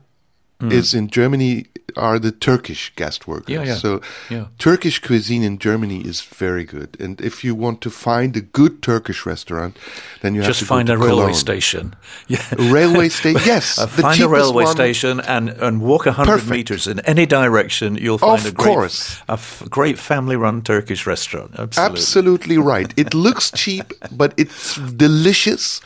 [0.59, 1.65] is in Germany
[1.95, 3.55] are the Turkish guest workers.
[3.55, 3.59] Mm.
[3.59, 3.75] Yeah, yeah.
[3.79, 4.45] So Yeah.
[4.57, 8.81] Turkish cuisine in Germany is very good, and if you want to find a good
[8.81, 9.77] Turkish restaurant,
[10.21, 11.33] then you Just have to find a railway Cologne.
[11.33, 11.95] station.
[12.27, 12.43] Yeah.
[12.51, 13.77] A railway station, yes.
[13.79, 14.75] Uh, find a railway one.
[14.75, 17.95] station and, and walk a hundred meters in any direction.
[17.95, 19.21] You'll find Of a great, course.
[19.29, 21.51] a f- great family-run Turkish restaurant.
[21.57, 21.91] Absolutely.
[21.99, 22.93] Absolutely right.
[22.97, 24.75] It looks cheap, but it's
[25.07, 25.81] delicious.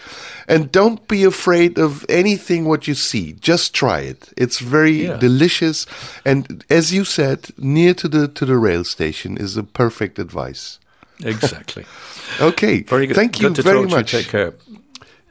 [0.52, 3.34] And don't be afraid of anything what you see.
[3.52, 4.30] Just try it.
[4.38, 5.18] It's very Yeah.
[5.19, 5.86] delicious.
[6.26, 10.80] And as you said, near to the to the rail station is a perfect advice.
[11.23, 11.86] Exactly.
[12.40, 12.84] Okay.
[12.88, 13.15] Very good.
[13.15, 13.95] Thank you Good very to you.
[13.95, 14.11] much.
[14.11, 14.53] Take care.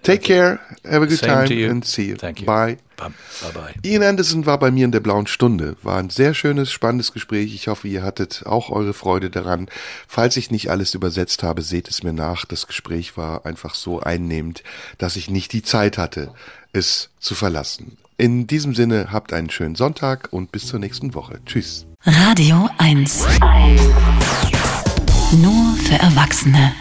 [0.02, 0.58] Take care.
[0.84, 1.70] Have a good Same time to you.
[1.70, 2.16] and see you.
[2.16, 2.46] Thank you.
[2.46, 2.76] Bye.
[3.08, 3.74] Bye bye.
[3.82, 5.76] Ian Anderson war bei mir in der blauen Stunde.
[5.82, 7.54] War ein sehr schönes, spannendes Gespräch.
[7.54, 9.68] Ich hoffe, ihr hattet auch eure Freude daran.
[10.06, 12.44] Falls ich nicht alles übersetzt habe, seht es mir nach.
[12.44, 14.62] Das Gespräch war einfach so einnehmend,
[14.98, 16.32] dass ich nicht die Zeit hatte,
[16.72, 17.96] es zu verlassen.
[18.16, 21.40] In diesem Sinne, habt einen schönen Sonntag und bis zur nächsten Woche.
[21.46, 21.86] Tschüss.
[22.04, 23.26] Radio 1.
[25.40, 26.72] Nur für Erwachsene.